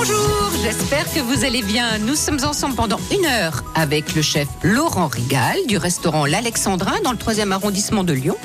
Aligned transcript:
Bonjour, 0.00 0.52
j'espère 0.62 1.12
que 1.12 1.18
vous 1.18 1.44
allez 1.44 1.60
bien. 1.60 1.98
Nous 1.98 2.14
sommes 2.14 2.38
ensemble 2.44 2.76
pendant 2.76 3.00
une 3.12 3.26
heure 3.26 3.64
avec 3.74 4.14
le 4.14 4.22
chef 4.22 4.46
Laurent 4.62 5.08
Rigal 5.08 5.58
du 5.66 5.76
restaurant 5.76 6.24
L'Alexandrin 6.24 7.00
dans 7.02 7.10
le 7.10 7.18
3e 7.18 7.50
arrondissement 7.50 8.04
de 8.04 8.12
Lyon 8.12 8.36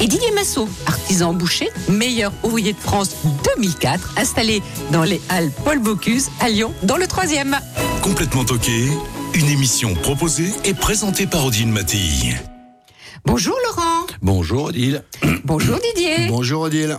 et 0.00 0.06
Didier 0.06 0.30
Massot, 0.30 0.70
artisan 0.86 1.34
boucher, 1.34 1.68
meilleur 1.90 2.32
ouvrier 2.42 2.72
de 2.72 2.78
France 2.78 3.10
2004, 3.56 4.14
installé 4.16 4.62
dans 4.90 5.02
les 5.02 5.20
Halles 5.28 5.50
Paul 5.66 5.80
Bocuse 5.80 6.30
à 6.40 6.48
Lyon 6.48 6.72
dans 6.82 6.96
le 6.96 7.04
3e. 7.04 7.58
Complètement 8.00 8.46
toqué, 8.46 8.88
une 9.34 9.48
émission 9.48 9.92
proposée 9.92 10.50
et 10.64 10.72
présentée 10.72 11.26
par 11.26 11.44
Odile 11.44 11.68
Mattei. 11.68 12.38
Bonjour 13.26 13.58
Laurent. 13.66 14.06
Bonjour 14.22 14.64
Odile. 14.64 15.04
Bonjour 15.44 15.78
Didier. 15.78 16.28
Bonjour 16.28 16.62
Odile. 16.62 16.98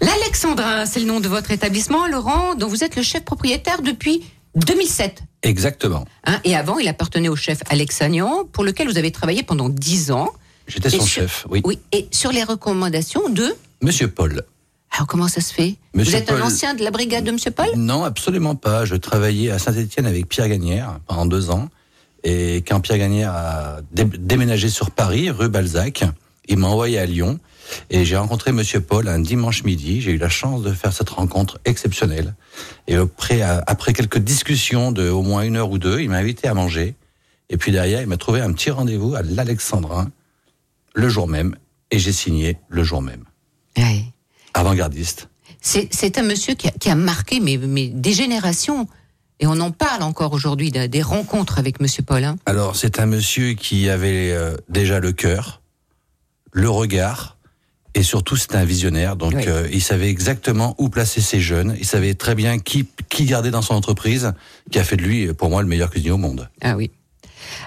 L'Alexandrin, 0.00 0.84
c'est 0.86 1.00
le 1.00 1.06
nom 1.06 1.20
de 1.20 1.28
votre 1.28 1.50
établissement, 1.50 2.06
Laurent, 2.06 2.54
dont 2.54 2.68
vous 2.68 2.84
êtes 2.84 2.96
le 2.96 3.02
chef 3.02 3.24
propriétaire 3.24 3.82
depuis 3.82 4.24
2007. 4.54 5.22
Exactement. 5.42 6.04
Hein, 6.24 6.38
et 6.44 6.54
avant, 6.54 6.78
il 6.78 6.88
appartenait 6.88 7.28
au 7.28 7.36
chef 7.36 7.60
Alex 7.68 8.02
Agnan, 8.02 8.44
pour 8.52 8.64
lequel 8.64 8.88
vous 8.88 8.98
avez 8.98 9.10
travaillé 9.10 9.42
pendant 9.42 9.68
10 9.68 10.10
ans. 10.10 10.32
J'étais 10.68 10.90
son 10.90 10.98
sur- 10.98 11.06
chef, 11.22 11.46
oui. 11.50 11.62
Oui, 11.64 11.78
et 11.92 12.08
sur 12.10 12.32
les 12.32 12.42
recommandations 12.42 13.28
de... 13.28 13.54
Monsieur 13.82 14.08
Paul. 14.08 14.42
Alors 14.92 15.06
comment 15.06 15.28
ça 15.28 15.40
se 15.40 15.52
fait? 15.52 15.76
Monsieur 15.94 16.12
Vous 16.12 16.16
êtes 16.22 16.30
un 16.30 16.34
Paul- 16.34 16.42
ancien 16.42 16.74
de 16.74 16.82
la 16.82 16.90
brigade 16.90 17.24
de 17.24 17.30
Monsieur 17.30 17.50
Paul? 17.50 17.68
Non, 17.76 18.04
absolument 18.04 18.54
pas. 18.54 18.84
Je 18.84 18.96
travaillais 18.96 19.50
à 19.50 19.58
Saint-Étienne 19.58 20.06
avec 20.06 20.28
Pierre 20.28 20.48
Gagnère 20.48 20.98
pendant 21.06 21.26
deux 21.26 21.50
ans. 21.50 21.68
Et 22.24 22.56
quand 22.66 22.80
Pierre 22.80 22.98
Gagnère 22.98 23.32
a 23.32 23.76
dé- 23.92 24.04
déménagé 24.04 24.68
sur 24.68 24.90
Paris, 24.90 25.30
rue 25.30 25.48
Balzac, 25.48 26.04
il 26.48 26.56
m'a 26.58 26.68
envoyé 26.68 26.98
à 26.98 27.06
Lyon. 27.06 27.38
Et 27.90 28.04
j'ai 28.04 28.16
rencontré 28.16 28.52
Monsieur 28.52 28.80
Paul 28.80 29.08
un 29.08 29.18
dimanche 29.18 29.64
midi. 29.64 30.00
J'ai 30.00 30.12
eu 30.12 30.18
la 30.18 30.28
chance 30.28 30.62
de 30.62 30.72
faire 30.72 30.92
cette 30.92 31.10
rencontre 31.10 31.58
exceptionnelle. 31.64 32.34
Et 32.86 32.96
après, 32.96 33.42
après 33.42 33.92
quelques 33.92 34.18
discussions 34.18 34.92
de 34.92 35.08
au 35.08 35.22
moins 35.22 35.42
une 35.42 35.56
heure 35.56 35.70
ou 35.70 35.78
deux, 35.78 36.00
il 36.00 36.08
m'a 36.10 36.18
invité 36.18 36.48
à 36.48 36.54
manger. 36.54 36.94
Et 37.50 37.56
puis 37.56 37.72
derrière, 37.72 38.00
il 38.02 38.06
m'a 38.08 38.16
trouvé 38.16 38.40
un 38.40 38.52
petit 38.52 38.70
rendez-vous 38.70 39.14
à 39.14 39.22
l'Alexandrin 39.22 40.10
le 40.94 41.08
jour 41.08 41.28
même. 41.28 41.54
Et 41.90 41.98
j'ai 41.98 42.12
signé 42.12 42.58
le 42.68 42.82
jour 42.82 43.02
même. 43.02 43.24
Ouais. 43.76 44.02
Avant-gardiste. 44.54 45.28
C'est 45.60 46.18
un 46.18 46.22
monsieur 46.22 46.54
qui 46.54 46.68
a, 46.68 46.70
qui 46.70 46.88
a 46.90 46.94
marqué 46.94 47.40
mais, 47.40 47.56
mais 47.58 47.88
des 47.88 48.12
générations. 48.12 48.88
Et 49.38 49.46
on 49.46 49.60
en 49.60 49.70
parle 49.70 50.02
encore 50.02 50.32
aujourd'hui 50.32 50.70
de- 50.70 50.86
des 50.86 51.02
rencontres 51.02 51.58
avec 51.58 51.80
Monsieur 51.80 52.02
Paul. 52.02 52.24
hein. 52.24 52.36
Alors, 52.46 52.74
c'est 52.74 52.98
un 53.00 53.06
monsieur 53.06 53.52
qui 53.52 53.88
avait 53.90 54.30
euh, 54.32 54.56
déjà 54.68 54.98
le 54.98 55.12
cœur, 55.12 55.60
le 56.52 56.70
regard, 56.70 57.35
et 57.96 58.02
surtout, 58.02 58.36
c'est 58.36 58.54
un 58.54 58.64
visionnaire. 58.64 59.16
Donc, 59.16 59.32
Oui. 59.34 59.44
euh, 59.48 59.66
il 59.72 59.82
savait 59.82 60.08
exactement 60.10 60.74
où 60.78 60.88
placer 60.90 61.20
ses 61.20 61.40
jeunes. 61.40 61.74
Il 61.78 61.86
savait 61.86 62.14
très 62.14 62.34
bien 62.34 62.58
qui, 62.58 62.86
qui 63.08 63.24
garder 63.24 63.50
dans 63.50 63.62
son 63.62 63.74
entreprise, 63.74 64.32
qui 64.70 64.78
a 64.78 64.84
fait 64.84 64.96
de 64.96 65.02
lui, 65.02 65.32
pour 65.32 65.48
moi, 65.50 65.62
le 65.62 65.68
meilleur 65.68 65.90
cuisinier 65.90 66.12
au 66.12 66.18
monde. 66.18 66.48
Ah 66.60 66.76
oui. 66.76 66.90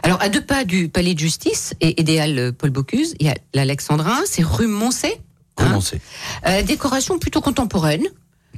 Alors, 0.04 0.22
à 0.22 0.30
deux 0.30 0.42
pas 0.46 0.66
du 0.66 0.88
palais 0.90 1.14
de 1.16 1.20
justice 1.20 1.74
et 1.82 2.00
idéal 2.00 2.54
Paul 2.58 2.70
Bocuse, 2.70 3.16
il 3.20 3.26
y 3.26 3.30
a 3.30 3.36
l'Alexandrin, 3.54 4.20
c'est 4.26 4.44
rue 4.44 4.68
Moncey. 4.68 5.20
hein. 5.58 5.64
Commencez. 5.66 6.00
Euh, 6.48 6.62
décoration 6.64 7.18
plutôt 7.18 7.42
contemporaine. 7.42 8.06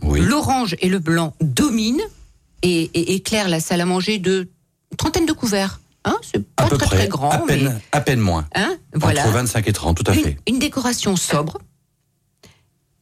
Oui. 0.01 0.19
L'orange 0.19 0.75
et 0.81 0.89
le 0.89 0.99
blanc 0.99 1.33
dominent 1.41 2.01
et, 2.63 2.89
et 2.93 3.13
éclairent 3.13 3.49
la 3.49 3.59
salle 3.59 3.81
à 3.81 3.85
manger 3.85 4.17
de 4.17 4.49
trentaine 4.97 5.25
de 5.25 5.31
couverts. 5.33 5.79
Hein, 6.05 6.15
c'est 6.23 6.43
pas 6.55 6.63
À 6.63 6.67
peu 6.67 6.77
très 6.77 6.87
près. 6.87 6.97
très 6.97 7.07
grand, 7.07 7.29
à, 7.29 7.37
peine, 7.39 7.63
mais 7.75 7.81
à 7.91 8.01
peine 8.01 8.19
moins. 8.19 8.47
hein, 8.55 8.75
voilà. 8.93 9.21
Entre 9.23 9.31
25 9.33 9.67
et 9.67 9.73
30, 9.73 9.97
tout 10.03 10.11
à 10.11 10.15
Une, 10.15 10.23
fait. 10.23 10.37
une 10.47 10.57
décoration 10.59 11.15
sobre 11.15 11.59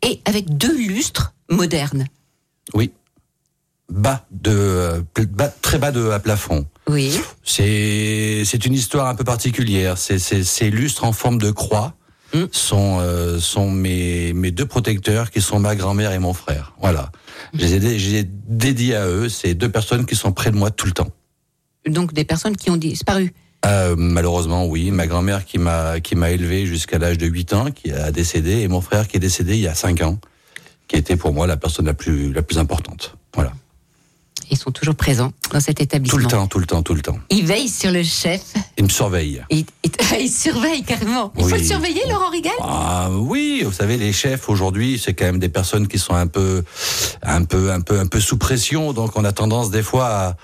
et 0.01 0.21
avec 0.25 0.57
deux 0.57 0.75
lustres 0.77 1.33
modernes. 1.49 2.05
Oui. 2.73 2.91
Bas 3.89 4.25
de, 4.31 4.51
euh, 4.51 5.01
bas, 5.29 5.47
très 5.49 5.77
bas 5.79 5.91
de 5.91 6.09
à 6.11 6.19
plafond. 6.19 6.65
Oui. 6.87 7.19
C'est 7.43 8.43
c'est 8.45 8.65
une 8.65 8.73
histoire 8.73 9.07
un 9.07 9.15
peu 9.15 9.23
particulière. 9.23 9.97
C'est 9.97 10.19
c'est 10.19 10.43
ces 10.43 10.69
lustres 10.69 11.03
en 11.05 11.13
forme 11.13 11.37
de 11.37 11.51
croix 11.51 11.95
Mm. 12.31 12.43
sont 12.51 12.99
euh, 13.01 13.39
sont 13.39 13.71
mes 13.71 14.33
mes 14.33 14.51
deux 14.51 14.67
protecteurs 14.67 15.31
qui 15.31 15.41
sont 15.41 15.59
ma 15.59 15.75
grand-mère 15.75 16.11
et 16.11 16.19
mon 16.19 16.33
frère. 16.33 16.73
Voilà. 16.79 17.11
Je 17.55 17.65
les 17.65 17.73
ai 17.87 17.97
j'ai 17.97 18.23
dédié 18.23 18.95
à 18.95 19.07
eux. 19.07 19.29
C'est 19.29 19.55
deux 19.55 19.69
personnes 19.71 20.05
qui 20.05 20.15
sont 20.15 20.31
près 20.31 20.51
de 20.51 20.55
moi 20.55 20.69
tout 20.69 20.85
le 20.85 20.91
temps. 20.91 21.07
Donc 21.89 22.13
des 22.13 22.23
personnes 22.23 22.55
qui 22.55 22.69
ont 22.69 22.77
disparu. 22.77 23.33
Euh, 23.65 23.95
malheureusement, 23.97 24.65
oui. 24.65 24.91
Ma 24.91 25.07
grand-mère 25.07 25.45
qui 25.45 25.57
m'a 25.57 25.99
qui 25.99 26.15
m'a 26.15 26.31
élevé 26.31 26.65
jusqu'à 26.65 26.97
l'âge 26.97 27.17
de 27.17 27.25
8 27.25 27.53
ans, 27.53 27.71
qui 27.71 27.91
a 27.91 28.11
décédé, 28.11 28.61
et 28.61 28.67
mon 28.67 28.81
frère 28.81 29.07
qui 29.07 29.17
est 29.17 29.19
décédé 29.19 29.55
il 29.55 29.61
y 29.61 29.67
a 29.67 29.75
5 29.75 30.01
ans, 30.01 30.17
qui 30.87 30.95
était 30.95 31.17
pour 31.17 31.33
moi 31.33 31.45
la 31.47 31.57
personne 31.57 31.85
la 31.85 31.93
plus 31.93 32.31
la 32.31 32.41
plus 32.41 32.57
importante. 32.57 33.15
Voilà. 33.33 33.53
Ils 34.51 34.57
sont 34.57 34.71
toujours 34.71 34.95
présents 34.95 35.31
dans 35.53 35.59
cet 35.59 35.79
établissement. 35.81 36.17
Tout 36.19 36.23
le 36.25 36.29
temps, 36.29 36.47
tout 36.47 36.59
le 36.59 36.65
temps, 36.65 36.81
tout 36.83 36.93
le 36.95 37.01
temps. 37.01 37.19
Ils 37.29 37.45
veillent 37.45 37.69
sur 37.69 37.91
le 37.91 38.03
chef. 38.03 38.41
Il 38.77 38.85
me 38.85 38.89
surveille. 38.89 39.43
Ils, 39.49 39.65
ils- 39.83 39.91
ils 40.21 40.29
surveillent 40.31 40.83
carrément. 40.83 41.31
Il 41.37 41.43
faut 41.43 41.55
le 41.55 41.63
surveiller, 41.63 42.01
Laurent 42.09 42.29
Rigal 42.29 42.53
Ah 42.61 43.09
oui, 43.11 43.61
vous 43.65 43.71
savez, 43.71 43.97
les 43.97 44.13
chefs 44.13 44.49
aujourd'hui, 44.49 44.99
c'est 45.03 45.13
quand 45.13 45.25
même 45.25 45.39
des 45.39 45.49
personnes 45.49 45.87
qui 45.87 45.99
sont 45.99 46.13
un 46.15 46.27
peu, 46.27 46.63
un 47.23 47.43
peu, 47.43 47.71
un 47.71 47.81
peu, 47.81 47.99
un 47.99 48.07
peu 48.07 48.19
sous 48.19 48.37
pression. 48.37 48.93
Donc 48.93 49.15
on 49.17 49.23
a 49.25 49.31
tendance 49.31 49.69
des 49.71 49.83
fois 49.83 50.07
à, 50.07 50.35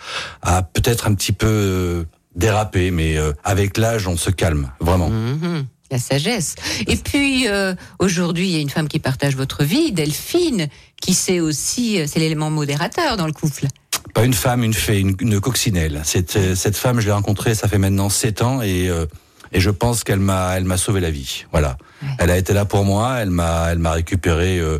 à 0.58 0.62
peut-être 0.64 1.08
un 1.08 1.14
petit 1.16 1.32
peu 1.32 1.48
euh, 1.48 2.04
déraper, 2.36 2.92
mais 2.92 3.18
euh, 3.18 3.32
avec 3.44 3.78
l'âge, 3.78 4.08
on 4.08 4.18
se 4.18 4.30
calme, 4.30 4.72
vraiment. 4.80 5.10
Mhm. 5.10 5.66
La 5.92 6.00
sagesse. 6.00 6.56
Et 6.88 6.96
puis, 6.96 7.48
euh, 7.48 7.76
aujourd'hui, 8.00 8.48
il 8.50 8.54
y 8.56 8.58
a 8.58 8.60
une 8.60 8.72
femme 8.72 8.88
qui 8.88 8.98
partage 8.98 9.36
votre 9.36 9.64
vie, 9.64 9.92
Delphine, 9.92 10.68
qui 11.00 11.14
sait 11.14 11.40
aussi, 11.40 12.00
c'est 12.08 12.18
l'élément 12.20 12.50
modérateur 12.50 13.18
dans 13.18 13.28
le 13.28 13.34
couple. 13.34 13.68
Pas 14.16 14.24
une 14.24 14.34
femme, 14.34 14.64
une 14.64 14.74
fée, 14.74 15.00
une, 15.00 15.16
une 15.20 15.40
coccinelle. 15.40 16.02
Cette, 16.06 16.36
euh, 16.38 16.56
cette 16.56 16.78
femme, 16.78 17.00
je 17.00 17.06
l'ai 17.06 17.12
rencontrée, 17.12 17.54
ça 17.54 17.68
fait 17.68 17.78
maintenant 17.78 18.10
sept 18.10 18.42
ans, 18.42 18.62
et 18.64 18.90
euh, 18.90 19.06
et 19.52 19.60
je 19.60 19.70
pense 19.70 20.04
qu'elle 20.04 20.20
m'a, 20.20 20.58
elle 20.58 20.64
m'a 20.66 20.78
sauvé 20.78 21.00
la 21.02 21.12
vie. 21.12 21.46
Voilà. 21.52 21.78
Ouais. 22.02 22.08
Elle 22.20 22.32
a 22.32 22.38
été 22.38 22.52
là 22.54 22.66
pour 22.66 22.84
moi. 22.84 23.18
Elle 23.20 23.30
m'a, 23.30 23.68
elle 23.72 23.78
m'a 23.80 23.92
récupéré. 23.92 24.58
euh, 24.58 24.80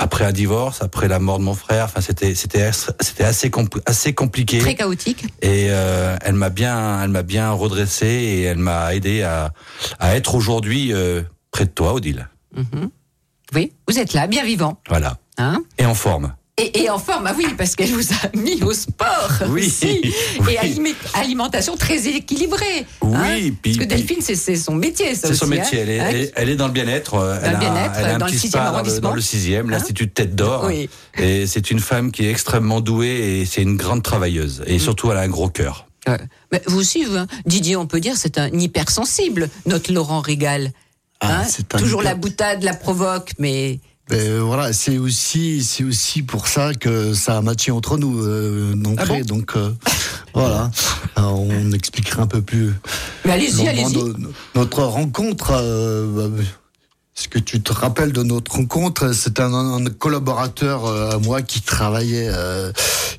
après 0.00 0.24
un 0.24 0.30
divorce, 0.30 0.80
après 0.80 1.08
la 1.08 1.18
mort 1.18 1.40
de 1.40 1.44
mon 1.44 1.54
frère, 1.54 1.86
enfin 1.86 2.00
c'était 2.00 2.36
c'était 2.36 2.70
c'était 3.00 3.24
assez 3.24 3.48
compl- 3.48 3.82
assez 3.84 4.12
compliqué. 4.14 4.58
Très 4.58 4.76
chaotique. 4.76 5.24
Et 5.42 5.66
euh, 5.70 6.16
elle 6.24 6.34
m'a 6.34 6.50
bien, 6.50 7.02
elle 7.02 7.10
m'a 7.10 7.24
bien 7.24 7.50
redressé 7.50 8.06
et 8.06 8.42
elle 8.42 8.58
m'a 8.58 8.94
aidé 8.94 9.22
à, 9.22 9.52
à 9.98 10.14
être 10.14 10.36
aujourd'hui 10.36 10.92
euh, 10.92 11.22
près 11.50 11.64
de 11.64 11.70
toi, 11.70 11.94
Odile. 11.94 12.28
Mhm. 12.56 12.90
Oui, 13.54 13.72
vous 13.88 13.98
êtes 13.98 14.12
là, 14.12 14.28
bien 14.28 14.44
vivant. 14.44 14.80
Voilà. 14.88 15.16
Hein? 15.36 15.64
Et 15.78 15.86
en 15.86 15.94
forme. 15.94 16.32
Et, 16.58 16.82
et 16.82 16.90
en 16.90 16.98
forme, 16.98 17.26
ah 17.26 17.34
oui, 17.36 17.46
parce 17.56 17.74
qu'elle 17.76 17.90
vous 17.92 18.12
a 18.12 18.36
mis 18.36 18.62
au 18.62 18.72
sport 18.72 19.30
Oui, 19.48 19.66
aussi. 19.66 20.00
oui. 20.40 20.52
Et 20.54 20.58
alime- 20.58 20.94
alimentation 21.14 21.76
très 21.76 22.06
équilibrée. 22.08 22.86
Oui, 23.02 23.14
hein. 23.14 23.54
puis- 23.62 23.76
Parce 23.76 23.86
que 23.86 23.94
Delphine, 23.94 24.20
c'est 24.20 24.56
son 24.56 24.74
métier, 24.74 25.14
ça 25.14 25.28
C'est 25.28 25.34
son 25.34 25.46
aussi, 25.50 25.58
métier. 25.58 25.78
hein. 25.80 25.82
Elle 25.84 25.90
est, 25.90 26.00
Hein, 26.00 26.06
elle, 26.10 26.16
est, 26.16 26.32
elle 26.36 26.48
est 26.50 26.56
dans 26.56 26.66
le 26.66 26.72
bien-être. 26.72 27.14
euh, 27.14 27.38
Elle, 27.42 27.50
le 27.50 27.56
a- 27.56 27.60
bien-être, 27.60 28.18
dans 28.18 28.24
le 28.26 28.30
petit 28.32 28.38
sixième 28.38 28.50
spa 28.50 28.58
dans 28.58 28.70
le, 28.70 28.74
arrondissement. 28.76 29.08
dans 29.10 29.14
le 29.14 29.20
sixième, 29.20 29.66
Hein 29.68 29.70
l'Institut 29.72 30.06
de 30.06 30.10
Tête 30.12 30.34
d'Or. 30.34 30.64
Oui. 30.66 30.88
Et 31.18 31.46
c'est 31.46 31.70
une 31.70 31.80
femme 31.80 32.10
qui 32.12 32.26
est 32.26 32.30
extrêmement 32.30 32.80
douée 32.80 33.40
et 33.40 33.44
c'est 33.46 33.62
une 33.62 33.76
grande 33.76 34.02
travailleuse. 34.02 34.60
Mm. 34.60 34.64
Et 34.70 34.78
surtout, 34.78 35.10
elle 35.10 35.18
a 35.18 35.22
un 35.22 35.28
gros 35.28 35.48
cœur. 35.48 35.86
Ouais. 36.06 36.18
Mais 36.52 36.62
vous 36.66 36.78
aussi, 36.78 37.04
vous, 37.04 37.16
hein, 37.16 37.26
Didier, 37.46 37.76
on 37.76 37.86
peut 37.86 38.00
dire, 38.00 38.16
c'est 38.16 38.38
un 38.38 38.48
hypersensible, 38.48 39.50
notre 39.66 39.92
Laurent 39.92 40.20
Régal. 40.20 40.72
Ah, 41.20 41.42
Hein? 41.42 41.46
Toujours 41.78 42.02
hyper- 42.02 42.12
la 42.12 42.14
boutade, 42.14 42.62
la 42.62 42.74
provoque, 42.74 43.32
mais 43.38 43.80
Voilà, 44.10 44.72
c'est 44.72 44.98
aussi, 44.98 45.62
c'est 45.62 45.84
aussi 45.84 46.22
pour 46.22 46.48
ça 46.48 46.72
que 46.74 47.12
ça 47.14 47.36
a 47.38 47.42
matché 47.42 47.70
entre 47.70 47.98
nous 47.98 48.20
euh, 48.24 48.74
d'entrée. 48.74 49.04
Ah 49.08 49.18
bon 49.20 49.24
donc 49.36 49.52
euh, 49.56 49.70
voilà, 50.34 50.70
Alors, 51.16 51.40
on 51.40 51.72
expliquera 51.72 52.22
un 52.22 52.26
peu 52.26 52.40
plus. 52.42 52.72
Mais 53.24 53.32
allez-y, 53.32 53.68
allez-y. 53.68 53.92
no- 53.94 54.14
notre 54.54 54.82
rencontre. 54.84 55.50
euh, 55.52 56.28
bah, 56.28 56.42
ce 57.18 57.26
que 57.26 57.40
tu 57.40 57.60
te 57.60 57.72
rappelles 57.72 58.12
de 58.12 58.22
notre 58.22 58.52
rencontre, 58.52 59.12
c'est 59.12 59.40
un, 59.40 59.52
un 59.52 59.84
collaborateur 59.86 60.86
euh, 60.86 61.10
à 61.10 61.18
moi 61.18 61.42
qui 61.42 61.60
travaillait, 61.62 62.30
euh, 62.32 62.70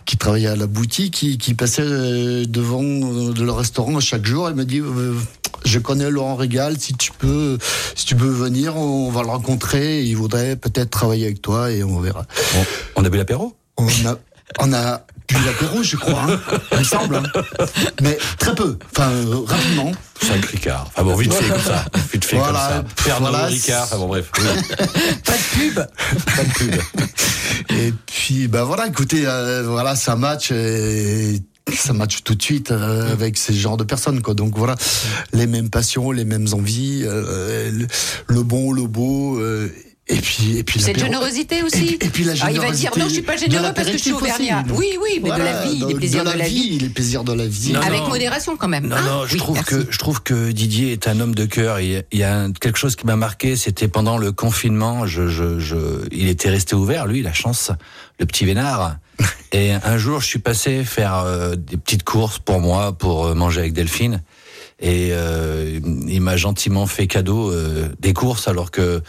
qui 0.06 0.16
travaillait 0.16 0.48
à 0.48 0.56
la 0.56 0.68
boutique, 0.68 1.16
qui, 1.16 1.38
qui 1.38 1.54
passait 1.54 1.82
euh, 1.82 2.46
devant 2.46 2.82
le 2.82 3.52
restaurant 3.52 4.00
chaque 4.00 4.26
jour. 4.26 4.48
Elle 4.48 4.56
me 4.56 4.64
dit, 4.64 4.82
je 5.66 5.80
connais 5.80 6.10
Laurent 6.10 6.38
Régal, 6.38 6.80
si 6.80 6.94
tu 6.94 7.12
peux, 7.12 7.58
si 7.94 8.06
tu 8.06 8.16
peux 8.16 8.30
venir, 8.30 8.78
on 8.78 9.12
va 9.12 9.22
le 9.24 9.30
rencontrer. 9.30 10.02
Il 10.06 10.16
voudrait 10.16 10.56
peut-être 10.56 10.92
travailler 10.92 11.26
avec 11.26 11.42
toi 11.42 11.70
et 11.70 11.84
on 11.84 12.00
verra. 12.00 12.26
Bon, 12.54 12.66
on 12.96 13.04
a 13.04 13.10
bu 13.10 13.18
l'apéro? 13.18 13.58
On 13.76 13.86
a, 13.86 14.18
on 14.60 14.72
a 14.72 15.06
bu 15.30 15.46
l'apéro, 15.46 15.84
je 15.84 15.96
crois, 15.98 16.22
hein, 16.28 16.40
il 16.74 16.80
me 16.80 16.84
semble. 16.84 17.16
hein. 17.18 17.24
Mais 18.02 18.18
très 18.38 18.56
peu, 18.56 18.78
enfin 18.92 19.10
euh, 19.12 19.36
rapidement. 19.46 19.92
5 20.22 20.46
Ricard. 20.46 20.86
Enfin 20.88 21.04
bon, 21.04 21.16
vite 21.16 21.34
fait 21.34 21.48
comme 21.50 21.62
ça. 21.62 21.86
Vite 22.12 22.26
fait 22.26 22.38
Voilà, 22.38 22.84
comme 22.84 23.06
ça. 23.06 23.20
Voilà, 23.20 23.46
Ricard. 23.46 23.84
Enfin 23.84 23.98
bon, 23.98 24.08
bref. 24.08 24.30
Pas 24.34 25.34
de 25.34 25.58
pub. 25.58 25.76
Pas 25.76 26.44
de 26.44 26.50
pub. 26.54 26.76
Et 27.70 27.94
puis, 28.06 28.48
ben 28.48 28.64
voilà, 28.64 28.88
écoutez, 28.88 29.24
euh, 29.26 29.64
voilà, 29.66 29.94
un 30.08 30.16
match. 30.16 30.52
Et 30.52 31.42
ça 31.74 31.94
match 31.94 32.24
tout 32.24 32.36
de 32.36 32.42
suite 32.42 32.72
euh, 32.72 33.12
avec 33.12 33.38
ces 33.38 33.54
genres 33.54 33.78
de 33.78 33.84
personnes 33.84 34.24
quoi 34.24 34.34
donc 34.34 34.58
voilà 34.58 34.76
les 35.34 35.46
mêmes 35.46 35.70
passions 35.70 36.10
les 36.10 36.26
mêmes 36.26 36.48
envies 36.54 37.04
euh, 37.06 37.70
le, 37.72 37.86
le 38.26 38.44
bon 38.44 38.72
le 38.72 38.88
beau 38.88 39.38
euh, 39.40 39.72
et 40.10 40.18
puis 40.18 40.58
et 40.58 40.64
puis 40.64 40.80
Cette 40.80 41.00
générosité 41.00 41.64
aussi. 41.64 41.78
et, 41.78 41.98
puis- 41.98 42.08
et 42.08 42.10
puis 42.10 42.24
la 42.24 42.34
Ah, 42.42 42.52
il 42.52 42.60
va 42.60 42.72
dire 42.72 42.92
générosité 42.94 43.00
non, 43.00 43.08
je 43.08 43.14
suis 43.14 43.22
pas 43.22 43.36
de 43.36 43.40
généreux 43.40 43.72
parce 43.76 43.88
que 43.88 43.94
je 43.98 44.02
suis 44.02 44.12
auvergnat. 44.12 44.64
Oui, 44.74 44.98
oui, 45.02 45.20
mais 45.24 45.30
de 45.32 45.38
la 45.38 45.64
vie, 45.66 45.84
les 45.88 45.94
plaisirs 45.96 46.24
de 46.24 46.32
la 46.38 46.48
vie. 46.48 46.80
les 46.80 46.90
plaisirs 46.90 47.24
de 47.24 47.34
la 47.34 47.46
vie 47.48 47.74
Non, 47.74 47.82
Avec 47.82 48.02
non. 48.02 48.10
modération 48.10 48.58
quand 48.58 48.68
même. 48.68 48.88
Non, 48.88 48.96
hein. 48.96 49.02
non, 49.06 49.26
je 49.26 49.34
Oui, 49.34 49.40
trouve 49.40 49.56
merci. 49.56 49.70
que 49.76 49.88
je 49.92 49.98
trouve 50.00 50.22
que 50.24 50.52
Didier 50.52 50.92
est 50.94 51.08
un 51.08 51.20
homme 51.20 51.36
de 51.36 51.46
cœur. 51.46 51.80
Il 51.80 52.04
y 52.12 52.24
a 52.24 52.48
quelque 52.60 52.78
chose 52.78 52.96
qui 52.96 53.06
m'a 53.06 53.16
marqué, 53.16 53.56
c'était 53.56 53.88
pendant 53.88 54.18
le 54.18 54.32
confinement. 54.32 55.06
Je, 55.06 55.28
je, 55.28 55.60
je, 55.60 55.78
il 56.12 56.28
était 56.28 56.50
resté 56.50 56.76
ouvert, 56.76 57.06
lui, 57.06 57.22
la 57.22 57.34
chance, 57.34 57.72
le 58.20 58.26
petit 58.26 58.46
vénard. 58.46 58.98
Et 59.52 59.72
un 59.74 59.98
jour, 59.98 60.22
je 60.22 60.26
suis 60.28 60.40
passé 60.40 60.84
faire 60.84 61.16
euh, 61.20 61.56
des 61.56 61.78
petites 61.78 62.04
courses 62.04 62.40
pour 62.40 62.60
moi, 62.60 62.94
pour 62.94 63.28
euh, 63.28 63.34
manger 63.36 63.60
avec 63.62 63.74
Delphine. 63.74 64.22
Et 64.82 65.10
euh, 65.12 65.80
il 66.08 66.22
m'a 66.22 66.38
gentiment 66.38 66.86
fait 66.88 67.06
cadeau 67.08 67.52
euh, 67.52 67.90
des 68.00 68.14
courses, 68.14 68.48
alors 68.48 68.72
que 68.72 69.02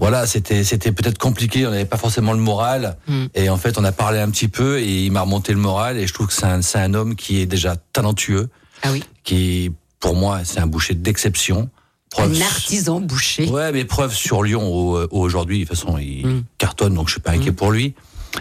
voilà, 0.00 0.26
c'était 0.26 0.64
c'était 0.64 0.90
peut-être 0.90 1.18
compliqué. 1.18 1.66
On 1.66 1.70
n'avait 1.70 1.84
pas 1.84 1.96
forcément 1.98 2.32
le 2.32 2.40
moral. 2.40 2.96
Mm. 3.06 3.26
Et 3.34 3.48
en 3.50 3.56
fait, 3.56 3.78
on 3.78 3.84
a 3.84 3.92
parlé 3.92 4.18
un 4.18 4.30
petit 4.30 4.48
peu, 4.48 4.80
et 4.80 5.04
il 5.04 5.12
m'a 5.12 5.20
remonté 5.20 5.52
le 5.52 5.58
moral. 5.60 5.98
Et 5.98 6.06
je 6.08 6.12
trouve 6.14 6.26
que 6.26 6.32
c'est 6.32 6.46
un, 6.46 6.62
c'est 6.62 6.78
un 6.78 6.94
homme 6.94 7.14
qui 7.14 7.40
est 7.40 7.46
déjà 7.46 7.76
talentueux 7.92 8.48
Ah 8.82 8.90
oui. 8.92 9.04
qui, 9.22 9.70
pour 10.00 10.16
moi, 10.16 10.40
c'est 10.44 10.58
un 10.60 10.66
boucher 10.66 10.94
d'exception. 10.94 11.68
Un 12.18 12.40
artisan 12.40 13.00
boucher. 13.00 13.48
Ouais, 13.48 13.70
mais 13.70 13.84
preuve 13.84 14.12
sur 14.12 14.42
Lyon 14.42 14.66
au- 14.66 15.02
au- 15.04 15.08
aujourd'hui. 15.12 15.60
De 15.60 15.68
toute 15.68 15.76
façon, 15.78 15.96
il 15.98 16.26
Mm. 16.26 16.44
cartonne, 16.58 16.94
donc 16.94 17.06
je 17.08 17.12
suis 17.12 17.20
pas 17.20 17.30
inquiet 17.32 17.52
pour 17.52 17.70
lui. 17.70 17.94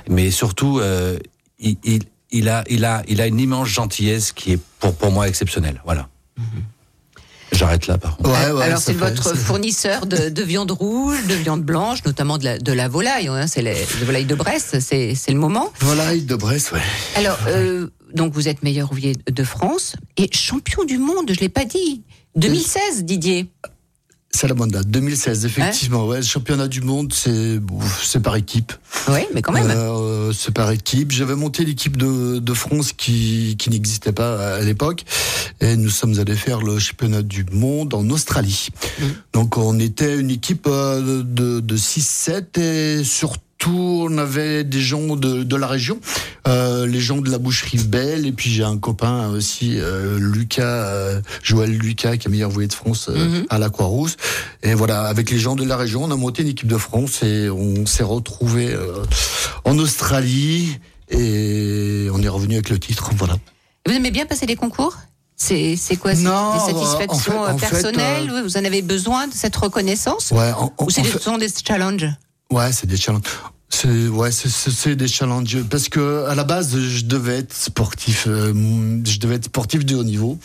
Mais 0.10 0.32
surtout, 0.32 0.80
euh, 0.80 1.20
il, 1.60 1.78
il, 1.84 2.02
il 2.32 2.48
a, 2.50 2.64
il 2.70 2.84
a, 2.86 3.04
il 3.08 3.22
a 3.22 3.28
une 3.28 3.40
immense 3.40 3.68
gentillesse 3.68 4.32
qui 4.32 4.54
est 4.54 4.60
pour 4.80 4.96
pour 4.96 5.12
moi 5.12 5.28
exceptionnelle. 5.28 5.82
Voilà. 5.86 6.08
J'arrête 7.52 7.88
là, 7.88 7.98
par 7.98 8.18
contre. 8.18 8.30
Ouais, 8.30 8.52
ouais, 8.52 8.64
Alors 8.64 8.80
c'est 8.80 8.94
votre 8.94 9.36
fournisseur 9.36 10.06
de, 10.06 10.30
de 10.30 10.44
viande 10.44 10.72
rouge, 10.72 11.26
de 11.28 11.34
viande 11.36 11.64
blanche, 11.64 12.04
notamment 12.06 12.38
de 12.38 12.46
la, 12.46 12.58
de 12.60 12.72
la 12.72 12.88
volaille. 12.88 13.28
hein, 13.28 13.48
c'est 13.48 13.62
la, 13.62 13.74
la 13.74 14.06
volaille 14.06 14.26
de 14.26 14.36
Brest, 14.36 14.80
c'est 14.80 15.16
le 15.30 15.40
moment. 15.40 15.72
volaille 15.80 16.22
de 16.22 16.36
Brest 16.36 16.72
ouais 16.72 16.82
Alors 17.16 17.38
euh, 17.48 17.88
donc 18.14 18.34
vous 18.34 18.48
êtes 18.48 18.64
meilleur 18.64 18.92
ouvrier 18.92 19.16
de 19.30 19.44
France 19.44 19.96
et 20.18 20.30
champion 20.34 20.84
du 20.84 20.98
monde. 20.98 21.32
Je 21.34 21.40
l'ai 21.40 21.50
pas 21.50 21.66
dit. 21.66 22.04
2016, 22.36 23.04
Didier. 23.04 23.50
Salamanda 24.32 24.84
2016 24.84 25.46
effectivement 25.46 26.06
ouais 26.06 26.18
le 26.18 26.24
championnat 26.24 26.68
du 26.68 26.82
monde 26.82 27.12
c'est 27.14 27.60
c'est 28.04 28.22
par 28.22 28.36
équipe 28.36 28.74
Oui, 29.08 29.22
mais 29.34 29.42
quand 29.42 29.52
même. 29.52 29.70
Euh, 29.70 30.32
c'est 30.34 30.54
par 30.54 30.72
équipe. 30.72 31.12
J'avais 31.12 31.36
monté 31.36 31.66
l'équipe 31.66 31.98
de, 31.98 32.40
de 32.40 32.54
France 32.54 32.94
qui, 32.94 33.56
qui 33.58 33.70
n'existait 33.70 34.12
pas 34.12 34.56
à 34.56 34.62
l'époque. 34.62 35.04
Et 35.62 35.76
nous 35.76 35.90
sommes 35.90 36.20
allés 36.20 36.36
faire 36.36 36.62
le 36.62 36.80
championnat 36.80 37.22
du 37.22 37.46
monde 37.52 37.94
en 37.94 38.10
Australie. 38.10 38.70
Mm. 39.00 39.04
Donc 39.34 39.58
on 39.58 39.80
était 39.80 40.18
une 40.18 40.30
équipe 40.30 40.68
euh, 40.68 41.24
de, 41.24 41.60
de 41.60 41.78
6-7 41.78 42.60
et 42.60 43.04
surtout 43.04 43.40
on 44.10 44.18
avait 44.18 44.64
des 44.64 44.82
gens 44.82 45.16
de, 45.16 45.44
de 45.44 45.56
la 45.56 45.68
région, 45.68 46.00
euh, 46.48 46.86
les 46.86 47.00
gens 47.00 47.18
de 47.22 47.30
la 47.30 47.38
boucherie 47.38 47.78
Belle. 47.78 48.26
Et 48.26 48.32
puis 48.32 48.50
j'ai 48.52 48.64
un 48.64 48.78
copain 48.78 49.30
aussi, 49.30 49.76
euh, 49.80 50.18
Lucas, 50.20 50.64
euh, 50.64 51.22
Joël 51.44 51.72
Lucas, 51.72 52.18
qui 52.18 52.28
est 52.28 52.32
meilleur 52.32 52.50
ouvrier 52.50 52.68
de 52.68 52.74
France 52.74 53.08
euh, 53.10 53.16
Mhm. 53.40 53.46
à 53.50 53.60
la 53.60 53.70
Croix-Rousse. 53.70 54.18
Et 54.64 54.74
voilà, 54.74 55.04
avec 55.04 55.30
les 55.32 55.40
gens 55.40 55.56
de 55.56 55.64
la 55.64 55.78
région, 55.78 56.04
on 56.04 56.12
a 56.12 56.16
monté 56.16 56.42
une 56.42 56.50
équipe 56.50 56.68
de 56.68 56.78
France 56.78 57.24
et 57.24 57.50
on 57.50 57.86
s'est 57.86 58.04
retrouvé 58.04 58.76
en 59.66 59.78
Australie 59.78 60.80
et 61.10 62.08
on 62.14 62.22
est 62.22 62.28
revenu 62.28 62.56
avec 62.56 62.70
le 62.70 62.80
titre. 62.80 63.12
Voilà. 63.16 63.36
Vous 63.86 63.94
aimez 63.94 64.12
bien 64.12 64.26
passer 64.26 64.46
les 64.46 64.56
concours? 64.56 64.98
C'est 65.36 65.78
quoi 66.02 66.14
c'est 66.16 66.24
Non, 66.24 66.54
Des 66.54 66.74
satisfactions 66.74 67.42
en 67.42 67.46
fait- 67.46 67.52
en 67.54 67.58
fait, 67.58 67.70
personnelles? 67.70 68.32
Vous 68.44 68.58
en 68.58 68.66
avez 68.66 68.82
besoin 68.82 69.28
de 69.28 69.34
cette 69.34 69.56
reconnaissance? 69.56 70.32
Ouais, 70.32 70.52
en- 70.52 70.74
Ou 70.80 70.88
des, 70.92 71.04
ce 71.04 71.18
sont 71.20 71.38
des 71.38 71.48
challenges? 71.66 72.08
Ouais, 72.52 72.72
c'est 72.74 72.88
des 72.88 72.98
challenges. 72.98 73.22
C'est 73.72 74.08
ouais, 74.08 74.32
c'est- 74.32 74.96
des 74.96 75.08
challenges 75.08 75.62
parce 75.70 75.90
que 75.90 76.26
à 76.28 76.34
la 76.34 76.44
base 76.44 76.76
je 76.76 77.06
devais 77.06 77.38
être 77.38 77.54
sportif, 77.54 78.26
euh, 78.28 78.52
je 79.06 79.20
devais 79.20 79.36
être 79.36 79.46
sportif 79.46 79.86
de 79.86 79.96
haut 79.96 80.04
niveau. 80.04 80.40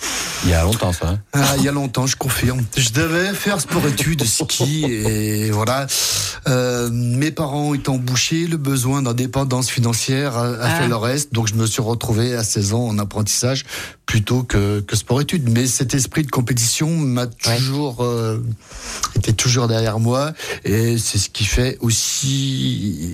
Il 0.44 0.50
y 0.50 0.53
a 0.53 0.62
longtemps, 0.62 0.93
ça. 0.93 1.09
hein. 1.09 1.19
Ah, 1.32 1.55
il 1.56 1.65
y 1.65 1.69
a 1.69 1.73
longtemps, 1.73 2.06
je 2.06 2.17
confirme. 2.17 2.62
Je 2.76 2.91
devais 2.91 3.32
faire 3.32 3.61
sport-études, 3.62 4.23
ski, 4.25 4.85
et 4.85 5.50
voilà. 5.50 5.87
Euh, 6.49 6.91
mes 6.93 7.31
parents 7.31 7.73
étant 7.73 7.97
bouchés, 7.97 8.47
le 8.47 8.59
besoin 8.59 9.00
d'indépendance 9.00 9.70
financière 9.70 10.37
a, 10.37 10.49
a 10.49 10.56
Ah. 10.61 10.81
fait 10.81 10.88
le 10.88 10.97
reste. 10.97 11.32
Donc, 11.32 11.49
je 11.49 11.55
me 11.55 11.65
suis 11.67 11.81
retrouvé 11.81 12.35
à 12.35 12.44
16 12.44 12.75
ans 12.75 12.87
en 12.87 12.99
apprentissage 12.99 13.65
plutôt 14.05 14.43
que, 14.43 14.81
que 14.81 14.97
sport-études. 14.97 15.49
Mais 15.49 15.67
cet 15.67 15.94
esprit 15.94 16.25
de 16.25 16.31
compétition 16.31 16.91
m'a 16.91 17.27
toujours 17.27 18.03
euh, 18.05 18.38
était 19.17 19.32
toujours 19.32 19.67
derrière 19.67 19.99
moi, 19.99 20.35
et 20.65 20.99
c'est 20.99 21.17
ce 21.17 21.31
qui 21.31 21.44
fait 21.47 21.79
aussi 21.81 23.14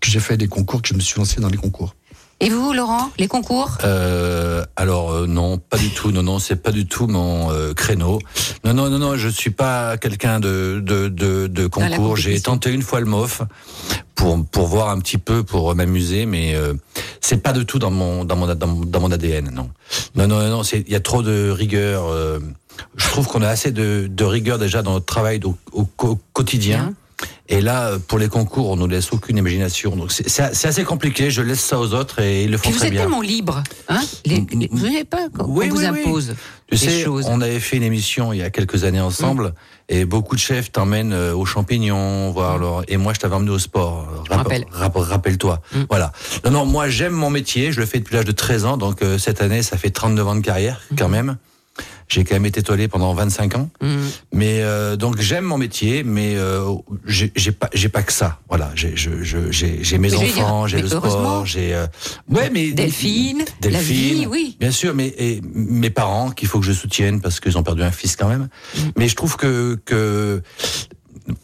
que 0.00 0.10
j'ai 0.10 0.20
fait 0.20 0.36
des 0.36 0.48
concours, 0.48 0.82
que 0.82 0.88
je 0.88 0.94
me 0.94 1.00
suis 1.00 1.18
lancé 1.18 1.40
dans 1.40 1.48
les 1.48 1.56
concours. 1.56 1.94
Et 2.38 2.50
vous, 2.50 2.74
Laurent, 2.74 3.10
les 3.18 3.28
concours? 3.28 3.78
Euh, 3.82 4.62
alors 4.76 5.10
euh, 5.10 5.26
non, 5.26 5.56
pas 5.56 5.78
du 5.78 5.88
tout. 5.88 6.10
Non, 6.12 6.22
non, 6.22 6.38
c'est 6.38 6.56
pas 6.56 6.70
du 6.70 6.86
tout 6.86 7.06
mon 7.06 7.50
euh, 7.50 7.72
créneau. 7.72 8.18
Non, 8.62 8.74
non, 8.74 8.90
non, 8.90 8.98
non, 8.98 9.16
je 9.16 9.28
suis 9.28 9.50
pas 9.50 9.96
quelqu'un 9.96 10.38
de 10.38 10.82
de 10.84 11.08
de, 11.08 11.46
de 11.46 11.62
la 11.62 11.68
concours. 11.70 12.16
J'ai 12.18 12.38
tenté 12.38 12.70
une 12.70 12.82
fois 12.82 13.00
le 13.00 13.06
MOF 13.06 13.40
pour 14.14 14.44
pour 14.44 14.66
voir 14.66 14.90
un 14.90 14.98
petit 14.98 15.16
peu, 15.16 15.44
pour 15.44 15.74
m'amuser, 15.74 16.26
mais 16.26 16.54
euh, 16.54 16.74
c'est 17.22 17.42
pas 17.42 17.54
du 17.54 17.64
tout 17.64 17.78
dans 17.78 17.90
mon 17.90 18.26
dans 18.26 18.36
mon 18.36 18.54
dans 18.54 18.66
mon, 18.66 18.84
dans 18.84 19.00
mon 19.00 19.10
ADN. 19.10 19.50
Non, 19.54 19.70
non, 20.14 20.28
non, 20.28 20.46
non. 20.50 20.62
C'est 20.62 20.80
il 20.86 20.92
y 20.92 20.96
a 20.96 21.00
trop 21.00 21.22
de 21.22 21.48
rigueur. 21.48 22.04
euh, 22.04 22.38
je 22.96 23.08
trouve 23.08 23.26
qu'on 23.26 23.40
a 23.40 23.48
assez 23.48 23.70
de, 23.72 24.06
de 24.10 24.24
rigueur 24.24 24.58
déjà 24.58 24.82
dans 24.82 24.92
notre 24.92 25.06
travail 25.06 25.40
au, 25.72 25.86
quotidien. 26.34 26.78
Bien. 26.78 26.94
Et 27.48 27.60
là, 27.60 27.90
euh, 27.90 27.98
pour 27.98 28.18
les 28.18 28.28
concours, 28.28 28.70
on 28.70 28.76
nous 28.76 28.86
laisse 28.88 29.12
aucune 29.12 29.36
imagination. 29.38 29.94
Donc 29.96 30.10
c'est 30.12 30.40
assez 30.40 30.84
compliqué. 30.84 31.30
Je 31.30 31.42
laisse 31.42 31.60
ça 31.60 31.78
aux 31.78 31.94
autres 31.94 32.20
et 32.20 32.44
ils 32.44 32.50
le 32.50 32.56
font 32.56 32.64
Puis 32.64 32.72
vous 32.72 32.78
très 32.78 32.86
êtes 32.88 32.92
bien. 32.92 33.02
tellement 33.02 33.20
libre. 33.20 33.62
Hein 33.88 34.00
les, 34.24 34.44
les- 34.52 34.68
vous 34.72 34.84
n'avez 34.86 35.04
pas 35.04 35.28
qu'on 35.28 35.44
Oui, 35.46 35.68
vous 35.68 35.78
oui, 35.78 35.86
oui. 35.92 36.00
impose 36.00 36.34
Tu 36.68 36.74
des 36.76 36.80
sais, 36.90 37.02
choses. 37.04 37.26
on 37.28 37.40
avait 37.40 37.60
fait 37.60 37.76
une 37.76 37.82
émission 37.84 38.32
il 38.32 38.38
y 38.38 38.42
a 38.42 38.50
quelques 38.50 38.82
années 38.84 39.00
ensemble, 39.00 39.54
et 39.88 40.04
beaucoup 40.04 40.34
de 40.34 40.40
chefs 40.40 40.72
t'emmènent 40.72 41.12
euh, 41.12 41.34
aux 41.34 41.44
champignons, 41.44 42.30
voir 42.32 42.58
leur... 42.58 42.82
et 42.90 42.96
moi 42.96 43.12
je 43.14 43.20
t'avais 43.20 43.36
emmené 43.36 43.50
au 43.52 43.58
sport. 43.60 44.24
Rappelle-toi. 44.28 45.60
Mm. 45.72 45.78
Voilà. 45.88 46.12
Non, 46.44 46.50
non, 46.50 46.64
moi 46.66 46.88
j'aime 46.88 47.12
mon 47.12 47.30
métier, 47.30 47.70
je 47.72 47.80
le 47.80 47.86
fais 47.86 47.98
depuis 47.98 48.14
l'âge 48.16 48.24
de 48.24 48.32
13 48.32 48.64
ans, 48.64 48.76
donc 48.76 49.02
euh, 49.02 49.18
cette 49.18 49.40
année 49.40 49.62
ça 49.62 49.76
fait 49.76 49.90
39 49.90 50.26
ans 50.28 50.34
de 50.36 50.40
carrière 50.40 50.80
quand 50.98 51.08
même. 51.08 51.36
J'ai 52.08 52.22
quand 52.24 52.36
même 52.36 52.46
été 52.46 52.62
toilé 52.62 52.86
pendant 52.86 53.12
25 53.14 53.56
ans. 53.56 53.70
Mm. 53.80 53.96
Mais 54.32 54.62
euh, 54.62 54.96
donc 54.96 55.20
j'aime 55.20 55.44
mon 55.44 55.58
métier, 55.58 56.04
mais 56.04 56.36
euh, 56.36 56.74
j'ai 57.06 57.30
pas 57.52 57.68
j'ai 57.74 57.88
pas 57.88 58.02
que 58.02 58.12
ça. 58.12 58.40
Voilà, 58.48 58.70
j'ai 58.74 58.94
mes 59.98 60.10
Mais 60.10 60.14
enfants, 60.14 60.66
j'ai 60.66 60.80
le 60.80 60.88
sport, 60.88 61.46
j'ai 61.46 61.74
euh, 61.74 61.86
ouais 62.30 62.50
mais 62.50 62.70
Delphine, 62.72 63.44
la 63.62 63.70
Delphine, 63.70 64.18
vie, 64.18 64.26
oui. 64.26 64.56
Bien 64.60 64.70
sûr, 64.70 64.94
mais 64.94 65.08
et 65.18 65.40
mes 65.52 65.90
parents 65.90 66.30
qu'il 66.30 66.48
faut 66.48 66.60
que 66.60 66.66
je 66.66 66.72
soutienne 66.72 67.20
parce 67.20 67.40
qu'ils 67.40 67.58
ont 67.58 67.62
perdu 67.62 67.82
un 67.82 67.90
fils 67.90 68.14
quand 68.14 68.28
même. 68.28 68.48
Mm. 68.76 68.80
Mais 68.96 69.08
je 69.08 69.16
trouve 69.16 69.36
que 69.36 69.78
que 69.84 70.42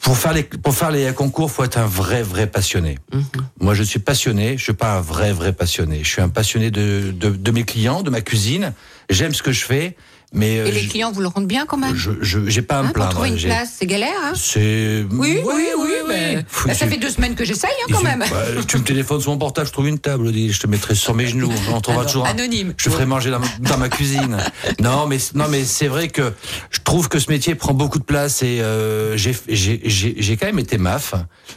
pour 0.01 0.17
faire 0.17 0.33
les 0.33 0.45
pour 0.45 0.75
faire 0.75 0.91
les 0.91 1.13
concours, 1.13 1.51
faut 1.51 1.65
être 1.65 1.79
un 1.79 1.87
vrai 1.87 2.23
vrai 2.23 2.47
passionné. 2.47 2.99
Mhm. 3.13 3.25
Moi, 3.61 3.75
je 3.75 3.83
suis 3.83 3.99
passionné. 3.99 4.57
Je 4.57 4.63
suis 4.63 4.73
pas 4.73 4.99
un 4.99 5.01
vrai 5.01 5.33
vrai 5.33 5.53
passionné. 5.53 6.01
Je 6.03 6.09
suis 6.09 6.23
un 6.23 6.29
passionné 6.29 6.71
de 6.71 7.13
de, 7.13 7.31
de 7.31 7.51
mes 7.51 7.65
clients, 7.65 8.03
de 8.03 8.11
ma 8.11 8.21
cuisine. 8.21 8.73
J'aime 9.11 9.35
ce 9.35 9.43
que 9.43 9.53
je 9.53 9.65
fais, 9.65 9.97
mais 10.33 10.59
euh, 10.59 10.67
Et 10.67 10.73
les 10.73 10.87
clients 10.87 11.13
vous 11.13 11.21
le 11.21 11.27
rendent 11.29 11.47
bien 11.47 11.67
quand 11.67 11.77
même 11.77 11.95
je 11.95 12.11
je 12.21 12.39
j'ai 12.49 12.63
pas 12.63 12.79
à 12.79 12.83
me 12.83 12.89
Hein, 12.89 12.93
Pour 12.95 13.09
trouver 13.09 13.29
une 13.31 13.39
place, 13.39 13.75
c'est 13.79 13.87
galère. 13.87 14.13
Hein 14.25 14.33
C'est 14.35 15.05
oui, 15.11 15.41
oui, 15.45 15.65
oui, 15.79 15.89
mais 16.09 16.45
Faut- 16.49 16.69
Là, 16.69 16.75
ça 16.75 16.87
fait 16.87 16.97
deux 16.99 17.11
semaines 17.11 17.35
que 17.35 17.45
j'essaye 17.45 17.71
hein, 17.83 17.93
quand 17.93 18.03
même. 18.03 18.21
bah, 18.21 18.27
tu 18.67 18.77
me 18.79 18.83
téléphones 18.85 19.21
sur 19.21 19.31
mon 19.33 19.39
portable, 19.39 19.67
je 19.67 19.73
trouve 19.73 19.89
une 19.89 19.99
table, 19.99 20.33
je 20.33 20.59
te 20.61 20.67
mettrai 20.67 20.95
sur 20.95 21.15
mes 21.15 21.27
genoux, 21.27 21.51
on 21.73 21.81
trouvera 21.81 22.03
Alors, 22.03 22.07
toujours 22.13 22.27
un- 22.27 22.31
anonyme. 22.31 22.75
Je 22.77 22.91
ferai 22.91 23.07
manger 23.07 23.31
dans, 23.31 23.79
ma 23.79 23.89
cuisine. 23.89 24.37
Non, 24.81 25.07
mais 25.07 25.19
non, 25.35 25.47
mais 25.49 25.65
c'est 25.65 25.89
vrai 25.89 26.09
que 26.09 26.33
je 26.71 26.81
trouve 26.83 27.09
que 27.09 27.19
ce 27.19 27.31
métier 27.31 27.55
prend 27.55 27.75
beaucoup 27.75 27.99
de 27.99 28.05
place 28.05 28.43
et 28.43 28.61
euh, 28.61 29.17
j'ai 29.17 29.35
j'ai 29.49 29.81
j'ai 29.85 30.15
j'ai 30.19 30.37
quand 30.37 30.47
même 30.47 30.59
été 30.59 30.79
MAF, 30.79 31.15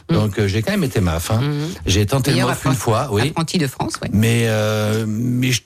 donc 0.08 0.38
euh, 0.38 0.48
j'ai 0.48 0.62
quand 0.62 0.72
même 0.72 0.84
été 0.84 1.00
MAF. 1.00 1.30
Hein. 1.30 1.40
Mhm. 1.42 1.68
J'ai 1.86 2.06
tenté 2.06 2.32
le 2.32 2.44
MAF 2.44 2.64
une 2.66 2.74
fois, 2.74 3.08
oui, 3.12 3.28
Apprenti 3.30 3.58
de 3.58 3.66
France, 3.66 3.94
oui. 4.02 4.08
mais 4.12 4.44
euh, 4.46 5.04
mais 5.06 5.52
je- 5.52 5.62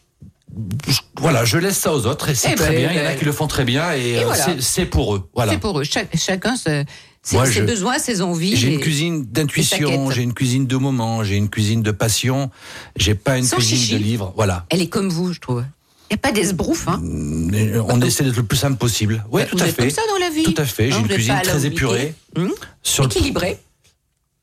voilà, 1.18 1.44
je 1.44 1.58
laisse 1.58 1.78
ça 1.78 1.92
aux 1.94 2.06
autres 2.06 2.28
et 2.30 2.34
c'est 2.34 2.50
Eh 2.52 2.54
très 2.54 2.70
ben, 2.70 2.76
bien. 2.78 2.90
Il 2.92 2.96
y 2.96 3.00
en 3.00 3.04
a 3.06 3.08
ben, 3.10 3.18
qui 3.18 3.24
le 3.24 3.32
font 3.32 3.46
très 3.46 3.64
bien 3.64 3.94
et, 3.94 4.10
et 4.10 4.18
euh, 4.20 4.24
voilà. 4.24 4.46
c'est- 4.60 4.86
pour 4.86 5.14
eux. 5.14 5.28
Voilà. 5.34 5.52
C'est 5.52 5.58
pour 5.58 5.78
eux. 5.78 5.84
Chac- 5.84 6.08
chacun 6.16 6.56
se- 6.56 6.84
ses, 7.22 7.36
Moi, 7.36 7.46
ses 7.46 7.52
je- 7.52 7.62
besoins, 7.64 7.98
ses 7.98 8.22
envies. 8.22 8.56
J'ai 8.56 8.72
une 8.74 8.80
cuisine 8.80 9.24
d'intuition, 9.26 10.10
j'ai 10.10 10.22
une 10.22 10.32
cuisine 10.34 10.66
de 10.66 10.76
moment, 10.76 11.22
j'ai 11.22 11.36
une 11.36 11.48
cuisine 11.50 11.82
de 11.82 11.90
passion. 11.90 12.50
J'ai 12.96 13.14
pas 13.14 13.36
une 13.38 13.44
Sans 13.44 13.56
cuisine 13.56 13.78
chichi. 13.78 13.92
de 13.94 13.98
livre. 13.98 14.32
Voilà. 14.36 14.66
Elle 14.70 14.80
est 14.82 14.88
comme 14.88 15.08
vous, 15.10 15.32
je 15.32 15.40
trouve. 15.40 15.64
Il 16.10 16.14
n'y 16.14 16.18
a 16.18 16.22
pas 16.22 16.32
d'esbrouf, 16.32 16.88
hein 16.88 16.98
Mais 17.02 17.72
On 17.78 18.00
essaie 18.00 18.24
d'être 18.24 18.36
le 18.36 18.42
plus 18.42 18.56
simple 18.58 18.76
possible. 18.78 19.24
Oui, 19.30 19.42
tout 19.48 19.56
Vous 19.56 19.62
à 19.62 19.66
fait. 19.66 19.74
comme 19.82 19.90
ça 19.90 20.02
dans 20.08 20.18
la 20.18 20.30
vie. 20.30 20.42
Tout 20.42 20.54
à 20.56 20.64
fait. 20.64 20.90
J'ai 20.90 20.96
Hein, 20.96 21.02
une 21.02 21.08
cuisine 21.08 21.38
très 21.44 21.66
épurée. 21.66 22.14
Hum 22.36 22.50
Sur 22.82 23.04
le- 23.04 23.10
Équilibrée. 23.10 23.58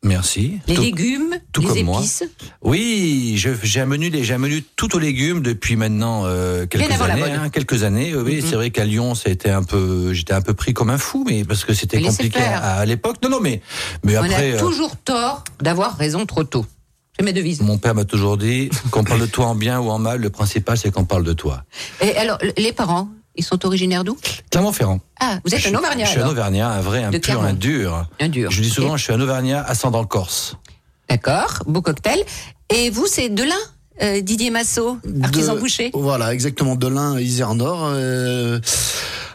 Merci. 0.03 0.59
Les 0.67 0.75
Tout- 0.75 0.81
légumes, 0.83 1.35
tout 1.51 1.61
les 1.61 1.67
comme 1.67 1.81
moi. 1.83 1.99
épices. 1.99 2.23
Oui, 2.61 3.33
je- 3.37 3.49
j'ai 3.63 3.81
un 3.81 3.85
menu, 3.87 4.11
j'ai 4.21 4.33
un 4.33 4.37
menu 4.37 4.63
tout 4.75 4.95
aux 4.95 4.99
légumes 4.99 5.41
depuis 5.41 5.75
maintenant 5.75 6.23
euh, 6.25 6.65
quelques 6.67 6.91
avant 6.91 7.07
la 7.07 7.13
années. 7.13 7.31
hein, 7.31 7.49
quelques 7.49 7.83
années. 7.83 8.15
Oui, 8.15 8.43
c'est 8.47 8.55
vrai 8.55 8.69
qu'à 8.69 8.85
Lyon, 8.85 9.13
a 9.25 9.29
été 9.29 9.49
un 9.49 9.63
peu, 9.63 10.13
j'étais 10.13 10.33
un 10.33 10.41
peu 10.41 10.53
pris 10.53 10.73
comme 10.73 10.91
un 10.91 10.99
fou, 10.99 11.25
mais 11.27 11.43
parce 11.43 11.65
que 11.65 11.73
c'était 11.73 11.99
compliqué 12.01 12.39
à, 12.39 12.75
à 12.75 12.85
l'époque. 12.85 13.17
Non, 13.23 13.29
non, 13.29 13.39
mais 13.41 13.61
mais 14.03 14.15
On 14.17 14.21
après. 14.23 14.51
a 14.53 14.55
euh, 14.55 14.59
toujours 14.59 14.95
tort 14.97 15.43
d'avoir 15.61 15.97
raison 15.97 16.25
trop 16.27 16.43
tôt. 16.43 16.65
C'est 17.19 17.25
ma 17.25 17.31
devise. 17.31 17.61
Mon 17.61 17.79
père 17.79 17.95
m'a 17.95 18.05
toujours 18.05 18.37
dit 18.37 18.69
qu'on 18.91 19.03
parle 19.03 19.21
de 19.21 19.25
toi 19.25 19.47
en 19.47 19.55
bien 19.55 19.79
ou 19.79 19.89
en 19.89 19.97
mal, 19.97 20.21
le 20.21 20.29
principal 20.29 20.77
c'est 20.77 20.91
qu'on 20.91 21.05
parle 21.05 21.23
de 21.23 21.33
toi. 21.33 21.63
Et 22.01 22.15
alors, 22.15 22.37
les 22.57 22.71
parents, 22.71 23.09
ils 23.37 23.43
sont 23.43 23.65
originaires 23.65 24.03
d'où? 24.03 24.17
Clermont-Ferrand. 24.51 24.99
Ah, 25.19 25.39
vous 25.45 25.53
êtes 25.53 25.61
Je 25.61 25.69
un 25.69 25.75
Auvergnat 25.77 26.05
Je 26.05 26.09
suis 26.11 26.19
un 26.19 26.27
Auvergnat, 26.27 26.69
un 26.69 26.81
vrai, 26.81 27.03
un 27.03 27.11
De 27.11 27.17
pur, 27.17 27.33
Clermont. 27.33 27.47
un 27.49 27.53
dur. 27.53 28.05
Un 28.19 28.29
dur. 28.29 28.51
Je 28.51 28.61
dis 28.61 28.69
souvent, 28.69 28.97
je 28.97 29.03
suis 29.03 29.13
un 29.13 29.21
Auvergnat 29.21 29.63
ascendant 29.63 30.03
corse. 30.05 30.55
D'accord, 31.09 31.63
beau 31.65 31.81
cocktail. 31.81 32.23
Et 32.69 32.89
vous, 32.89 33.07
c'est 33.07 33.29
Delin, 33.29 33.55
euh, 34.01 34.21
Didier 34.21 34.49
Massot, 34.49 34.97
artisan 35.23 35.55
De- 35.55 35.59
boucher? 35.59 35.91
Voilà, 35.93 36.33
exactement. 36.33 36.75
De 36.75 36.87
l'un, 36.87 37.19
Isère 37.19 37.55
Nord. 37.55 37.85
euh, 37.93 38.59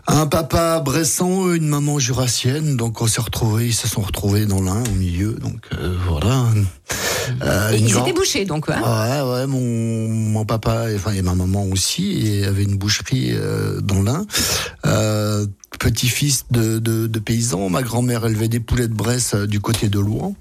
un 0.06 0.26
papa 0.26 0.80
bresson, 0.80 1.52
une 1.52 1.68
maman 1.68 1.98
jurassienne. 1.98 2.76
Donc 2.76 3.00
on 3.00 3.06
s'est 3.06 3.20
retrouvés, 3.20 3.66
ils 3.68 3.72
se 3.74 3.88
sont 3.88 4.00
retrouvés 4.02 4.46
dans 4.46 4.60
l'un, 4.62 4.82
au 4.82 4.94
milieu. 4.94 5.32
Donc 5.34 5.60
euh, 5.78 5.96
voilà. 6.08 6.46
Euh, 7.42 7.70
Et 7.72 7.78
Ils 7.78 7.96
étaient 7.96 8.12
bouchés, 8.12 8.44
donc. 8.44 8.68
Hein 8.68 8.80
Ouais, 8.82 9.30
ouais, 9.32 9.46
mon, 9.46 10.08
mon 10.08 10.44
papa, 10.44 10.90
et- 10.90 10.96
enfin, 10.96 11.12
et 11.12 11.22
ma 11.22 11.34
maman 11.34 11.64
aussi, 11.66 12.26
et 12.26 12.44
avait 12.44 12.64
une 12.64 12.76
boucherie 12.76 13.30
euh, 13.32 13.80
dans 13.80 14.02
l'Ain. 14.02 14.26
Petit-fils 15.78 16.44
de, 16.50 16.78
de, 16.78 17.06
de 17.06 17.18
paysans, 17.18 17.68
ma 17.68 17.82
grand-mère 17.82 18.24
élevait 18.26 18.48
des 18.48 18.60
poulets 18.60 18.86
de 18.88 18.94
Bresse 18.94 19.34
euh, 19.34 19.46
du 19.46 19.58
côté 19.60 19.88
de 19.88 19.98
Louan. 19.98 20.36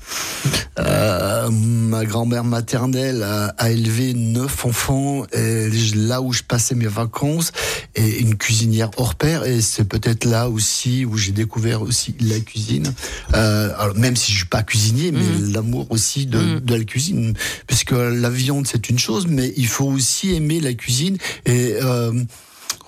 Euh, 0.80 1.50
ma 1.50 2.06
grand-mère 2.06 2.44
maternelle 2.44 3.24
a, 3.24 3.48
a 3.58 3.72
élevé 3.72 4.14
neuf 4.14 4.66
enfants, 4.66 5.26
et 5.34 5.70
là 5.96 6.22
où 6.22 6.32
je 6.32 6.44
passais 6.44 6.76
mes 6.76 6.88
vacances, 6.88 7.52
et 7.96 8.20
une 8.20 8.36
cuisinière 8.36 8.92
hors 8.98 9.16
pair, 9.16 9.44
et 9.46 9.62
c'est 9.62 9.86
peut-être 9.86 10.26
là 10.26 10.50
aussi 10.50 11.06
où 11.06 11.18
j'ai 11.18 11.32
découvert 11.32 11.82
aussi 11.82 12.16
la 12.20 12.40
cuisine. 12.40 12.94
Euh, 13.34 13.74
alors 13.80 13.96
même 13.98 14.16
si 14.16 14.32
je 14.32 14.38
suis 14.40 14.48
pas 14.48 14.64
cuisinier, 14.64 15.12
mais 15.12 15.24
l'amour 15.52 15.88
aussi 15.90 16.26
de, 16.26 16.38
Mhm. 16.40 16.60
de 16.60 16.76
la 16.76 16.84
cuisine, 16.84 17.34
parce 17.68 17.84
que 17.84 17.96
la 17.96 18.30
viande 18.30 18.68
c'est 18.68 18.90
une 18.90 19.00
chose, 19.00 19.28
mais 19.28 19.54
il 19.58 19.68
faut 19.68 19.86
aussi 19.86 20.34
aimer 20.34 20.60
la 20.60 20.74
cuisine 20.74 21.18
et 21.46 21.76
euh, 21.82 22.12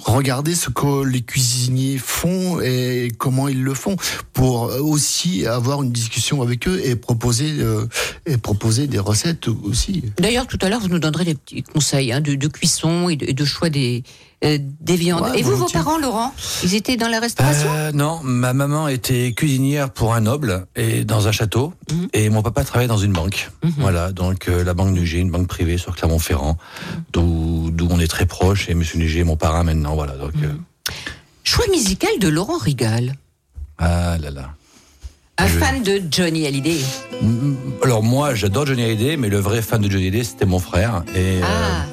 regarder 0.05 0.55
ce 0.55 0.69
que 0.69 1.03
les 1.03 1.21
cuisiniers 1.21 1.97
font 1.97 2.59
et 2.61 3.11
comment 3.17 3.47
ils 3.47 3.61
le 3.61 3.73
font 3.73 3.95
pour 4.33 4.63
aussi 4.81 5.45
avoir 5.45 5.83
une 5.83 5.91
discussion 5.91 6.41
avec 6.41 6.67
eux 6.67 6.81
et 6.83 6.95
proposer 6.95 7.51
euh, 7.59 7.85
et 8.25 8.37
proposer 8.37 8.87
des 8.87 8.99
recettes 8.99 9.47
aussi. 9.47 10.03
D'ailleurs, 10.17 10.47
tout 10.47 10.59
à 10.61 10.69
l'heure, 10.69 10.79
vous 10.79 10.87
nous 10.87 10.99
donnerez 10.99 11.25
des 11.25 11.35
petits 11.35 11.63
conseils 11.63 12.11
hein, 12.11 12.21
de, 12.21 12.47
cuisson 12.47 13.09
et 13.09 13.15
de 13.15 13.45
choix 13.45 13.69
des, 13.69 14.03
euh, 14.43 14.57
des 14.81 14.95
viandes. 14.95 15.21
Ouais, 15.21 15.39
et 15.39 15.43
vous, 15.43 15.55
vos 15.55 15.67
parents, 15.69 15.97
Laurent, 15.97 16.33
ils 16.63 16.75
étaient 16.75 16.97
dans 16.97 17.07
la 17.07 17.19
restauration? 17.19 17.69
Euh, 17.71 17.91
non, 17.93 18.19
ma 18.23 18.53
maman 18.53 18.87
était 18.87 19.33
cuisinière 19.33 19.89
pour 19.89 20.13
un 20.13 20.21
noble 20.21 20.65
et 20.75 21.05
dans 21.05 21.27
un 21.27 21.31
château, 21.31 21.73
Mhm. 21.91 22.07
et 22.13 22.29
mon 22.29 22.41
papa 22.41 22.63
travaillait 22.63 22.87
dans 22.89 22.97
une 22.97 23.13
banque. 23.13 23.51
Mhm. 23.63 23.73
Voilà, 23.77 24.11
donc 24.11 24.47
euh, 24.49 24.63
la 24.63 24.73
banque 24.73 24.93
Nugé, 24.93 25.19
une 25.19 25.31
banque 25.31 25.47
privée 25.47 25.77
sur 25.77 25.95
Clermont-Ferrand, 25.95 26.57
d'où 27.13 27.69
d'où 27.71 27.87
on 27.89 27.99
est 27.99 28.07
très 28.07 28.25
proche, 28.25 28.69
et 28.69 28.73
Monsieur 28.75 28.99
Nugé 28.99 29.19
est 29.21 29.23
mon 29.23 29.37
parrain 29.37 29.63
maintenant. 29.63 29.95
Voilà, 29.95 30.13
donc 30.17 30.35
Mhm. 30.35 30.59
Choix 31.43 31.65
musical 31.71 32.11
de 32.19 32.27
Laurent 32.27 32.57
Rigal, 32.57 33.15
ah 33.77 34.17
là 34.17 34.29
là. 34.31 34.49
un 35.39 35.47
Je- 35.47 35.57
fan 35.57 35.81
de 35.83 36.01
Johnny 36.11 36.45
Hallyday. 36.45 36.79
Alors 37.83 38.03
moi, 38.03 38.35
j'adore 38.35 38.65
Johnny 38.67 38.83
Hallyday, 38.83 39.17
mais 39.17 39.29
le 39.29 39.39
vrai 39.39 39.61
fan 39.61 39.81
de 39.81 39.89
Johnny 39.89 40.07
Hallyday, 40.07 40.23
c'était 40.23 40.45
mon 40.45 40.59
frère. 40.59 41.03
Et, 41.15 41.39
Ah. 41.43 41.85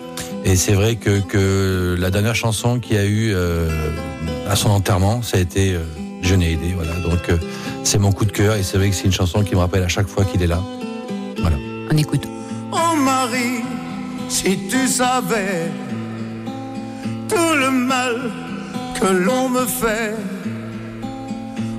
Et 0.45 0.57
c'est 0.57 0.73
vrai 0.73 0.97
que, 0.97 1.21
que 1.21 1.97
la 1.99 2.11
dernière 2.11 2.35
chanson 2.35 2.81
qu'il 2.81 2.97
y 2.97 2.99
a 2.99 3.05
eu 3.05 3.33
euh, 3.35 3.69
à 4.49 4.57
son 4.57 4.71
enterrement, 4.71 5.23
ça 5.23 5.37
a 5.37 5.41
été 5.41 5.75
euh, 5.75 5.81
Johnny 6.23 6.47
Hallyday. 6.47 6.75
Voilà, 6.75 6.95
donc 6.95 7.29
euh, 7.29 7.37
c'est 7.85 7.99
mon 7.99 8.13
coup 8.13 8.25
de 8.25 8.33
cœur, 8.33 8.57
et 8.57 8.63
c'est 8.63 8.79
vrai 8.79 8.91
que 8.91 8.97
c'est 8.97 9.05
une 9.05 9.13
chanson 9.13 9.43
qui 9.43 9.55
me 9.55 9.61
rappelle 9.61 9.83
à 9.83 9.89
chaque 9.89 10.09
fois 10.09 10.25
qu'il 10.25 10.43
est 10.43 10.47
là. 10.47 10.61
Voilà. 11.41 11.57
On 11.93 11.97
écoute. 11.97 12.27
Oh 12.73 12.97
Marie, 12.97 13.63
si 14.29 14.69
tu 14.69 14.87
savais 14.87 15.71
tout 17.29 17.55
le 17.57 17.71
mal 17.71 18.31
que 19.01 19.07
l'on 19.07 19.49
me 19.49 19.67
fait. 19.67 20.15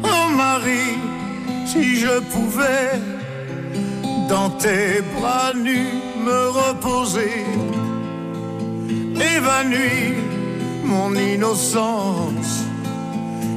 Oh 0.03 0.29
Marie, 0.35 0.97
si 1.65 1.99
je 1.99 2.19
pouvais 2.31 2.99
dans 4.29 4.49
tes 4.49 5.01
bras 5.19 5.53
nus 5.53 5.93
me 6.25 6.49
reposer, 6.49 7.45
évanouir 9.21 10.15
mon 10.83 11.13
innocence. 11.15 12.65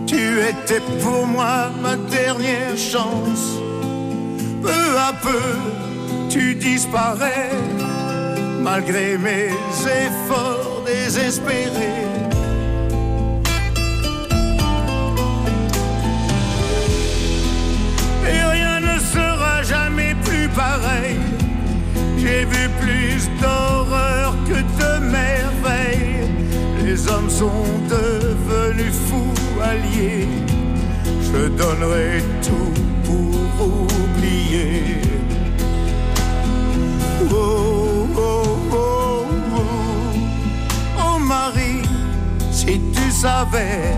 Tu 0.06 0.40
étais 0.40 0.82
pour 1.02 1.26
moi 1.26 1.70
ma 1.82 1.96
dernière 1.96 2.76
chance. 2.76 3.58
Peu 4.62 4.98
à 5.08 5.12
peu, 5.12 5.46
tu 6.28 6.54
disparais, 6.54 7.50
malgré 8.60 9.18
mes 9.18 9.50
efforts 10.02 10.82
désespérés. 10.86 12.04
Et 18.32 18.42
rien 18.56 18.80
ne 18.80 18.98
sera 18.98 19.62
jamais 19.62 20.14
plus 20.24 20.48
pareil. 20.48 21.18
J'ai 22.16 22.44
vu 22.44 22.68
plus 22.80 23.28
d'horreur 23.40 23.83
Les 26.94 27.08
hommes 27.08 27.28
sont 27.28 27.66
devenus 27.88 28.94
fous 29.08 29.60
alliés. 29.60 30.28
Je 31.22 31.48
donnerai 31.48 32.22
tout 32.40 32.72
pour 33.04 33.66
oublier. 33.98 35.00
Oh, 37.32 38.06
oh, 38.16 38.44
oh, 38.72 39.26
oh. 39.56 39.66
Oh 41.04 41.18
Marie, 41.18 41.82
si 42.52 42.80
tu 42.94 43.10
savais 43.10 43.96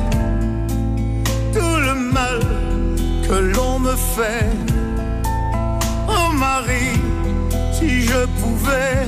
tout 1.53 1.79
le 1.89 1.95
mal 2.17 2.41
que 3.29 3.35
l'on 3.55 3.79
me 3.79 3.95
fait. 3.95 4.49
Oh 6.09 6.33
Marie, 6.33 6.99
si 7.73 8.05
je 8.05 8.25
pouvais 8.41 9.07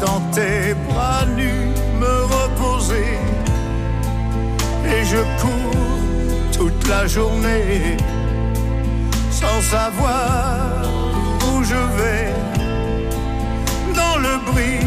dans 0.00 0.20
tes 0.34 0.74
bras 0.88 1.24
nus 1.36 1.65
Et 4.94 5.04
je 5.04 5.16
cours 5.40 6.56
toute 6.56 6.88
la 6.88 7.06
journée 7.06 7.96
sans 9.30 9.60
savoir 9.60 10.82
où 11.48 11.64
je 11.64 11.74
vais. 11.98 12.32
Dans 13.94 14.18
le 14.18 14.38
bruit, 14.50 14.86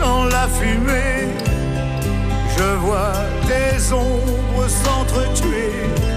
dans 0.00 0.24
la 0.24 0.48
fumée, 0.48 1.28
je 2.56 2.76
vois 2.84 3.12
des 3.46 3.92
ombres 3.92 4.68
s'entretuer. 4.68 6.11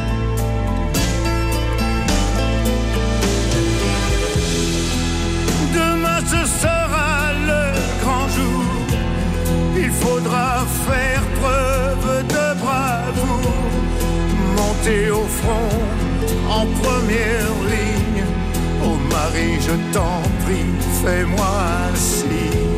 Faudra 10.05 10.65
faire 10.87 11.23
preuve 11.41 12.27
de 12.35 12.45
bravoure. 12.63 13.61
Monter 14.57 15.09
au 15.09 15.25
front 15.39 15.79
en 16.57 16.65
première 16.83 17.55
ligne. 17.73 18.23
Oh 18.85 18.97
Marie, 19.13 19.57
je 19.67 19.75
t'en 19.93 20.21
prie, 20.43 20.71
fais-moi 21.01 21.51
un 21.89 21.95
signe. 21.95 22.74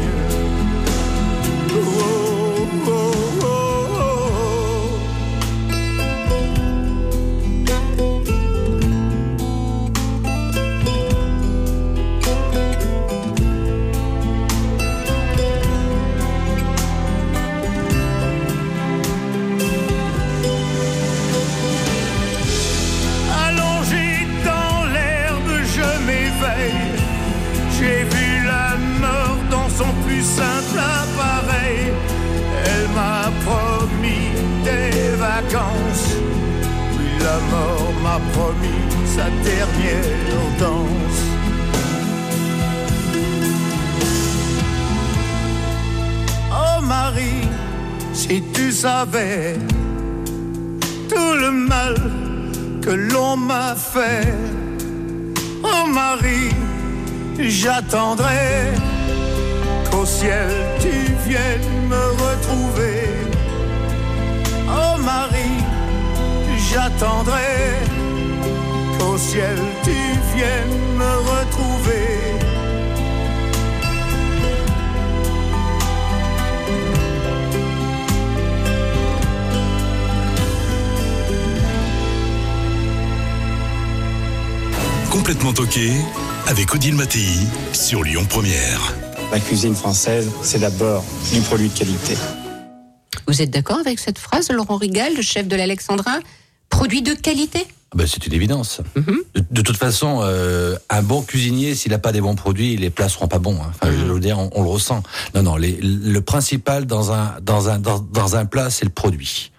J'attendrai 57.67 58.71
qu'au 59.91 60.05
ciel 60.05 60.49
tu 60.79 60.93
viennes 61.27 61.87
me 61.89 62.03
retrouver. 62.25 62.99
Oh 64.69 64.95
Marie, 65.11 65.59
j'attendrai 66.69 67.51
qu'au 68.97 69.17
ciel 69.17 69.57
tu 69.83 69.99
viennes 70.35 70.79
me 71.01 71.13
retrouver. 71.31 72.07
Complètement 85.11 85.51
toqué 85.51 85.91
avec 86.47 86.73
Odile 86.73 86.95
Mattei 86.95 87.27
sur 87.73 88.03
Lyon 88.03 88.25
Première. 88.27 88.95
La 89.31 89.39
cuisine 89.39 89.75
française, 89.75 90.31
c'est 90.41 90.59
d'abord 90.59 91.03
du 91.33 91.41
produit 91.41 91.67
de 91.67 91.77
qualité. 91.77 92.13
Vous 93.27 93.41
êtes 93.41 93.49
d'accord 93.49 93.79
avec 93.79 93.99
cette 93.99 94.17
phrase, 94.17 94.49
Laurent 94.49 94.77
Rigal, 94.77 95.13
le 95.13 95.21
chef 95.21 95.47
de 95.47 95.55
l'Alexandrin? 95.57 96.21
Produit 96.69 97.01
de 97.01 97.13
qualité? 97.13 97.67
Ben, 97.97 98.05
c'est 98.05 98.25
une 98.27 98.33
évidence. 98.33 98.81
Mhm. 98.95 99.23
de, 99.33 99.43
de 99.49 99.61
toute 99.61 99.75
façon, 99.77 100.19
euh, 100.21 100.77
un 100.89 101.01
bon 101.01 101.23
cuisinier, 101.23 101.73
s'il 101.73 101.91
n'a 101.91 101.97
pas 101.97 102.11
des 102.11 102.21
bons 102.21 102.35
produits, 102.35 102.77
les 102.77 102.91
plats 102.91 103.09
seront 103.09 103.27
pas 103.27 103.39
bons. 103.39 103.55
hein. 103.61 103.71
Enfin, 103.81 103.91
je 103.91 104.05
veux 104.05 104.19
dire, 104.19 104.37
on, 104.37 104.49
on 104.53 104.61
le 104.61 104.69
ressent. 104.69 105.01
Non, 105.33 105.41
non. 105.41 105.55
Les, 105.55 105.79
le 105.81 106.21
principal 106.21 106.85
dans 106.85 107.11
un 107.11 107.35
dans 107.41 107.69
un 107.69 107.79
dans, 107.79 107.99
dans 107.99 108.35
un 108.35 108.45
plat, 108.45 108.69
c'est 108.69 108.85
le 108.85 108.91
produit. 108.91 109.51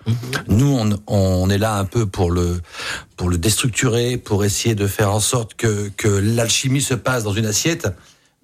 Nous, 0.46 0.66
on, 0.72 0.98
on 1.08 1.50
est 1.50 1.58
là 1.58 1.74
un 1.78 1.84
peu 1.84 2.06
pour 2.06 2.30
le 2.30 2.60
pour 3.16 3.28
le 3.28 3.36
déstructurer, 3.38 4.16
pour 4.16 4.44
essayer 4.44 4.74
de 4.76 4.86
faire 4.86 5.12
en 5.12 5.20
sorte 5.20 5.54
que 5.54 5.90
que 5.96 6.08
l'alchimie 6.08 6.80
se 6.80 6.94
passe 6.94 7.24
dans 7.24 7.32
une 7.34 7.46
assiette. 7.46 7.88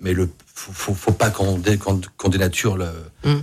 Mais 0.00 0.12
le 0.12 0.28
faut, 0.54 0.72
faut, 0.72 0.94
faut 0.94 1.12
pas 1.12 1.30
qu'on 1.30 1.56
dé- 1.58 1.78
dénature 2.28 2.76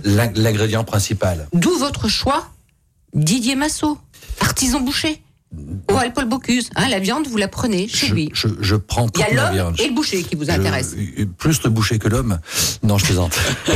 l'ingrédient 0.04 0.84
principal. 0.84 1.48
D'où 1.52 1.76
votre 1.78 2.08
choix 2.08 2.48
Didier 3.14 3.56
Massot, 3.56 3.98
artisan 4.40 4.80
boucher. 4.80 5.22
Hall 5.88 6.12
Paul 6.14 6.24
Bocuse, 6.28 6.70
hein, 6.76 6.88
la 6.88 6.98
viande, 6.98 7.26
vous 7.26 7.36
la 7.36 7.46
prenez 7.48 7.86
chez 7.86 8.06
Je, 8.06 8.14
lui. 8.14 8.30
je, 8.32 8.48
je 8.60 8.74
prends 8.74 9.06
Il 9.14 9.20
y 9.20 9.22
a 9.22 9.26
toute 9.26 9.36
l'homme 9.36 9.52
viande. 9.52 9.80
et 9.80 9.86
le 9.88 9.94
boucher 9.94 10.22
qui 10.22 10.34
vous 10.34 10.50
intéressent. 10.50 10.96
plus 11.36 11.62
le 11.62 11.68
boucher 11.70 11.98
que 11.98 12.08
l'homme. 12.08 12.38
Non, 12.82 12.96
je 12.98 13.04
plaisante. 13.04 13.38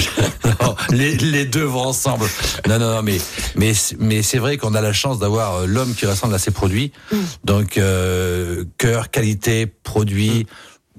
Non, 0.62 0.74
les, 0.90 1.16
les 1.16 1.44
deux 1.44 1.64
vont 1.64 1.82
ensemble. 1.82 2.24
Non, 2.66 2.78
non, 2.78 2.94
non, 2.94 3.02
mais 3.02 3.18
mais 3.56 3.74
c'est- 3.74 3.96
mais 4.00 4.22
c'est 4.22 4.38
vrai 4.38 4.56
qu'on 4.56 4.74
a 4.74 4.80
la 4.80 4.92
chance 4.94 5.18
d'avoir 5.18 5.54
euh, 5.56 5.66
l'homme 5.66 5.94
qui 5.94 6.06
ressemble 6.06 6.34
à 6.34 6.38
ses 6.38 6.50
produits. 6.50 6.92
Mm. 7.12 7.16
Donc 7.44 7.78
euh, 7.78 8.64
cœur, 8.78 9.10
qualité, 9.10 9.66
produit. 9.66 10.46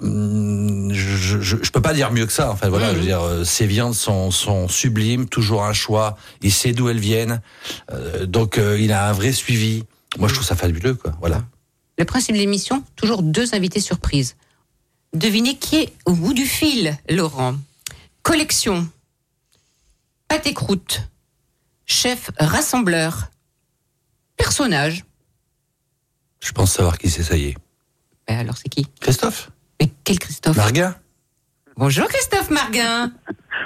hum, 0.01 0.91
Je, 0.93 1.39
je, 1.41 1.57
je 1.61 1.71
peux 1.71 1.81
pas 1.81 1.93
dire 1.93 2.11
mieux 2.11 2.25
que 2.27 2.33
ça. 2.33 2.51
Enfin 2.51 2.69
voilà, 2.69 2.89
Mm. 2.91 2.93
je 2.93 2.99
veux 2.99 3.05
dire, 3.05 3.21
euh, 3.21 3.43
ces 3.43 3.65
viandes 3.65 3.95
sont, 3.95 4.29
sont 4.31 4.67
sublimes, 4.67 5.27
toujours 5.27 5.63
un 5.63 5.73
choix. 5.73 6.17
Il 6.41 6.51
sait 6.51 6.71
d'où 6.73 6.87
elles 6.89 6.99
viennent, 6.99 7.41
Euh, 7.91 8.25
donc 8.27 8.57
euh, 8.59 8.77
il 8.79 8.91
a 8.91 9.07
un 9.09 9.13
vrai 9.13 9.31
suivi. 9.31 9.83
Moi, 10.17 10.27
je 10.27 10.33
trouve 10.33 10.45
ça 10.45 10.55
fabuleux, 10.55 10.95
quoi. 10.95 11.15
Voilà. 11.19 11.43
Le 11.97 12.05
principe 12.05 12.35
de 12.35 12.39
l'émission, 12.39 12.83
toujours 12.95 13.23
deux 13.23 13.55
invités 13.55 13.79
surprises. 13.79 14.35
Devinez 15.13 15.57
qui 15.57 15.77
est 15.77 15.93
au 16.05 16.13
bout 16.13 16.33
du 16.33 16.45
fil, 16.45 16.97
Laurent. 17.09 17.55
Collection, 18.23 18.87
pâte 20.27 20.45
et 20.47 20.53
croûte, 20.53 21.01
chef 21.85 22.29
rassembleur, 22.37 23.31
personnage. 24.35 25.05
Je 26.43 26.51
pense 26.51 26.73
savoir 26.73 26.97
qui 26.97 27.09
c'est. 27.09 27.23
Ça 27.23 27.37
y 27.37 27.45
est. 27.45 27.57
Ben 28.27 28.39
alors 28.39 28.57
c'est 28.57 28.69
qui? 28.69 28.85
Christophe? 28.99 29.49
Mais 29.79 29.89
quel 30.03 30.19
Christophe? 30.19 30.57
Marguin. 30.57 30.95
Bonjour 31.77 32.07
Christophe 32.07 32.49
Marguin. 32.49 33.11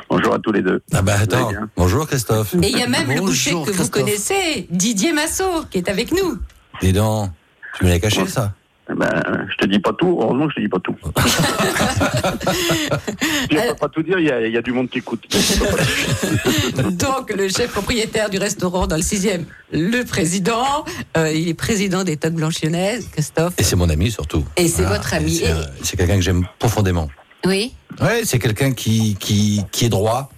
Bonjour 0.10 0.34
à 0.34 0.40
tous 0.40 0.52
les 0.52 0.62
deux. 0.62 0.82
Ah 0.94 1.02
bah 1.02 1.16
attends. 1.22 1.52
Bonjour 1.78 2.06
Christophe. 2.08 2.54
Et 2.56 2.68
il 2.70 2.78
y 2.78 2.84
a 2.84 2.88
même 2.88 3.10
le 3.10 3.22
boucher 3.22 3.52
que 3.52 3.72
vous 3.72 3.88
connaissez, 3.90 4.68
Didier 4.70 5.14
Massot, 5.14 5.64
qui 5.70 5.78
est 5.78 5.88
avec 5.88 6.12
nous. 6.12 6.38
Dis 6.82 6.92
donc, 6.92 7.30
tu 7.78 7.86
me 7.86 7.90
l'as 7.90 8.00
caché 8.00 8.28
ça 8.28 8.54
Eh 8.90 8.94
Ben, 8.96 9.48
je 9.50 9.56
te 9.56 9.66
dis 9.66 9.80
pas 9.80 9.94
tout. 9.94 10.20
Heureusement 10.22 10.48
que 10.48 10.52
je 10.52 10.56
te 10.58 10.62
dis 10.62 10.68
pas 10.68 10.80
tout. 10.80 10.96
je 13.50 13.70
peux 13.70 13.76
pas 13.76 13.88
tout 13.88 14.04
dire. 14.04 14.20
Il 14.20 14.26
y, 14.26 14.32
a, 14.32 14.46
il 14.46 14.52
y 14.54 14.58
a 14.58 14.62
du 14.62 14.74
monde 14.74 14.90
qui 14.90 14.98
écoute. 14.98 15.24
Donc, 16.92 17.32
le 17.34 17.48
chef 17.48 17.72
propriétaire 17.72 18.30
du 18.30 18.40
restaurant 18.40 18.88
dans 18.88 18.98
le 18.98 19.04
6e, 19.04 19.46
le 19.72 20.04
président, 20.04 20.84
euh, 21.16 21.32
il 21.32 21.48
est 21.48 21.54
président 21.54 22.04
des 22.04 22.18
Toques 22.18 22.34
Blanchionnaise, 22.34 23.08
Christophe. 23.14 23.54
Et 23.58 23.64
c'est 23.64 23.78
mon 23.78 23.90
ami 23.90 24.12
surtout. 24.12 24.44
Et 24.58 24.68
c'est 24.68 24.84
votre 24.84 25.14
ami. 25.14 25.44
C'est 25.82 25.96
quelqu'un 25.96 26.16
que 26.16 26.22
j'aime 26.22 26.46
profondément. 26.60 27.08
Oui, 27.46 27.74
Ouais, 28.00 28.22
c'est 28.24 28.40
quelqu'un 28.40 28.72
qui, 28.72 29.16
qui, 29.20 29.64
qui 29.72 29.86
est 29.86 29.90
droit, 29.90 30.30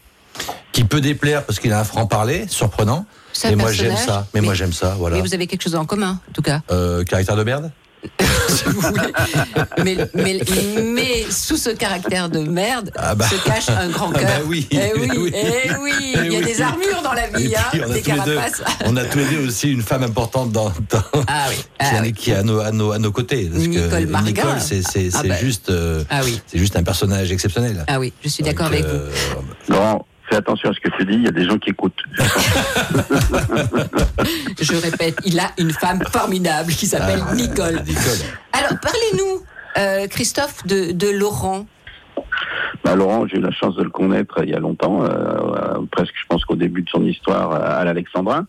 qui 0.71 0.83
peut 0.83 1.01
déplaire 1.01 1.45
parce 1.45 1.59
qu'il 1.59 1.71
a 1.71 1.79
un 1.79 1.83
franc-parler 1.83 2.45
surprenant. 2.47 3.05
Mais 3.43 3.55
moi 3.55 3.71
j'aime 3.71 3.95
ça. 3.97 4.27
Mais, 4.33 4.41
mais- 4.41 4.45
moi 4.45 4.53
j'aime 4.53 4.73
ça, 4.73 4.95
voilà. 4.97 5.15
mais 5.15 5.21
vous 5.21 5.33
avez 5.33 5.47
quelque 5.47 5.61
chose 5.63 5.75
en 5.75 5.85
commun, 5.85 6.19
en 6.29 6.31
tout 6.33 6.41
cas. 6.41 6.61
Euh, 6.71 7.03
caractère 7.03 7.35
de 7.35 7.43
merde? 7.43 7.71
si 8.49 8.63
vous 8.65 8.81
voulez. 8.81 9.13
Mais, 9.83 9.97
mais, 10.13 10.39
mais 10.83 11.25
sous 11.29 11.57
ce 11.57 11.69
caractère 11.71 12.29
de 12.29 12.39
merde 12.39 12.91
Ah 12.95 13.15
bah. 13.15 13.27
se 13.27 13.35
cache 13.43 13.69
un 13.69 13.89
grand 13.89 14.11
Ah 14.15 14.19
cœur. 14.19 14.27
bah 14.29 14.45
oui, 14.47 14.67
Eh 14.71 14.77
oui, 14.97 15.09
eh 15.13 15.17
oui. 15.17 15.31
eh 15.33 15.71
oui, 15.81 15.91
il 15.99 16.11
y 16.11 16.15
a 16.17 16.23
Eh 16.25 16.29
oui. 16.39 16.45
des 16.45 16.61
armures 16.61 17.01
dans 17.03 17.13
la 17.13 17.27
vie, 17.27 17.55
hein, 17.55 17.61
puis, 17.71 17.81
on, 17.85 17.89
a 17.89 17.93
des 17.93 18.01
tous 18.01 18.11
les 18.11 18.19
deux, 18.19 18.35
carapaces. 18.35 18.61
on 18.85 18.97
a 18.97 19.05
tous 19.05 19.17
les 19.19 19.25
deux 19.25 19.47
aussi 19.47 19.71
une 19.71 19.81
femme 19.81 20.03
importante 20.03 20.51
dans, 20.51 20.69
dans- 20.89 21.23
Ah 21.27 21.45
oui, 21.49 21.55
qui, 21.57 21.63
ah 21.79 21.95
est- 21.97 22.01
oui. 22.01 22.13
qui 22.13 22.31
est 22.31 22.35
à 22.35 22.43
nos, 22.43 22.59
à 22.59 22.71
nos, 22.71 22.91
à 22.91 22.99
nos 22.99 23.11
côtés. 23.11 23.49
Parce 23.51 23.65
Nicole 23.67 24.07
Marguin. 24.07 24.27
Nicole, 24.31 24.59
c'est 24.59 24.81
c'est- 24.81 25.09
Ah 25.13 25.19
c'est 25.21 25.27
bah. 25.27 25.37
juste, 25.41 25.69
euh, 25.69 26.03
Ah 26.09 26.21
oui, 26.23 26.39
c'est 26.47 26.57
juste 26.59 26.75
un 26.75 26.83
personnage 26.83 27.31
exceptionnel. 27.31 27.83
ah 27.87 27.99
oui, 27.99 28.13
je 28.23 28.29
suis 28.29 28.43
d'accord 28.43 28.67
avec 28.67 28.83
vous. 28.83 28.89
euh, 28.95 29.09
Laurent, 29.69 30.05
fais 30.33 30.39
attention 30.39 30.69
à 30.69 30.73
ce 30.73 30.79
que 30.79 30.89
tu 30.97 31.05
dis. 31.05 31.13
Il 31.15 31.23
y 31.23 31.27
a 31.27 31.31
des 31.31 31.45
gens 31.45 31.57
qui 31.57 31.69
écoutent. 31.69 32.01
Je 34.59 34.75
répète, 34.81 35.15
il 35.25 35.39
a 35.39 35.51
une 35.57 35.71
femme 35.71 36.01
formidable 36.11 36.71
qui 36.71 36.87
s'appelle 36.87 37.21
Ah, 37.27 37.35
Nicole. 37.35 37.81
Nicole. 37.85 38.23
Alors, 38.51 38.79
parlez-nous, 38.81 39.43
euh, 39.77 40.07
Christophe, 40.07 40.65
de, 40.65 40.91
de 40.91 41.09
Laurent. 41.09 41.65
Bah, 42.83 42.95
Laurent, 42.95 43.27
j'ai 43.27 43.37
eu 43.37 43.41
la 43.41 43.51
chance 43.51 43.75
de 43.75 43.83
le 43.83 43.89
connaître 43.89 44.43
il 44.43 44.49
y 44.49 44.53
a 44.53 44.59
longtemps, 44.59 45.03
euh, 45.03 45.07
euh, 45.07 45.79
presque 45.91 46.13
je 46.15 46.25
pense 46.27 46.43
qu'au 46.43 46.55
début 46.55 46.81
de 46.81 46.89
son 46.89 47.05
histoire 47.05 47.53
à 47.53 47.83
l'Alexandrin. 47.85 48.45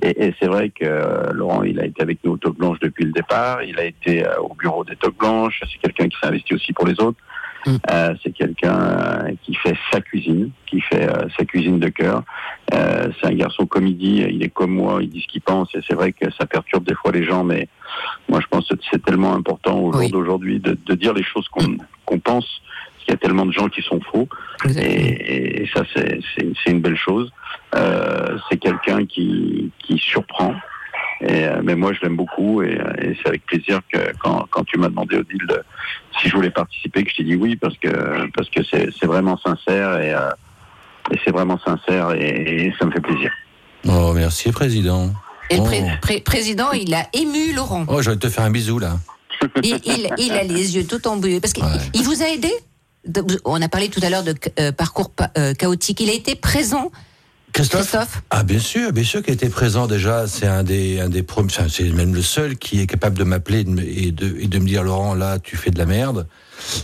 Et, 0.00 0.26
et 0.26 0.34
c'est 0.40 0.46
vrai 0.46 0.70
que 0.70 0.84
euh, 0.84 1.32
Laurent, 1.32 1.62
il 1.62 1.80
a 1.80 1.84
été 1.84 2.02
avec 2.02 2.18
nous 2.24 2.32
au 2.32 2.36
Toque 2.36 2.58
Blanche 2.58 2.78
depuis 2.80 3.04
le 3.04 3.12
départ. 3.12 3.62
Il 3.62 3.78
a 3.78 3.84
été 3.84 4.24
euh, 4.24 4.36
au 4.40 4.54
bureau 4.54 4.84
des 4.84 4.96
Toques 4.96 5.18
Blanches. 5.18 5.60
C'est 5.60 5.78
quelqu'un 5.78 6.08
qui 6.08 6.16
s'est 6.20 6.28
investi 6.28 6.54
aussi 6.54 6.72
pour 6.72 6.86
les 6.86 7.00
autres. 7.00 7.18
Mm. 7.66 7.76
Euh, 7.90 8.14
c'est 8.22 8.32
quelqu'un 8.32 8.80
euh, 8.80 9.32
qui 9.42 9.54
fait 9.54 9.76
sa 9.92 10.00
cuisine, 10.00 10.50
qui 10.66 10.80
fait 10.80 11.08
euh, 11.08 11.28
sa 11.38 11.44
cuisine 11.44 11.78
de 11.78 11.88
cœur. 11.88 12.22
Euh, 12.74 13.08
c'est 13.20 13.28
un 13.28 13.34
garçon 13.34 13.66
comme 13.66 13.86
il 13.86 13.96
dit, 13.96 14.24
il 14.28 14.42
est 14.42 14.48
comme 14.48 14.72
moi, 14.72 14.98
il 15.02 15.08
dit 15.08 15.22
ce 15.22 15.28
qu'il 15.28 15.42
pense. 15.42 15.74
Et 15.74 15.80
c'est 15.86 15.94
vrai 15.94 16.12
que 16.12 16.30
ça 16.32 16.46
perturbe 16.46 16.84
des 16.84 16.94
fois 16.94 17.12
les 17.12 17.24
gens, 17.24 17.44
mais 17.44 17.68
moi 18.28 18.40
je 18.40 18.46
pense 18.46 18.68
que 18.68 18.74
c'est 18.90 19.02
tellement 19.04 19.34
important 19.34 19.78
au 19.78 19.92
jour 19.92 20.10
d'aujourd'hui 20.10 20.60
de, 20.60 20.76
de 20.84 20.94
dire 20.94 21.14
les 21.14 21.24
choses 21.24 21.48
qu'on 21.48 22.18
pense. 22.18 22.46
Parce 22.46 23.04
qu'il 23.04 23.14
y 23.14 23.14
a 23.14 23.18
tellement 23.18 23.46
de 23.46 23.52
gens 23.52 23.68
qui 23.68 23.82
sont 23.82 24.00
faux. 24.00 24.28
Et, 24.76 25.62
et 25.62 25.70
ça, 25.74 25.82
c'est 25.94 26.70
une 26.70 26.80
belle 26.80 26.96
chose. 26.96 27.32
Euh, 27.74 28.38
c'est 28.48 28.58
quelqu'un 28.58 29.06
qui, 29.06 29.72
qui 29.80 29.98
surprend. 29.98 30.54
Et, 31.24 31.44
euh, 31.46 31.60
mais 31.62 31.76
moi, 31.76 31.92
je 31.92 32.00
l'aime 32.02 32.16
beaucoup 32.16 32.62
et, 32.62 32.78
euh, 32.80 32.92
et 33.00 33.16
c'est 33.22 33.28
avec 33.28 33.46
plaisir 33.46 33.80
que 33.92 33.98
quand, 34.18 34.46
quand 34.50 34.64
tu 34.64 34.76
m'as 34.78 34.88
demandé, 34.88 35.16
Odile, 35.16 35.46
de- 35.48 35.62
si 36.20 36.28
je 36.28 36.34
voulais 36.34 36.50
participer, 36.50 37.04
que 37.04 37.10
je 37.10 37.16
t'ai 37.16 37.24
dit 37.24 37.36
oui 37.36 37.54
parce 37.56 37.76
que 37.78 37.88
parce 38.36 38.50
que 38.50 38.62
c'est 38.68 38.88
c'est 38.98 39.06
vraiment 39.06 39.38
sincère 39.38 40.00
et, 40.00 40.12
euh, 40.12 40.30
et 41.12 41.18
c'est 41.24 41.30
vraiment 41.30 41.58
sincère 41.64 42.12
et, 42.12 42.66
et 42.66 42.74
ça 42.78 42.86
me 42.86 42.90
fait 42.90 43.00
plaisir. 43.00 43.30
Oh, 43.88 44.12
merci, 44.14 44.50
président. 44.52 45.10
Et 45.50 45.56
le 45.56 45.62
Oh. 45.62 45.64
pré- 45.64 45.84
pré- 46.00 46.20
président, 46.20 46.72
il 46.72 46.92
a 46.94 47.06
ému 47.12 47.52
Laurent. 47.54 47.84
Oh, 47.88 48.02
j'aurais 48.02 48.16
te 48.16 48.28
faire 48.28 48.44
un 48.44 48.50
bisou, 48.50 48.78
là. 48.78 48.98
Il, 49.62 49.78
il- 49.84 50.08
il 50.18 50.32
a 50.32 50.42
les 50.44 50.76
yeux 50.76 50.86
tout 50.86 51.06
embués. 51.08 51.40
Parce 51.40 51.52
qu'il 51.52 51.64
Ouais. 51.64 52.02
vous 52.02 52.22
a 52.22 52.28
aidé 52.28 52.50
On 53.44 53.60
a 53.60 53.68
parlé 53.68 53.88
tout 53.88 53.98
à 54.04 54.10
l'heure 54.10 54.22
de 54.22 54.32
euh, 54.60 54.70
parcours 54.70 55.10
pa- 55.10 55.30
euh, 55.36 55.54
chaotique. 55.54 56.00
Il 56.00 56.08
a 56.08 56.12
été 56.12 56.36
présent 56.36 56.92
Christophe 57.52 58.22
Ah 58.30 58.42
bien 58.44 58.58
sûr, 58.58 58.92
bien 58.92 59.04
sûr 59.04 59.22
qu'il 59.22 59.34
était 59.34 59.48
présent 59.50 59.86
déjà. 59.86 60.26
C'est 60.26 60.46
un 60.46 60.62
des 60.62 61.00
un 61.00 61.08
des 61.08 61.22
premiers, 61.22 61.48
enfin, 61.50 61.66
c'est 61.68 61.90
même 61.90 62.14
le 62.14 62.22
seul 62.22 62.56
qui 62.56 62.80
est 62.80 62.86
capable 62.86 63.18
de 63.18 63.24
m'appeler 63.24 63.60
et 63.60 63.64
de, 63.64 63.70
me- 63.70 63.82
et 63.86 64.10
de 64.10 64.36
et 64.40 64.46
de 64.46 64.58
me 64.58 64.66
dire 64.66 64.82
Laurent 64.82 65.14
là 65.14 65.38
tu 65.38 65.56
fais 65.56 65.70
de 65.70 65.78
la 65.78 65.84
merde. 65.86 66.26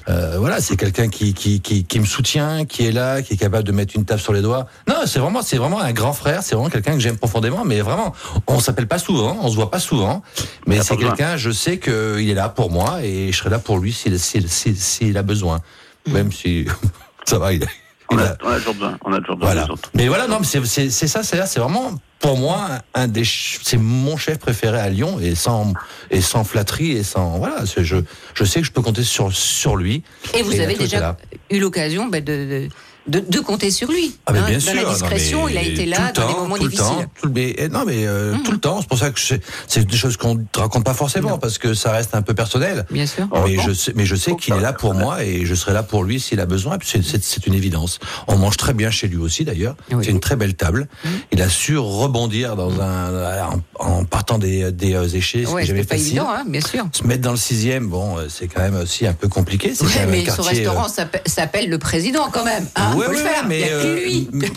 Euh, 0.09 0.37
voilà, 0.39 0.61
c'est 0.61 0.77
quelqu'un 0.77 1.09
qui, 1.09 1.33
qui 1.35 1.61
qui 1.61 1.85
qui 1.85 2.01
me 2.01 2.05
soutient, 2.05 2.65
qui 2.67 2.85
est 2.87 2.93
là, 2.93 3.23
qui 3.23 3.35
est 3.35 3.37
capable 3.37 3.65
de 3.65 3.73
mettre 3.73 3.95
une 3.97 4.05
tape 4.05 4.21
sur 4.21 4.33
les 4.33 4.43
doigts. 4.43 4.67
Non, 4.89 4.97
c'est 5.07 5.21
vraiment 5.21 5.41
c'est 5.41 5.57
vraiment 5.57 5.81
un 5.81 5.93
grand 5.93 6.13
frère. 6.13 6.43
C'est 6.43 6.55
vraiment 6.55 6.69
quelqu'un 6.71 6.93
que 6.95 7.01
j'aime 7.01 7.17
profondément. 7.17 7.65
Mais 7.65 7.81
vraiment, 7.81 8.13
on 8.47 8.61
s'appelle 8.61 8.89
pas 8.89 8.99
souvent, 8.99 9.39
on 9.43 9.49
se 9.49 9.55
voit 9.55 9.71
pas 9.71 9.81
souvent. 9.81 10.23
Mais 10.67 10.83
c'est 10.83 10.97
quelqu'un, 10.97 11.37
je 11.39 11.51
sais 11.51 11.79
qu'il 11.79 12.29
est 12.29 12.35
là 12.35 12.49
pour 12.51 12.71
moi 12.71 12.99
et 13.03 13.33
je 13.33 13.37
serai 13.39 13.51
là 13.51 13.59
pour 13.59 13.79
lui 13.79 13.93
s'il 13.93 14.19
s'il 14.19 14.49
s'il- 14.51 14.77
s'il 14.77 15.17
a 15.17 15.23
besoin. 15.23 15.61
Même 16.09 16.31
si 16.33 16.67
ça 17.25 17.39
va, 17.39 17.53
il, 17.53 17.65
On 18.11 18.19
a, 18.19 18.37
on 18.43 18.49
a 18.49 18.57
toujours 18.59 18.75
besoin. 18.75 18.99
On 19.05 19.13
a 19.13 19.19
toujours 19.19 19.37
besoin 19.37 19.53
voilà. 19.53 19.65
des 19.67 19.71
autres. 19.73 19.91
Mais 19.95 20.09
voilà, 20.09 20.27
non, 20.27 20.39
mais 20.41 20.47
c'est 20.47 20.65
c'est 20.65 20.91
c'est 20.91 21.07
ça, 21.09 21.23
c'est 21.23 21.45
c'est 21.47 21.61
vraiment 21.61 21.93
pour 22.21 22.37
moi 22.39 22.69
un 22.95 23.07
des 23.07 23.21
ch- 23.25 23.61
c'est 23.63 23.77
mon 23.77 24.17
chef 24.17 24.39
préféré 24.39 24.79
à 24.79 24.89
Lyon 24.89 25.19
et 25.21 25.35
sans 25.35 25.73
et 26.11 26.21
sans 26.21 26.43
flatterie 26.45 26.93
et 26.93 27.03
sans 27.03 27.39
voilà, 27.39 27.67
c'est- 27.67 27.85
je 27.85 27.97
je 28.35 28.45
sais 28.45 28.61
que 28.61 28.67
je 28.67 28.73
peux 28.73 28.83
compter 28.83 29.03
sur 29.03 29.33
sur 29.33 29.77
lui. 29.77 30.03
Et 30.35 30.43
vous 30.43 30.59
avez 30.59 30.75
déjà 30.75 31.17
eu 31.51 31.59
l'occasion 31.61 32.07
bah, 32.07 32.21
de, 32.21 32.33
de, 32.33 32.69
de 33.09 33.41
compter 33.41 33.71
sur 33.71 33.91
lui. 33.91 34.17
Ah 34.27 34.33
mais 34.33 34.39
hein. 34.41 34.45
bien 34.49 34.55
dans 34.59 34.61
sûr, 34.65 34.75
la 34.75 34.83
non, 34.83 34.93
discrétion, 34.93 35.45
mais 35.47 35.53
il 35.53 35.59
a 35.59 35.63
été 35.63 35.87
là 35.87 35.97
le 36.09 36.13
dans 36.13 36.23
temps, 36.23 36.29
des 36.29 36.35
moments 36.41 36.57
tout 36.57 36.65
le 36.65 36.69
difficiles. 36.71 36.97
temps, 36.97 37.05
tout 37.21 37.27
le- 37.27 37.33
mais, 37.33 37.55
eh, 37.59 37.69
non 37.69 37.85
mais 37.87 38.07
euh, 38.07 38.35
tout 38.45 38.53
le 38.53 38.59
temps, 38.59 38.79
c'est 38.81 38.89
pour 38.89 38.99
ça 38.99 39.11
que 39.11 39.19
c'est 39.21 39.85
des 39.87 39.97
choses 39.97 40.17
qu'on 40.17 40.35
ne 40.35 40.43
raconte 40.57 40.85
pas 40.85 40.95
forcément 40.95 41.39
parce 41.39 41.59
que 41.59 41.75
ça 41.75 41.93
reste 41.93 42.15
un 42.15 42.23
peu 42.23 42.35
personnel. 42.35 42.85
Bien 42.91 43.07
sûr. 43.07 43.27
Mais 43.47 43.57
bon. 43.57 43.63
je 43.63 43.73
sais, 43.73 43.93
mais 43.95 44.05
je 44.07 44.15
sais 44.17 44.35
qu'il 44.37 44.55
est 44.55 44.61
là 44.61 44.73
pour 44.73 44.95
moi 44.95 45.25
et 45.25 45.45
je 45.47 45.55
serai 45.55 45.73
là 45.73 45.83
pour 45.83 46.05
lui 46.05 46.21
s'il 46.21 46.41
a 46.41 46.47
besoin. 46.47 46.75
Et 46.75 46.79
puis 46.79 46.89
C'est, 46.89 47.47
une 47.47 47.55
évidence. 47.55 47.99
On 48.27 48.37
mange 48.37 48.57
très 48.57 48.75
bien 48.75 48.91
chez 48.91 49.09
lui 49.09 49.17
aussi 49.19 49.45
d'ailleurs. 49.45 49.75
Oui. 49.91 50.05
C'est 50.05 50.11
une 50.11 50.21
très 50.21 50.37
belle 50.37 50.55
table. 50.55 50.89
Il 51.33 51.41
a 51.43 51.49
su 51.49 51.79
rebondir 51.79 52.57
dans 52.57 52.81
un, 52.81 53.49
en, 53.79 53.85
en 53.85 54.05
partant 54.05 54.39
des, 54.39 54.71
des 54.73 54.95
euh, 54.95 55.07
échés, 55.09 55.45
ce 55.45 55.51
Ouais, 55.51 55.67
pas 55.67 55.95
facile. 55.95 56.07
évident, 56.09 56.29
hein, 56.29 56.45
bien 56.47 56.61
sûr. 56.61 56.85
Se 56.93 57.05
mettre 57.07 57.23
dans 57.23 57.31
le 57.31 57.37
sixième, 57.37 57.89
bon, 57.89 58.19
euh, 58.19 58.27
c'est 58.29 58.49
quand 58.49 58.61
même 58.61 58.77
aussi 58.77 59.07
un 59.07 59.13
peu 59.13 59.29
compliqué. 59.29 59.73
C'est 59.75 59.85
Ouais, 59.85 59.91
quand 59.95 60.01
même 60.01 60.11
mais 60.11 60.27
son 60.31 60.43
euh, 60.43 60.47
restaurant 60.49 60.89
s'appelle- 60.89 61.23
s'appelle 61.27 61.69
le 61.71 61.79
président 61.79 62.29
quand 62.33 62.45
même. 62.45 62.67
Hein, 62.77 62.95
Ouais, 62.99 63.09
le 63.09 63.17
faire. 63.17 63.47
mais 63.47 63.61
il 63.61 63.67
n'y 63.67 63.73
a 63.73 63.83
que 63.83 63.87
euh, 63.87 64.01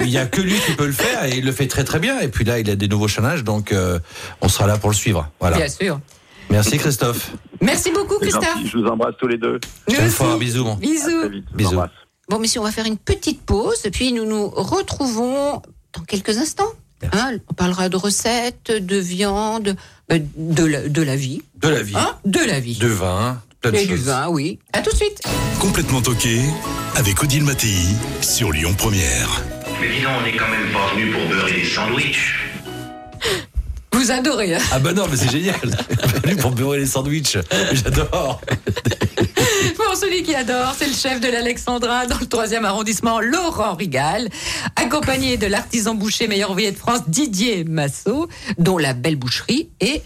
lui. 0.04 0.10
y 0.12 0.18
a 0.18 0.26
que 0.26 0.42
lui 0.42 0.56
qui 0.60 0.74
peut 0.74 0.86
le 0.86 0.92
faire 0.92 1.26
et 1.26 1.38
il 1.38 1.46
le 1.46 1.52
fait 1.52 1.68
très 1.68 1.84
très 1.84 2.00
bien. 2.00 2.20
Et 2.20 2.28
puis 2.28 2.44
là, 2.46 2.60
il 2.60 2.70
a 2.70 2.76
des 2.76 2.88
nouveaux 2.88 3.08
challenges, 3.08 3.44
donc 3.44 3.72
euh, 3.72 4.00
on 4.42 4.50
sera 4.50 4.68
là 4.68 4.78
pour 4.78 4.90
le 4.90 4.96
suivre. 4.96 5.30
Voilà. 5.40 5.58
Bien 5.58 5.68
sûr. 5.70 6.00
Merci 6.50 6.78
Christophe. 6.78 7.32
Merci 7.62 7.92
beaucoup, 7.92 8.18
Christophe. 8.20 8.44
gentil. 8.56 8.68
Je 8.68 8.78
vous 8.78 8.86
embrasse 8.88 9.16
tous 9.20 9.28
les 9.28 9.38
deux. 9.38 9.60
Aussi. 9.88 9.98
fort, 10.10 10.38
bisous. 10.38 10.64
mon. 10.66 10.74
À 10.74 10.80
Bisous. 10.80 11.30
vite. 11.30 11.46
Bisous. 11.56 11.70
embrasse. 11.74 11.92
Bon, 12.30 12.40
messieurs, 12.40 12.62
on 12.62 12.64
va 12.66 12.72
faire 12.72 12.86
une 12.86 12.98
petite 12.98 13.42
pause, 13.42 13.86
et 13.86 13.92
puis 13.92 14.12
nous 14.14 14.26
nous 14.26 14.48
retrouvons 14.50 15.62
dans 15.94 16.02
quelques 16.08 16.38
instants. 16.38 16.72
Merci. 17.02 17.18
Hein, 17.20 17.38
on 17.50 17.54
parlera 17.54 17.90
de 17.90 17.96
recettes, 17.98 18.72
de 18.72 18.98
viande, 18.98 19.76
euh, 20.12 20.20
de 20.38 20.66
la, 20.66 20.88
de 20.88 21.02
la 21.02 21.16
vie. 21.16 21.42
De 21.56 21.68
la 21.68 21.82
vie, 21.82 21.96
Hein 21.96 22.16
de 22.26 22.40
la 22.40 22.60
vie. 22.60 22.78
de 22.78 22.88
vin, 22.88 23.42
plein 23.62 23.72
de 23.72 23.78
Et 23.78 23.86
du 23.86 23.96
choses. 23.98 24.06
vin, 24.06 24.28
oui. 24.30 24.60
À 24.74 24.82
tout 24.82 24.92
de 24.92 24.96
suite. 24.96 25.22
Complètement 25.60 26.02
toqué 26.02 26.42
avec 26.96 27.22
Odile 27.24 27.44
Mattei 27.44 27.76
sur 28.22 28.52
Lyon 28.52 28.74
Première. 28.78 29.44
Mais 29.80 29.90
dis 29.90 30.02
donc, 30.02 30.12
on 30.20 30.26
n'est 30.26 30.36
quand 30.36 30.48
même 30.50 30.72
pas 30.72 30.94
venu 30.96 31.12
pour 31.12 31.28
beurrer 31.28 31.54
des 31.54 31.66
sandwichs. 31.66 32.36
Vous 33.94 34.10
adorez. 34.12 34.56
hein 34.56 34.60
Ah 34.72 34.80
bah 34.80 34.94
non, 34.94 35.06
mais 35.10 35.16
c'est 35.18 35.30
génial. 35.30 35.60
Venu 36.24 36.36
pour 36.38 36.52
beurrer 36.52 36.80
les 36.80 36.86
sandwichs. 36.88 37.38
J'adore. 37.74 38.42
Pour 39.76 39.96
celui 39.96 40.24
qui 40.24 40.34
adore, 40.34 40.74
c'est 40.78 40.88
le 40.88 40.94
chef 40.94 41.20
de 41.22 41.28
l'Alexandrin 41.28 42.08
dans 42.08 42.18
le 42.18 42.26
3e 42.26 42.64
arrondissement, 42.64 43.20
Laurent 43.20 43.76
Rigal, 43.76 44.28
accompagné 44.76 45.38
de 45.38 45.46
l'artisan 45.46 45.94
boucher 45.94 46.28
meilleur 46.28 46.52
ouvrier 46.52 46.72
de 46.72 46.78
France, 46.78 47.02
Didier 47.08 47.64
Massot, 47.64 48.28
dont 48.58 48.78
la 48.80 48.94
belle 48.94 49.18
boucherie 49.18 49.70
est 49.80 50.02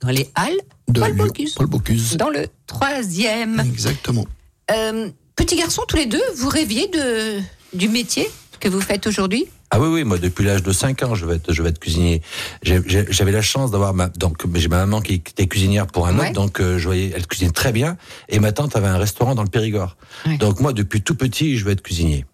dans 0.00 0.08
les 0.10 0.28
Halles 0.34 0.52
De 0.88 1.00
Paul 1.00 1.12
Lyon. 1.14 1.24
Bocuse. 1.26 1.54
Paul 1.54 1.66
Bocuse. 1.66 2.16
dans 2.16 2.30
le 2.30 2.46
3e. 2.68 3.60
Exactement. 3.66 4.26
Euh, 4.70 5.08
petit 5.36 5.56
garçon, 5.56 5.82
tous 5.88 5.96
les 5.96 6.06
deux, 6.06 6.22
vous 6.36 6.48
rêviez 6.48 6.88
de, 6.88 7.40
du 7.72 7.88
métier 7.88 8.28
que 8.60 8.68
vous 8.68 8.80
faites 8.80 9.06
aujourd'hui? 9.06 9.46
Ah 9.70 9.80
oui, 9.80 9.88
oui, 9.88 10.04
moi 10.04 10.16
depuis 10.18 10.44
l'âge 10.44 10.62
de 10.62 10.72
5 10.72 11.02
ans, 11.02 11.14
je 11.16 11.26
vais 11.26 11.36
être, 11.36 11.52
je 11.52 11.60
vais 11.62 11.70
être 11.70 11.78
cuisinier. 11.80 12.22
J'avais 12.62 13.32
la 13.32 13.42
chance 13.42 13.70
d'avoir 13.72 13.94
ma, 13.94 14.08
donc 14.08 14.36
j'ai 14.54 14.68
ma 14.68 14.78
maman 14.78 15.00
qui 15.00 15.14
était 15.14 15.46
cuisinière 15.48 15.86
pour 15.88 16.06
un 16.06 16.16
Ouais. 16.18 16.26
autre, 16.26 16.32
donc 16.34 16.60
euh, 16.60 16.78
je 16.78 16.84
voyais, 16.84 17.12
elle 17.14 17.26
cuisine 17.26 17.50
très 17.52 17.72
bien. 17.72 17.96
Et 18.28 18.38
ma 18.38 18.52
tante 18.52 18.76
avait 18.76 18.86
un 18.86 18.96
restaurant 18.98 19.34
dans 19.34 19.42
le 19.42 19.48
Périgord. 19.50 19.96
Ouais. 20.24 20.38
Donc 20.38 20.60
moi, 20.60 20.72
depuis 20.72 21.02
tout 21.02 21.16
petit, 21.16 21.56
je 21.58 21.64
vais 21.64 21.72
être 21.72 21.82
cuisinier. 21.82 22.24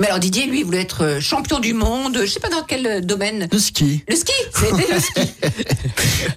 Mais 0.00 0.06
alors 0.06 0.18
Didier, 0.20 0.46
lui, 0.46 0.60
il 0.60 0.64
voulait 0.64 0.80
être 0.82 1.02
euh, 1.04 1.20
champion 1.20 1.58
du 1.58 1.74
monde, 1.74 2.18
je 2.22 2.26
sais 2.26 2.40
pas 2.40 2.48
dans 2.48 2.62
quel 2.62 2.86
euh, 2.86 3.00
domaine. 3.00 3.48
Le 3.50 3.58
ski. 3.58 4.04
Le 4.08 4.14
ski, 4.16 4.32
c'était 4.54 4.92
le 4.94 5.00
ski. 5.00 5.32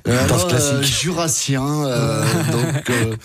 Euh, 0.07 0.27
Danse 0.27 0.41
alors, 0.41 0.47
classique. 0.47 0.73
euh, 0.73 0.81
jurassien. 0.83 1.85
euh, 1.85 2.23
donc, 2.51 2.89
euh, 2.89 3.15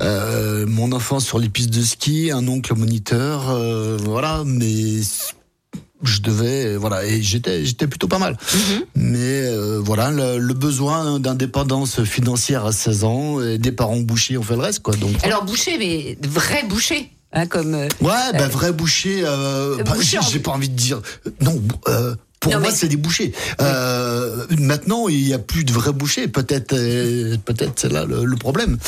euh, 0.00 0.66
mon 0.66 0.92
enfance 0.92 1.24
sur 1.26 1.38
les 1.38 1.48
pistes 1.48 1.70
de 1.70 1.82
ski, 1.82 2.30
un 2.32 2.46
oncle 2.48 2.74
moniteur, 2.74 3.50
euh, 3.50 3.96
voilà. 4.02 4.42
Mais 4.46 5.00
je 6.02 6.20
devais, 6.20 6.76
voilà, 6.76 7.04
et 7.04 7.22
j'étais, 7.22 7.64
j'étais 7.64 7.86
plutôt 7.86 8.08
pas 8.08 8.18
mal. 8.18 8.36
Mais 8.94 9.18
euh, 9.18 9.78
voilà, 9.82 10.10
le, 10.10 10.38
le 10.38 10.54
besoin 10.54 11.20
d'indépendance 11.20 12.02
financière 12.04 12.64
à 12.66 12.72
16 12.72 13.04
ans, 13.04 13.40
et 13.42 13.58
des 13.58 13.72
parents 13.72 13.96
bouchers 14.00 14.38
ont 14.38 14.42
fait 14.42 14.56
le 14.56 14.62
reste, 14.62 14.80
quoi. 14.80 14.94
Donc. 14.96 15.12
Alors 15.22 15.44
boucher, 15.44 15.76
mais 15.78 16.18
vrai 16.28 16.64
boucher, 16.68 17.10
hein, 17.32 17.46
comme. 17.46 17.74
euh, 17.74 17.88
Ouais, 18.00 18.32
bah, 18.32 18.48
vrai 18.48 18.72
boucher. 18.72 19.22
Euh, 19.24 19.76
bah, 19.84 19.92
boucher 19.94 20.04
j'ai- 20.10 20.18
en- 20.18 20.22
j'ai 20.22 20.38
pas 20.40 20.52
envie 20.52 20.68
de 20.68 20.74
dire. 20.76 21.00
Non, 21.40 21.60
euh, 21.88 22.14
pour 22.46 22.52
Non, 22.54 22.60
moi, 22.60 22.70
mais- 22.70 22.76
c'est 22.76 22.86
des 22.88 22.96
bouchers. 22.96 23.32
Euh, 23.60 24.46
maintenant, 24.60 25.08
il 25.08 25.26
y 25.26 25.34
a 25.34 25.38
plus 25.40 25.64
de 25.64 25.72
vrais 25.72 25.92
bouchers. 25.92 26.28
Peut-être, 26.28 26.74
euh, 26.74 27.36
peut-être 27.44 27.72
c'est 27.76 27.90
là 27.90 28.04
le, 28.04 28.24
le 28.24 28.36
problème. 28.36 28.72
Mm. 28.72 28.78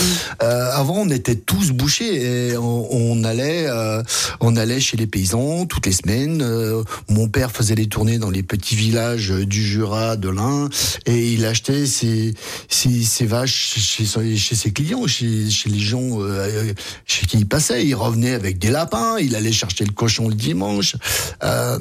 Euh, 0.44 0.70
avant, 0.72 0.98
on 0.98 1.10
était 1.10 1.34
tous 1.34 1.72
bouchers 1.72 2.50
et 2.50 2.56
on, 2.56 2.86
on 2.94 3.24
allait, 3.24 3.66
euh, 3.66 4.00
on 4.40 4.54
allait 4.56 4.78
chez 4.78 4.96
les 4.96 5.08
paysans 5.08 5.66
toutes 5.66 5.86
les 5.86 5.92
semaines. 5.92 6.40
Euh, 6.40 6.84
mon 7.08 7.28
père 7.28 7.50
faisait 7.50 7.74
les 7.74 7.88
tournées 7.88 8.18
dans 8.18 8.30
les 8.30 8.44
petits 8.44 8.76
villages 8.76 9.30
du 9.30 9.64
Jura, 9.64 10.16
de 10.16 10.28
l'Ain, 10.28 10.68
et 11.06 11.32
il 11.32 11.44
achetait 11.44 11.86
ses, 11.86 12.34
ses, 12.68 13.02
ses 13.02 13.26
vaches 13.26 13.74
chez, 13.76 14.04
chez 14.36 14.54
ses 14.54 14.70
clients, 14.72 15.06
chez, 15.08 15.50
chez 15.50 15.68
les 15.68 15.80
gens 15.80 16.20
euh, 16.20 16.72
chez 17.06 17.26
qui 17.26 17.38
il 17.38 17.48
passait. 17.48 17.84
Il 17.84 17.94
revenait 17.94 18.34
avec 18.34 18.58
des 18.58 18.70
lapins. 18.70 19.16
Il 19.18 19.34
allait 19.34 19.50
chercher 19.52 19.84
le 19.84 19.92
cochon 19.92 20.28
le 20.28 20.34
dimanche. 20.34 20.94
Euh, 21.42 21.78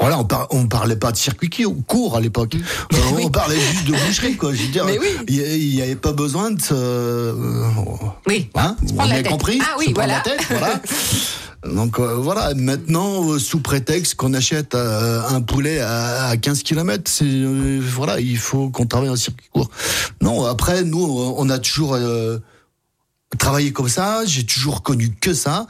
voilà, 0.00 0.18
on, 0.18 0.24
par- 0.24 0.46
on 0.50 0.66
parlait 0.66 0.96
pas 0.96 1.12
de 1.12 1.16
circuit 1.16 1.50
court 1.86 2.16
à 2.16 2.20
l'époque. 2.20 2.54
Euh, 2.54 2.96
On 3.22 3.28
parlait 3.30 3.60
juste 3.60 3.86
de 3.86 3.92
boucherie, 3.92 4.36
quoi. 4.36 4.54
Je 4.54 4.62
veux 4.62 4.68
dire, 4.68 4.84
Mais 4.86 4.98
oui. 4.98 5.06
il 5.28 5.74
n'y 5.74 5.82
avait 5.82 5.96
pas 5.96 6.12
besoin 6.12 6.50
de 6.50 6.60
se, 6.60 6.72
euh, 6.74 7.32
Oui. 8.26 8.48
hein, 8.54 8.76
on 8.96 9.10
a 9.10 9.22
compris. 9.22 9.60
Ah 9.62 9.76
oui, 9.78 9.92
voilà. 9.94 10.14
la 10.14 10.20
tête, 10.20 10.40
voilà. 10.50 10.80
Donc 11.74 11.98
euh, 11.98 12.14
voilà, 12.14 12.54
maintenant, 12.54 13.28
euh, 13.32 13.38
sous 13.38 13.60
prétexte 13.60 14.14
qu'on 14.14 14.32
achète 14.32 14.74
euh, 14.74 15.20
un 15.28 15.42
poulet 15.42 15.78
à, 15.80 16.28
à 16.28 16.36
15 16.38 16.62
km, 16.62 17.02
c'est 17.10 17.44
voilà, 17.78 18.18
il 18.18 18.38
faut 18.38 18.70
qu'on 18.70 18.86
travaille 18.86 19.10
en 19.10 19.16
circuit 19.16 19.48
court. 19.52 19.68
Non, 20.22 20.46
après, 20.46 20.84
nous, 20.84 21.04
on 21.36 21.50
a 21.50 21.58
toujours 21.58 21.98
travaillé 23.38 23.72
comme 23.72 23.90
ça, 23.90 24.22
j'ai 24.24 24.44
toujours 24.46 24.82
connu 24.82 25.10
que 25.20 25.34
ça. 25.34 25.66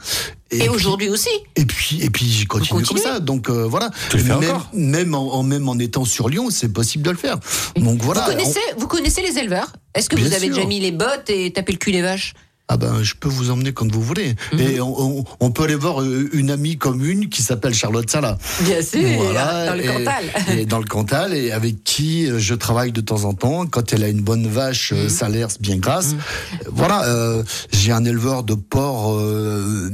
Et, 0.51 0.67
aujourd'hui 0.69 1.09
aussi. 1.09 1.29
et 1.55 1.65
puis, 1.65 1.99
et 2.03 2.09
puis 2.09 2.25
j'ai 2.25 2.45
continué 2.45 2.83
comme 2.83 2.97
ça. 2.97 3.19
Donc 3.19 3.49
euh, 3.49 3.65
voilà. 3.67 3.89
Tu 4.09 4.17
le 4.17 4.23
fais 4.23 4.35
même, 4.37 4.49
encore 4.49 4.69
même 4.73 5.15
en, 5.15 5.33
en- 5.35 5.43
même 5.43 5.69
en 5.69 5.77
étant 5.79 6.03
sur 6.05 6.27
Lyon, 6.29 6.49
c'est 6.51 6.69
possible 6.73 7.03
de 7.05 7.11
le 7.11 7.17
faire. 7.17 7.37
Donc 7.77 8.01
voilà. 8.03 8.21
vous, 8.21 8.31
connaissez, 8.31 8.59
vous 8.77 8.87
connaissez 8.87 9.21
les 9.21 9.37
éleveurs? 9.37 9.71
Est-ce 9.95 10.09
que 10.09 10.15
Bien 10.15 10.25
vous 10.25 10.33
avez 10.33 10.47
sûr. 10.47 10.55
déjà 10.55 10.67
mis 10.67 10.79
les 10.79 10.91
bottes 10.91 11.29
et 11.29 11.51
tapé 11.53 11.71
le 11.71 11.77
cul 11.77 11.91
des 11.91 12.01
vaches? 12.01 12.33
Ah 12.73 12.77
ben, 12.77 13.03
je 13.03 13.15
peux 13.19 13.27
vous 13.27 13.49
emmener 13.51 13.73
quand 13.73 13.91
vous 13.91 14.01
voulez. 14.01 14.33
Mhm. 14.53 14.59
Et 14.61 14.79
on, 14.79 15.19
on- 15.19 15.23
on 15.41 15.51
peut 15.51 15.63
aller 15.63 15.75
voir 15.75 16.01
euh, 16.01 16.29
une 16.31 16.49
amie 16.51 16.77
commune 16.77 17.27
qui 17.27 17.41
s'appelle 17.41 17.73
Charlotte 17.73 18.09
Sala. 18.09 18.37
Bien 18.61 18.81
sûr, 18.81 19.01
Voilà, 19.17 19.65
dans 19.65 19.73
le 19.75 19.83
et- 19.83 19.87
Cantal. 19.87 20.23
Et 20.57 20.65
dans 20.65 20.79
le 20.79 20.85
Cantal, 20.85 21.33
et 21.33 21.51
avec 21.51 21.83
qui 21.83 22.27
euh, 22.29 22.39
je 22.39 22.53
travaille 22.55 22.93
de 22.93 23.01
temps 23.01 23.25
en 23.25 23.33
temps, 23.33 23.65
quand 23.67 23.91
elle 23.91 24.05
a 24.05 24.07
une 24.07 24.21
bonne 24.21 24.47
vache 24.47 24.93
Mhm. 24.93 24.97
euh, 24.99 25.09
salaire 25.09 25.47
bien 25.59 25.77
grasse. 25.77 26.13
Euh, 26.13 26.55
Voilà, 26.71 27.03
euh, 27.07 27.43
j'ai 27.73 27.91
un 27.91 28.05
éleveur 28.05 28.43
de 28.43 28.53
porc 28.53 29.15
euh, 29.17 29.91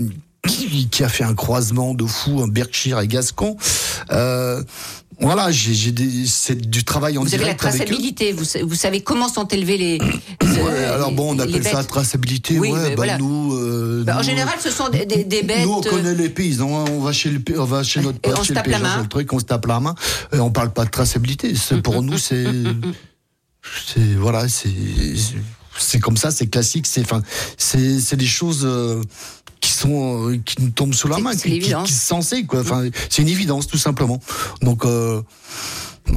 qui, 0.48 0.88
qui 0.90 1.04
a 1.04 1.10
fait 1.10 1.24
un 1.24 1.36
croisement 1.36 1.94
de 1.94 2.06
fou, 2.06 2.42
un 2.42 2.48
Berkshire 2.48 3.00
et 3.00 3.08
Gascon. 3.08 3.56
Euh, 4.12 4.64
voilà, 5.20 5.50
j'ai 5.52 5.74
c'est 6.28 6.56
du 6.70 6.84
travail 6.84 7.18
en 7.18 7.24
Vous 7.24 7.34
avez 7.34 7.38
la 7.46 7.54
direct 7.56 7.64
avec 7.66 7.74
eux. 7.82 7.86
traçabilité, 7.86 8.34
vous, 8.34 8.44
sa- 8.44 8.64
vous 8.64 8.76
savez 8.76 9.02
comment 9.02 9.28
sont 9.30 9.48
élevés 9.48 9.78
les. 9.78 10.00
Ouais, 10.58 10.64
euh, 10.74 10.96
alors 10.96 11.12
bon, 11.12 11.36
on 11.36 11.40
appelle 11.40 11.64
ça 11.64 11.78
bêtes. 11.80 11.88
traçabilité. 11.88 12.58
Oui, 12.60 12.72
ouais, 12.72 12.80
mais 12.82 12.90
bah, 12.90 12.96
voilà. 12.96 13.18
nous, 13.20 13.54
euh, 13.56 14.04
Bah, 14.04 14.18
en 14.20 14.24
général, 14.24 14.56
ce 14.60 14.72
sont 14.72 14.90
des, 14.90 15.06
des- 15.06 15.24
des 15.24 15.44
bêtes. 15.44 15.66
Nous, 15.66 15.72
on 15.74 15.82
euh, 15.86 15.90
connaît 15.90 16.16
les 16.16 16.30
paysans. 16.30 16.80
hein. 16.80 16.86
On 16.92 17.02
va 17.02 17.12
chez 17.12 17.30
le, 17.30 17.40
on 17.60 17.64
va 17.66 17.84
chez 17.84 18.02
notre 18.02 18.18
on 18.26 18.44
se 18.44 18.50
le 18.50 18.56
tape 18.56 18.68
la 18.68 18.80
main. 18.80 19.02
le 19.04 19.08
truc, 19.08 19.32
on 19.34 19.40
se 19.40 19.46
tape 19.46 19.66
la 19.68 19.80
main. 19.80 19.94
Et 20.34 20.40
on 20.40 20.50
parle 20.52 20.72
pas 20.72 20.86
de 20.86 20.90
traçabilité. 20.90 21.54
Pour 21.84 22.02
nous, 22.02 22.18
c'est 22.18 22.46
voilà, 24.18 24.48
c'est, 24.48 24.70
c'est 25.78 26.00
comme 26.00 26.18
ça, 26.18 26.32
c'est 26.32 26.48
classique. 26.48 26.88
C'est, 26.88 27.02
enfin, 27.02 27.22
c'est, 27.58 28.00
c'est 28.00 28.18
des 28.18 28.26
choses 28.26 28.64
euh, 28.66 29.02
qui 29.60 29.72
sont 29.72 30.30
euh, 30.30 30.38
qui 30.38 30.62
nous 30.62 30.70
tombent 30.70 30.94
sous 30.94 31.08
la 31.08 31.18
main, 31.20 31.32
qui, 31.36 31.44
qui, 31.44 31.50
l'évidence. 31.50 31.88
qui 31.88 31.94
sont 31.94 32.22
censés 32.22 32.46
quoi. 32.46 32.62
Enfin, 32.62 32.88
c'est 33.10 33.22
une 33.22 33.28
évidence 33.28 33.68
tout 33.68 33.78
simplement. 33.78 34.20
Donc 34.62 34.86
euh, 34.86 35.22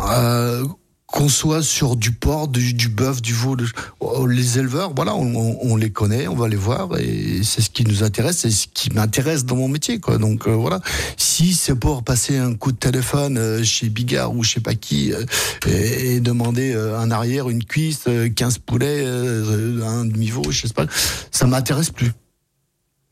euh, 0.01 0.65
qu'on 1.13 1.29
soit 1.29 1.63
sur 1.63 1.97
du 1.97 2.13
porc, 2.13 2.49
du, 2.49 2.73
du 2.73 2.89
bœuf, 2.89 3.21
du 3.21 3.33
veau, 3.35 3.57
oh, 3.99 4.27
les 4.27 4.59
éleveurs, 4.59 4.93
voilà, 4.95 5.15
on, 5.17 5.35
on- 5.35 5.59
on 5.63 5.77
les 5.77 5.91
connaît, 5.91 6.29
on 6.29 6.37
va 6.37 6.47
les 6.49 6.57
voir 6.57 6.97
et 6.99 7.41
c'est 7.43 7.61
ce 7.63 7.71
qui 7.71 7.85
nous 7.85 8.03
intéresse, 8.05 8.39
c'est 8.39 8.51
ce 8.51 8.67
qui 8.73 8.91
m'intéresse 8.93 9.45
dans 9.45 9.57
mon 9.57 9.69
métier, 9.69 9.99
quoi. 9.99 10.19
Donc 10.19 10.47
euh, 10.47 10.53
voilà, 10.55 10.81
si 11.17 11.53
c'est 11.55 11.75
pour 11.75 12.05
passer 12.05 12.37
un 12.39 12.55
coup 12.55 12.71
de 12.71 12.77
téléphone 12.77 13.39
euh, 13.39 13.65
chez 13.65 13.89
Bigard 13.89 14.35
ou 14.35 14.45
je 14.45 14.53
sais 14.53 14.61
pas 14.61 14.75
qui 14.75 15.13
euh, 15.13 15.25
et, 15.67 16.15
et 16.17 16.21
demander 16.21 16.75
un 16.75 17.11
arrière, 17.11 17.51
une 17.51 17.65
cuisse, 17.65 18.05
euh, 18.07 18.29
15 18.29 18.59
poulets, 18.59 19.05
un 19.05 20.05
demi-veau, 20.05 20.45
je 20.51 20.67
sais 20.69 20.73
pas, 20.75 20.87
ça 21.33 21.47
m'intéresse 21.47 21.91
plus. 21.91 22.13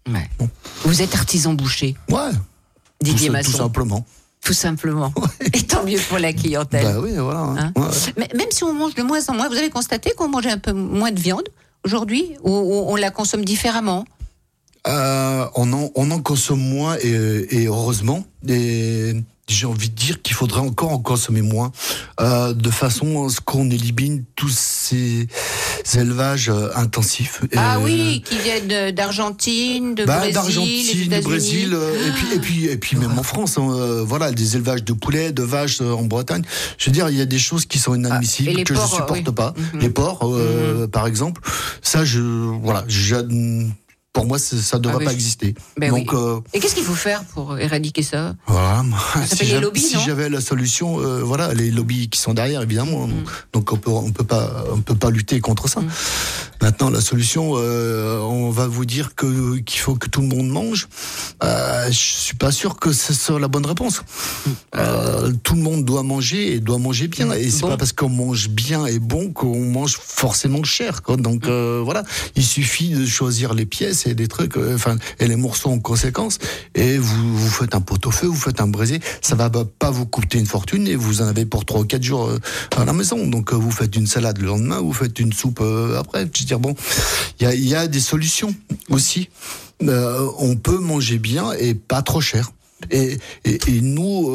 Ouais. 0.08 0.28
Vous 0.84 1.02
êtes 1.02 1.14
artisan 1.14 1.52
boucher, 1.54 1.96
Ouais, 2.10 2.30
Didier 3.02 3.26
tout, 3.26 3.32
Masson. 3.32 3.50
tout 3.50 3.56
simplement. 3.58 4.06
Tout 4.42 4.52
simplement. 4.54 5.12
Et 5.52 5.62
tant 5.62 5.84
mieux 5.84 5.98
pour 6.08 6.18
la 6.18 6.32
clientèle. 6.32 6.84
Bah 6.84 7.00
oui, 7.00 7.12
voilà. 7.16 7.40
Hein 7.40 7.72
Ouais. 7.76 7.88
Mais 8.16 8.28
même 8.34 8.50
si 8.50 8.64
on 8.64 8.72
mange 8.72 8.94
de 8.94 9.02
moins 9.02 9.20
en 9.28 9.34
moins, 9.34 9.48
vous 9.48 9.56
avez 9.56 9.70
constaté 9.70 10.12
qu'on 10.16 10.28
mangeait 10.28 10.50
un 10.50 10.58
peu 10.58 10.72
moins 10.72 11.10
de 11.10 11.20
viande 11.20 11.48
aujourd'hui 11.84 12.32
ou 12.42 12.50
ou 12.50 12.84
on 12.88 12.96
la 12.96 13.10
consomme 13.10 13.44
différemment? 13.44 14.04
Euh, 14.86 15.44
on, 15.54 15.72
en, 15.72 15.90
on 15.96 16.10
en 16.10 16.20
consomme 16.22 16.60
moins 16.60 16.96
et, 17.02 17.46
et 17.62 17.66
heureusement. 17.66 18.24
Et 18.48 19.14
j'ai 19.48 19.66
envie 19.66 19.88
de 19.88 19.94
dire 19.94 20.22
qu'il 20.22 20.34
faudrait 20.34 20.60
encore 20.60 20.92
en 20.92 20.98
consommer 20.98 21.42
moins, 21.42 21.72
euh, 22.20 22.52
de 22.52 22.70
façon 22.70 23.26
à 23.26 23.30
ce 23.30 23.40
qu'on 23.40 23.70
élimine 23.70 24.24
tous 24.36 24.50
ces 24.56 25.26
élevages 25.94 26.50
euh, 26.50 26.68
intensifs. 26.76 27.40
Et, 27.50 27.56
Ah 27.56 27.76
euh, 27.76 27.80
oui, 27.84 28.22
qui 28.24 28.38
viennent 28.38 28.90
d'Argentine, 28.92 29.94
de 29.94 30.04
bah, 30.04 30.18
Brésil, 30.18 30.34
d'Argentine, 30.34 31.08
du. 31.10 31.20
Brésil, 31.22 31.70
euh, 31.74 32.08
et 32.08 32.12
puis 32.12 32.26
et 32.34 32.38
puis 32.38 32.64
et 32.66 32.76
puis 32.76 32.96
même 32.96 33.18
en 33.18 33.22
France, 33.22 33.58
hein, 33.58 33.68
euh, 33.70 34.04
voilà, 34.06 34.30
des 34.32 34.56
élevages 34.56 34.84
de 34.84 34.92
poulets, 34.92 35.32
de 35.32 35.42
vaches 35.42 35.80
euh, 35.80 35.92
en 35.92 36.04
Bretagne. 36.04 36.42
Je 36.76 36.86
veux 36.86 36.92
dire, 36.92 37.08
il 37.08 37.16
y 37.16 37.22
a 37.22 37.26
des 37.26 37.38
choses 37.38 37.64
qui 37.64 37.78
sont 37.78 37.94
inadmissibles 37.94 38.50
Ah, 38.60 38.62
que 38.64 38.74
porcs, 38.74 38.86
je 38.90 38.94
supporte 38.96 39.12
oui. 39.26 39.34
pas. 39.34 39.54
Mhm. 39.74 39.80
Les 39.80 39.90
porcs, 39.90 40.20
euh, 40.24 40.86
par 40.86 41.06
exemple, 41.06 41.40
ça, 41.82 42.04
je 42.04 42.20
voilà, 42.20 42.84
je- 42.86 43.16
pour 44.18 44.26
moi, 44.26 44.38
ça 44.38 44.78
devrait 44.78 44.98
Ah 45.02 45.04
pas 45.04 45.10
je- 45.10 45.14
exister. 45.16 45.54
Ben 45.78 45.90
Donc 45.90 46.10
oui. 46.12 46.18
euh, 46.18 46.40
Et 46.52 46.60
qu'est-ce 46.60 46.74
qu'il 46.74 46.84
faut 46.84 46.94
faire 46.94 47.22
pour 47.24 47.56
éradiquer 47.58 48.02
ça? 48.02 48.34
Voilà. 48.46 48.84
si 49.26 49.44
j'avais- 49.46 49.70
si 49.78 49.96
la 50.30 50.40
solution, 50.40 50.98
euh, 51.00 51.22
voilà, 51.22 51.54
les 51.54 51.70
lobbies 51.70 52.08
qui 52.08 52.20
sont 52.20 52.34
derrière, 52.34 52.62
évidemment. 52.62 53.06
Mm. 53.06 53.12
Donc 53.52 53.72
on 53.72 53.76
peut, 53.76 53.90
on 53.90 54.10
peut 54.10 54.24
pas, 54.24 54.64
on 54.72 54.80
peut 54.80 54.94
pas 54.96 55.10
lutter 55.10 55.38
contre 55.40 55.68
ça. 55.68 55.80
Maintenant, 56.60 56.90
la 56.90 57.00
solution, 57.00 57.52
euh, 57.56 58.18
on 58.18 58.50
va 58.50 58.66
vous 58.66 58.84
dire 58.84 59.14
que 59.14 59.58
qu'il 59.58 59.78
faut 59.80 59.94
que 59.94 60.08
tout 60.08 60.20
le 60.20 60.26
monde 60.26 60.48
mange. 60.48 60.88
Je 61.40 61.92
suis 61.92 62.36
pas 62.36 62.50
sûr 62.50 62.76
que 62.76 62.92
ce 62.92 63.14
soit 63.14 63.38
la 63.38 63.46
bonne 63.48 63.64
réponse. 63.66 64.02
Euh, 64.76 65.32
tout 65.44 65.54
le 65.54 65.62
monde 65.62 65.84
doit 65.84 66.02
manger 66.02 66.54
et 66.54 66.60
doit 66.60 66.78
manger 66.78 67.06
bien. 67.08 67.30
Et 67.32 67.50
c'est 67.50 67.60
Bon. 67.62 67.68
pas 67.68 67.76
parce 67.76 67.92
qu'on 67.92 68.08
mange 68.08 68.48
bien 68.48 68.86
et 68.86 68.98
bon 68.98 69.30
qu'on 69.32 69.60
mange 69.64 69.96
forcément 70.02 70.64
cher. 70.64 71.02
Quoi. 71.02 71.16
Donc 71.16 71.46
voilà, 71.46 72.02
il 72.34 72.44
suffit 72.44 72.90
de 72.90 73.06
choisir 73.06 73.54
les 73.54 73.66
pièces 73.66 74.06
des 74.14 74.28
trucs, 74.28 74.56
euh, 74.56 74.74
enfin 74.74 74.96
et 75.18 75.26
les 75.26 75.36
morceaux 75.36 75.70
en 75.70 75.78
conséquence. 75.78 76.38
Et 76.74 76.98
vous 76.98 77.36
vous 77.36 77.50
faites 77.50 77.74
un 77.74 77.80
pot-au-feu, 77.80 78.26
vous 78.26 78.34
faites 78.36 78.60
un 78.60 78.66
braisé. 78.68 79.00
Ça 79.22 79.34
va 79.34 79.50
pas- 79.50 79.90
vous 79.90 80.06
coûter 80.06 80.38
une 80.38 80.46
fortune 80.46 80.86
et 80.86 80.96
vous 80.96 81.22
en 81.22 81.26
avez 81.26 81.46
pour 81.46 81.64
trois 81.64 81.80
ou 81.80 81.84
quatre 81.84 82.02
jours 82.02 82.28
euh, 82.28 82.38
à 82.76 82.84
la 82.84 82.92
maison. 82.92 83.26
Donc 83.26 83.52
euh, 83.52 83.56
vous 83.56 83.70
faites 83.70 83.96
une 83.96 84.06
salade 84.06 84.38
le 84.38 84.46
lendemain, 84.46 84.80
vous 84.80 84.92
faites 84.92 85.18
une 85.18 85.32
soupe 85.32 85.62
après. 85.98 86.28
Je 86.34 86.40
veux 86.40 86.46
dire 86.46 86.60
bon, 86.60 86.74
il 87.40 87.44
y 87.44 87.46
a, 87.46 87.54
y 87.54 87.74
a 87.74 87.86
des 87.88 88.00
solutions 88.00 88.54
aussi. 88.90 89.28
On 89.80 90.56
peut 90.56 90.78
manger 90.78 91.18
bien 91.18 91.52
et 91.52 91.74
pas 91.74 92.02
trop 92.02 92.20
cher. 92.20 92.50
Et, 92.90 93.18
et, 93.44 93.80
nous, 93.80 94.30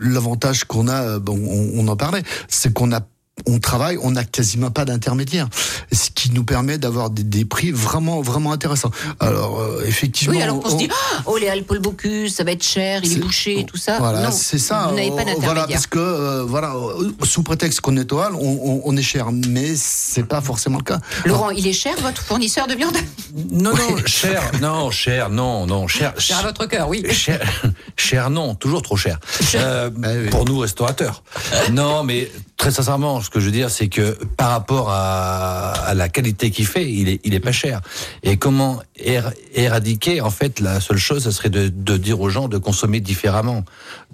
l'avantage 0.00 0.64
qu'on 0.64 0.88
a, 0.88 1.18
bon, 1.18 1.38
on, 1.46 1.80
on 1.84 1.88
en 1.88 1.96
parlait, 1.96 2.22
c'est 2.48 2.72
qu'on 2.72 2.90
a 2.92 3.00
on 3.44 3.58
travaille, 3.58 3.98
on 4.02 4.12
n'a 4.12 4.24
quasiment 4.24 4.70
pas 4.70 4.84
d'intermédiaire, 4.86 5.48
ce 5.92 6.08
qui 6.14 6.30
nous 6.30 6.44
permet 6.44 6.78
d'avoir 6.78 7.10
des, 7.10 7.22
des 7.22 7.44
prix 7.44 7.70
vraiment 7.70 8.22
vraiment 8.22 8.50
intéressants. 8.50 8.90
Alors 9.20 9.60
euh, 9.60 9.84
effectivement, 9.86 10.34
Oui, 10.34 10.42
alors 10.42 10.60
on, 10.64 10.70
se 10.70 10.76
dit, 10.76 10.88
Ah, 10.90 11.22
oh 11.26 11.36
les 11.36 11.48
Alpes 11.48 11.76
Bocuse, 11.76 12.34
ça 12.34 12.44
va 12.44 12.52
être 12.52 12.64
cher, 12.64 13.02
il 13.04 13.12
est 13.12 13.20
bouché, 13.20 13.64
tout 13.68 13.76
ça. 13.76 13.98
voilà, 13.98 14.22
non, 14.22 14.30
c'est 14.32 14.58
ça. 14.58 14.86
Vous 14.88 14.96
n'avez 14.96 15.10
pas 15.10 15.16
euh, 15.22 15.24
d'intermédiaire. 15.26 15.52
Voilà, 15.54 15.66
parce 15.68 15.86
que 15.86 15.98
euh, 15.98 16.44
voilà, 16.44 16.74
sous 17.24 17.42
prétexte 17.42 17.80
qu'on 17.82 17.96
est 17.98 18.10
au 18.12 18.18
hall, 18.20 18.34
on, 18.34 18.38
on, 18.40 18.82
on 18.84 18.96
est 18.96 19.02
cher, 19.02 19.30
mais 19.32 19.74
c'est 19.76 20.26
pas 20.26 20.40
forcément 20.40 20.78
le 20.78 20.84
cas. 20.84 21.00
Laurent, 21.26 21.50
il 21.50 21.66
est 21.66 21.72
cher 21.74 21.94
votre 22.00 22.22
fournisseur 22.22 22.66
de 22.66 22.74
viande? 22.74 22.96
Non, 23.52 23.74
non, 23.74 23.96
cher, 24.06 24.50
non, 24.62 24.90
cher, 24.90 25.28
non, 25.28 25.66
non, 25.66 25.86
cher. 25.86 26.14
Cher 26.18 26.38
à 26.38 26.42
votre 26.42 26.64
cœur, 26.66 26.88
oui. 26.88 27.04
Cher, 27.10 27.40
cher 27.96 28.30
non, 28.30 28.54
toujours 28.54 28.80
trop 28.82 28.96
cher. 28.96 29.18
Euh, 29.54 29.90
oui. 29.94 30.30
Pour 30.30 30.46
nous, 30.46 30.58
restaurateurs. 30.58 31.22
Non, 31.70 32.02
mais 32.02 32.30
très 32.56 32.70
sincèrement, 32.70 33.20
ce 33.20 33.30
que 33.30 33.38
je 33.40 33.46
veux 33.46 33.52
dire, 33.52 33.70
c'est 33.70 33.88
que 33.88 34.12
par 34.36 34.50
rapport 34.50 34.90
à, 34.90 35.72
à 35.72 35.94
la 35.94 36.08
qualité 36.08 36.50
qu'il 36.50 36.66
fait, 36.66 36.90
il 36.90 37.08
est, 37.08 37.20
il 37.24 37.34
est 37.34 37.40
pas 37.40 37.52
cher. 37.52 37.80
Et 38.22 38.36
comment 38.38 38.80
ér- 38.98 39.32
éradiquer 39.54 40.20
En 40.20 40.30
fait, 40.30 40.60
la 40.60 40.80
seule 40.80 40.96
chose, 40.98 41.24
ce 41.24 41.30
serait 41.30 41.50
de, 41.50 41.68
de 41.68 41.96
dire 41.96 42.20
aux 42.20 42.30
gens 42.30 42.48
de 42.48 42.58
consommer 42.58 43.00
différemment, 43.00 43.64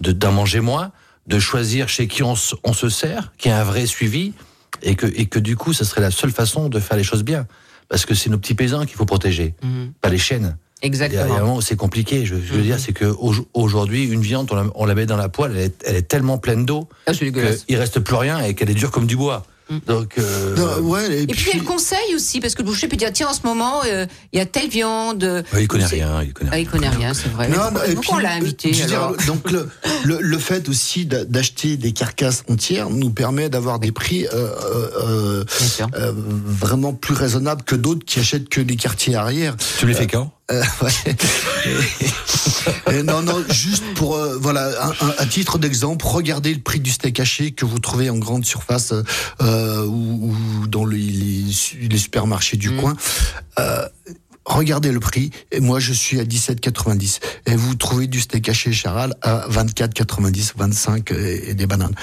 de 0.01 0.13
d'en 0.13 0.33
manger 0.33 0.61
moins, 0.61 0.91
de 1.29 1.39
choisir 1.39 1.89
chez 1.89 2.09
qui 2.09 2.23
on, 2.23 2.35
se- 2.35 2.55
on 2.65 2.73
se 2.73 2.89
sert, 2.89 3.33
qui 3.39 3.49
a 3.49 3.61
un 3.61 3.65
vrai 3.65 3.87
suivi, 3.87 4.33
et 4.83 4.97
que, 4.97 5.07
et 5.07 5.27
que 5.27 5.39
du 5.39 5.57
coup, 5.57 5.73
ce 5.73 5.85
serait 5.85 6.01
la 6.01 6.11
seule 6.11 6.33
façon 6.33 6.69
de 6.69 6.81
faire 6.81 6.97
les 6.97 7.05
choses 7.05 7.23
bien. 7.23 7.47
Parce 7.89 8.07
que 8.07 8.15
c'est 8.15 8.31
nos 8.31 8.39
petits 8.39 8.55
paysans 8.55 8.87
qu'il 8.87 8.97
faut 8.97 9.05
protéger, 9.05 9.55
pas 10.01 10.09
les 10.09 10.19
chaînes. 10.19 10.57
Il 10.85 10.95
y 10.97 11.01
a- 11.03 11.07
il 11.07 11.13
y 11.13 11.17
a 11.17 11.21
un 11.21 11.25
Exactement. 11.27 11.39
moment 11.41 11.57
où 11.57 11.61
c'est 11.61 11.77
compliqué. 11.77 12.25
Je, 12.27 12.35
je 12.35 12.53
veux 12.55 12.63
dire, 12.63 12.79
c'est 12.81 12.93
que 12.93 13.05
au- 13.05 13.35
aujourd'hui, 13.55 14.05
une 14.05 14.21
viande, 14.23 14.49
on 14.51 14.57
la, 14.57 14.65
on 14.75 14.85
la 14.85 14.95
met 14.95 15.07
dans 15.07 15.17
la 15.17 15.29
poêle, 15.29 15.53
elle 15.57 15.65
est, 15.67 15.83
elle 15.87 15.97
est 15.97 16.03
tellement 16.09 16.39
pleine 16.39 16.65
d'eau 16.67 16.89
Ah, 17.07 17.13
c'est 17.15 17.25
dégueulasse. 17.27 17.65
qu'il 17.65 17.77
reste 17.77 18.01
plus 18.01 18.17
rien 18.17 18.41
et 18.41 18.55
qu'elle 18.55 18.71
est 18.71 18.75
dure 18.75 18.91
comme 18.91 19.07
du 19.07 19.17
bois. 19.17 19.45
Donc, 19.87 20.19
euh, 20.19 20.55
Non, 20.83 20.87
ouais, 20.91 21.11
et, 21.11 21.23
Et 21.23 21.27
puis, 21.29 21.45
il 21.47 21.57
y 21.57 21.59
a 21.59 21.63
le 21.63 21.67
conseil 21.67 22.15
aussi, 22.15 22.41
parce 22.41 22.55
que 22.55 22.61
le 22.61 22.67
boucher 22.67 22.89
peut 22.89 22.97
dire 22.97 23.11
tiens, 23.11 23.29
en 23.29 23.33
ce 23.33 23.41
moment, 23.45 23.81
euh, 23.87 24.05
il 24.33 24.39
y 24.39 24.43
a 24.43 24.45
telle 24.45 24.69
viande. 24.69 25.23
ouais, 25.55 25.63
il 25.63 25.69
connaît 25.69 25.87
rien. 25.87 26.21
Il 26.23 26.35
connaît 26.35 26.51
Ah, 26.53 26.55
rien. 26.57 26.63
il 26.65 26.69
connaît 26.69 26.89
rien, 26.91 27.15
c'est 27.15 27.31
vrai. 27.31 27.49
Mais 27.49 27.57
Non, 27.57 27.63
pourquoi, 27.71 27.89
non, 27.89 27.95
pourquoi 27.95 28.15
on 28.15 28.19
puis, 28.19 28.27
l'a 28.27 28.33
invité 28.35 28.73
je 28.75 28.83
veux 28.83 28.89
dire, 28.89 29.13
donc 29.27 29.51
le, 29.51 29.69
le, 30.05 30.19
le 30.21 30.39
fait 30.39 30.69
aussi 30.69 31.07
d'a- 31.07 31.25
d'acheter 31.25 31.79
des 31.79 31.93
carcasses 31.93 32.43
entières 32.51 32.91
nous 32.91 33.11
permet 33.11 33.49
d'avoir 33.49 33.79
des 33.79 33.93
prix 33.93 34.27
euh, 34.27 34.51
euh, 35.07 35.45
euh, 35.95 36.13
vraiment 36.45 36.93
plus 36.93 37.15
raisonnables 37.15 37.63
que 37.63 37.77
d'autres 37.77 38.05
qui 38.05 38.19
achètent 38.21 38.51
que 38.51 38.61
les 38.61 38.77
quartiers 38.77 39.15
arrière. 39.15 39.57
Tu 39.79 39.87
les 39.87 39.95
fais 39.95 40.07
quand? 40.07 40.33
Euh, 40.51 40.63
ouais. 40.83 40.91
Et- 42.89 42.99
et 42.99 43.03
non, 43.03 43.23
non, 43.23 43.43
juste 43.51 43.85
pour 43.95 44.17
euh, 44.17 44.37
voilà, 44.41 44.69
un, 44.85 44.91
un- 44.91 45.15
à 45.19 45.27
titre 45.27 45.59
d'exemple, 45.59 46.05
regardez 46.07 46.53
le 46.53 46.61
prix 46.61 46.81
du 46.81 46.91
steak 46.91 47.21
haché 47.21 47.53
que 47.53 47.65
vous 47.65 47.79
trouvez 47.79 48.11
en 48.11 48.19
grande 48.19 48.45
surface 48.45 48.93
euh, 49.41 49.85
ou, 49.87 50.35
ou 50.63 50.67
dans 50.67 50.85
les, 50.85 50.99
les 50.99 51.53
su- 51.53 51.77
les 51.79 51.99
supermarchés 51.99 52.57
du 52.57 52.75
coin. 52.77 52.97
Euh, 53.59 53.87
Regardez 54.45 54.91
le 54.91 54.99
prix, 54.99 55.31
et 55.53 55.61
moi 55.61 55.79
je 55.79 55.93
suis 55.93 56.19
à 56.19 56.25
17,90. 56.25 57.21
Et 57.47 57.55
vous 57.55 57.77
trouvez 57.77 58.09
du 58.09 58.21
steak 58.21 58.49
haché 58.49 58.73
charal 58.73 59.15
à 59.23 59.47
24,90, 59.49 60.55
25 60.57 61.13
et, 61.13 61.51
et 61.51 61.55
des 61.55 61.67
bananes. 61.69 61.95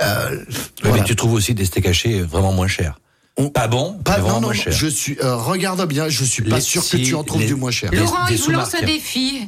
Euh, 0.00 0.42
voilà. 0.82 0.96
Mais 1.02 1.04
tu 1.04 1.14
trouves 1.14 1.34
aussi 1.34 1.52
des 1.54 1.66
steaks 1.66 1.84
hachés 1.86 2.22
vraiment 2.22 2.52
moins 2.52 2.66
chers. 2.66 2.98
On- 3.36 3.48
Pas 3.48 3.66
bon, 3.66 3.94
Pas, 4.04 4.18
non, 4.18 4.40
non, 4.40 4.52
chers. 4.52 4.72
je 4.72 4.86
suis. 4.86 5.16
euh, 5.22 5.34
regarde 5.36 5.84
bien, 5.88 6.08
je 6.08 6.22
suis 6.24 6.42
pas 6.42 6.56
Les- 6.56 6.60
sûr 6.60 6.88
que 6.88 6.96
tu 6.96 7.14
en 7.14 7.24
trouves 7.24 7.40
les- 7.40 7.48
du 7.48 7.56
moins 7.56 7.72
cher. 7.72 7.90
Laurent, 7.92 8.26
des 8.28 8.34
il 8.34 8.40
vous 8.40 8.50
lance 8.52 8.74
un 8.74 8.82
défi. 8.86 9.40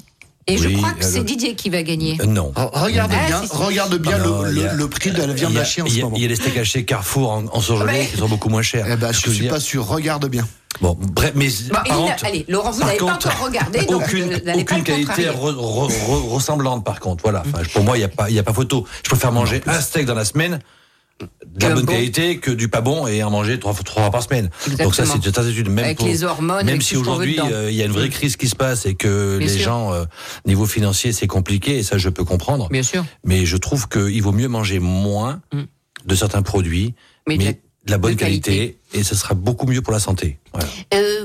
Et 0.48 0.58
je 0.58 0.68
crois 0.68 0.92
que 0.92 1.04
c'est 1.04 1.24
Didier 1.24 1.56
qui 1.56 1.70
va 1.70 1.82
gagner. 1.82 2.16
Euh, 2.20 2.26
non. 2.26 2.52
Regarde 2.54 3.10
Ah, 3.14 3.26
bien, 3.26 3.42
si, 3.42 3.48
si. 3.48 3.56
regarde 3.56 3.96
bien 3.98 4.18
Non, 4.18 4.42
le, 4.42 4.84
a- 4.84 4.88
prix 4.88 5.10
de 5.10 5.18
la 5.18 5.26
viande 5.26 5.56
hachée 5.56 5.82
en 5.82 5.86
ce 5.88 5.98
a- 5.98 6.02
moment. 6.04 6.16
Il 6.16 6.22
y 6.22 6.24
a 6.24 6.28
les 6.28 6.36
steaks 6.36 6.56
hachés 6.56 6.84
Carrefour 6.84 7.30
en, 7.32 7.44
en 7.52 7.60
surgelé 7.60 7.90
Ah, 7.90 7.92
mais- 7.98 8.06
qui 8.06 8.16
sont 8.16 8.28
beaucoup 8.28 8.48
moins 8.48 8.62
chers. 8.62 8.86
Eh 8.88 8.96
ben, 8.96 9.10
je 9.12 9.22
que 9.22 9.30
suis 9.32 9.48
pas 9.48 9.58
sûr. 9.58 9.84
Regarde 9.86 10.26
bien. 10.28 10.46
Bon, 10.80 10.96
bref, 11.00 11.32
mais 11.34 11.48
par 11.72 11.82
contre, 11.84 12.24
allez, 12.26 12.44
Laurent, 12.48 12.70
vous 12.70 12.80
n'avez 12.80 12.98
pas 12.98 13.04
encore 13.14 13.40
regardé, 13.44 13.80
donc 13.86 14.02
aucune, 14.02 14.28
pas 14.40 14.52
aucune 14.54 14.82
qualité 14.84 15.06
contrarier. 15.06 15.28
re- 15.30 15.54
re- 15.54 15.90
re- 15.90 16.28
ressemblante 16.28 16.84
par 16.84 17.00
contre. 17.00 17.22
Voilà. 17.24 17.42
Enfin, 17.46 17.62
pour 17.72 17.82
moi, 17.82 17.96
il 17.96 18.08
n'y 18.32 18.38
a 18.38 18.42
pas 18.42 18.52
photo. 18.52 18.84
Je 19.02 19.08
préfère 19.08 19.32
manger 19.32 19.62
un 19.66 19.80
steak 19.80 20.04
dans 20.06 20.14
la 20.14 20.24
semaine 20.26 20.60
de 21.20 21.66
la 21.66 21.74
bonne 21.74 21.84
bon. 21.86 21.92
qualité 21.92 22.38
que 22.38 22.50
du 22.50 22.68
pas 22.68 22.80
bon 22.82 23.06
et 23.06 23.22
en 23.22 23.30
manger 23.30 23.58
trois, 23.58 23.72
trois 23.72 24.02
fois 24.02 24.10
par 24.10 24.22
semaine. 24.22 24.50
Donc 24.78 24.94
ça, 24.94 25.06
c'est 25.06 25.16
une 25.16 25.22
certitude. 25.32 25.68
Même 25.70 25.84
Avec 25.86 25.98
pour- 25.98 26.06
les 26.06 26.24
hormones, 26.24 26.58
même 26.58 26.68
avec 26.68 26.82
si 26.82 26.96
aujourd'hui 26.96 27.38
euh, 27.40 27.70
il 27.70 27.76
y 27.76 27.82
a 27.82 27.86
une 27.86 27.92
vraie 27.92 28.10
crise 28.10 28.36
qui 28.36 28.48
se 28.48 28.56
passe 28.56 28.84
et 28.84 28.94
que 28.94 29.38
Bien 29.38 29.46
les 29.46 29.52
sûr. 29.54 29.64
gens, 29.64 29.92
euh, 29.94 30.04
niveau 30.44 30.66
financier, 30.66 31.12
c'est 31.12 31.26
compliqué 31.26 31.78
et 31.78 31.82
ça, 31.82 31.96
je 31.96 32.08
peux 32.10 32.24
comprendre. 32.24 32.68
Bien 32.68 32.82
sûr. 32.82 33.04
Mais 33.24 33.46
je 33.46 33.56
trouve 33.56 33.88
qu'il 33.88 34.22
vaut 34.22 34.32
mieux 34.32 34.48
manger 34.48 34.78
moins 34.78 35.40
Mm. 35.54 35.62
de 36.04 36.14
certains 36.14 36.42
produits, 36.42 36.94
Mais 37.26 37.36
mais, 37.36 37.38
de 37.38 37.44
la- 37.44 37.52
de 37.52 37.90
la 37.92 37.98
bonne 37.98 38.14
de 38.14 38.18
qualité. 38.18 38.50
qualité, 38.56 38.78
et 38.92 39.02
ce 39.02 39.14
sera 39.14 39.34
beaucoup 39.34 39.66
mieux 39.66 39.80
pour 39.80 39.92
la 39.92 40.00
santé. 40.00 40.38
Voilà. 40.52 40.68
Euh, 40.94 41.24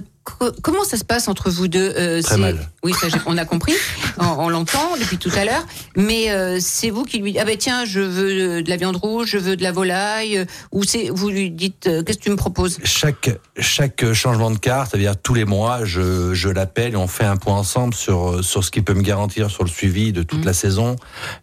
comment 0.61 0.83
ça 0.83 0.97
se 0.97 1.03
passe 1.03 1.27
entre 1.27 1.49
vous 1.49 1.67
deux 1.67 1.93
euh, 1.97 2.21
Très 2.21 2.37
mal. 2.37 2.69
Oui, 2.83 2.93
ça, 2.93 3.07
on 3.25 3.37
a 3.37 3.45
compris. 3.45 3.73
on 4.17 4.25
on 4.25 4.49
l'entend 4.49 4.97
depuis 4.99 5.17
tout 5.17 5.31
à 5.35 5.45
l'heure. 5.45 5.65
Mais 5.95 6.31
euh, 6.31 6.57
c'est 6.59 6.89
vous 6.89 7.03
qui 7.03 7.19
lui 7.19 7.31
dites 7.33 7.41
Ah 7.41 7.45
ben 7.45 7.57
tiens, 7.57 7.85
je 7.85 7.99
veux 7.99 8.63
de 8.63 8.69
la 8.69 8.77
viande 8.77 8.95
rouge, 8.97 9.29
je 9.31 9.37
veux 9.37 9.55
de 9.55 9.63
la 9.63 9.71
volaille. 9.71 10.37
euh, 10.37 10.45
Ou 10.71 10.83
c'est 10.83 11.09
vous 11.09 11.29
lui 11.29 11.51
dites 11.51 11.87
euh, 11.87 12.03
Qu'est-ce 12.03 12.17
que 12.17 12.23
tu 12.23 12.29
me 12.31 12.35
proposes? 12.35 12.77
Chaque, 12.83 13.29
chaque 13.57 14.11
changement 14.13 14.51
de 14.51 14.57
carte, 14.57 14.91
c'est-à-dire 14.91 15.15
tous 15.21 15.33
les 15.33 15.45
mois, 15.45 15.85
je, 15.85 16.33
je 16.33 16.49
l'appelle 16.49 16.93
et 16.93 16.97
on 16.97 17.07
fait 17.07 17.25
un 17.25 17.37
point 17.37 17.55
ensemble 17.55 17.93
sur, 17.93 18.43
sur 18.43 18.63
ce 18.63 18.71
qui 18.71 18.81
peut 18.81 18.93
me 18.93 19.01
garantir 19.03 19.49
sur 19.51 19.63
le 19.63 19.69
suivi 19.69 20.11
de 20.11 20.23
toute 20.23 20.39
Mhm. 20.39 20.45
la 20.45 20.53
saison, 20.53 20.95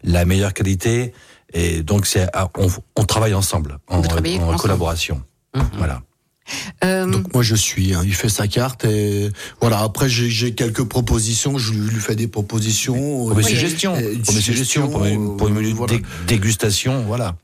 la 0.03 0.25
meilleure 0.25 0.53
qualité. 0.53 1.13
Et 1.53 1.81
donc, 1.81 2.05
c'est, 2.05 2.27
on, 2.57 2.67
on 2.95 3.05
travaille 3.05 3.33
ensemble, 3.33 3.79
en, 3.87 3.99
ensemble. 3.99 4.55
collaboration. 4.57 5.21
Mhm. 5.55 5.63
Voilà. 5.77 6.01
Euh, 6.83 7.05
Donc 7.05 7.33
moi 7.33 7.43
je 7.43 7.55
suis, 7.55 7.93
hein, 7.93 8.01
il 8.05 8.13
fait 8.15 8.29
sa 8.29 8.47
carte 8.47 8.85
et 8.85 9.29
voilà. 9.61 9.79
Après 9.79 10.09
j'ai 10.09 10.53
quelques 10.53 10.83
propositions, 10.83 11.57
je 11.57 11.73
lui, 11.73 11.89
lui 11.89 11.99
fais 11.99 12.15
des 12.15 12.27
propositions. 12.27 12.95
Pour 13.27 13.35
mes 13.35 13.43
euh, 13.43 13.47
suggestions, 13.47 13.95
euh, 13.95 14.15
pour 14.25 14.33
mes 14.33 14.41
suggestions, 14.41 14.89
pour 14.89 15.01
mes, 15.01 15.15
pour 15.15 15.49
mes 15.49 15.69
euh, 15.69 15.73
voilà. 15.73 15.97
dé- 15.97 16.03
dégustations, 16.27 17.03
voilà. 17.03 17.35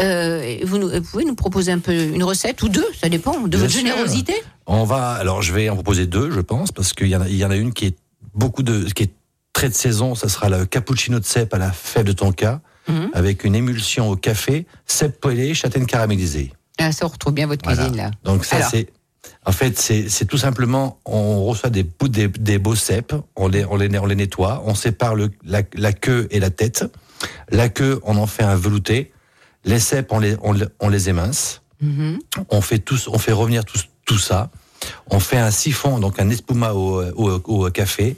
euh, 0.00 0.56
vous, 0.64 0.78
nous, 0.78 0.88
vous 0.90 1.00
pouvez 1.02 1.24
nous 1.24 1.34
proposer 1.34 1.72
un 1.72 1.78
peu 1.78 1.92
une 1.92 2.24
recette 2.24 2.62
ou 2.62 2.68
deux, 2.68 2.86
ça 3.00 3.08
dépend 3.08 3.40
de 3.40 3.48
Bien 3.48 3.58
votre 3.60 3.70
sûr. 3.72 3.80
générosité. 3.80 4.34
On 4.66 4.84
va, 4.84 5.10
alors 5.12 5.42
je 5.42 5.52
vais 5.52 5.68
en 5.68 5.74
proposer 5.74 6.06
deux, 6.06 6.30
je 6.30 6.40
pense, 6.40 6.72
parce 6.72 6.92
qu'il 6.92 7.08
y 7.08 7.16
en 7.16 7.20
a, 7.20 7.28
il 7.28 7.36
y 7.36 7.44
en 7.44 7.50
a 7.50 7.56
une 7.56 7.72
qui 7.72 7.86
est 7.86 7.96
beaucoup 8.34 8.62
de, 8.62 8.84
qui 8.92 9.02
est 9.04 9.10
très 9.52 9.68
de 9.68 9.74
saison. 9.74 10.14
Ça 10.14 10.28
sera 10.28 10.48
le 10.48 10.64
cappuccino 10.66 11.18
de 11.20 11.24
cèpe 11.24 11.52
à 11.54 11.58
la 11.58 11.72
fève 11.72 12.04
de 12.04 12.12
tonka, 12.12 12.60
Mhm. 12.88 13.10
avec 13.14 13.44
une 13.44 13.54
émulsion 13.54 14.10
au 14.10 14.16
café, 14.16 14.66
cèpe 14.86 15.20
poêlé, 15.20 15.54
châtaigne 15.54 15.86
caramélisée. 15.86 16.52
Ah, 16.78 16.92
ça, 16.92 17.06
on 17.06 17.08
retrouve 17.08 17.34
bien 17.34 17.46
votre 17.46 17.64
Voilà. 17.64 17.82
cuisine 17.82 17.96
là. 17.96 18.10
Donc 18.24 18.44
ça 18.44 18.62
c'est, 18.62 18.88
en 19.46 19.52
fait 19.52 19.78
c'est, 19.78 20.24
tout 20.26 20.38
simplement, 20.38 20.98
on 21.04 21.44
reçoit 21.44 21.70
des 21.70 21.86
des, 22.08 22.28
des 22.28 22.58
beaux 22.58 22.74
cèpes, 22.74 23.14
on 23.36 23.48
les, 23.48 23.64
on 23.64 23.76
les, 23.76 23.98
on 23.98 24.06
les 24.06 24.14
nettoie, 24.16 24.62
on 24.66 24.74
sépare 24.74 25.14
le, 25.14 25.30
la, 25.44 25.62
la 25.74 25.92
queue 25.92 26.26
et 26.30 26.40
la 26.40 26.50
tête. 26.50 26.84
La 27.50 27.68
queue, 27.68 28.00
on 28.02 28.16
en 28.16 28.26
fait 28.26 28.42
un 28.42 28.56
velouté. 28.56 29.12
Les 29.64 29.78
cèpes, 29.78 30.10
on 30.10 30.18
les, 30.18 30.36
on, 30.42 30.52
les- 30.52 30.66
on 30.80 30.88
les 30.88 31.08
émince. 31.08 31.62
Mhm. 31.80 32.18
On 32.48 32.60
fait 32.60 32.78
tous, 32.80 33.06
on 33.06 33.18
fait 33.18 33.30
revenir 33.32 33.64
tout, 33.64 33.78
tout 34.06 34.18
ça. 34.18 34.50
On 35.08 35.20
fait 35.20 35.36
un 35.38 35.52
siphon, 35.52 36.00
donc 36.00 36.18
un 36.18 36.28
espuma 36.30 36.72
au, 36.72 37.00
au, 37.12 37.30
au 37.44 37.70
café, 37.70 38.16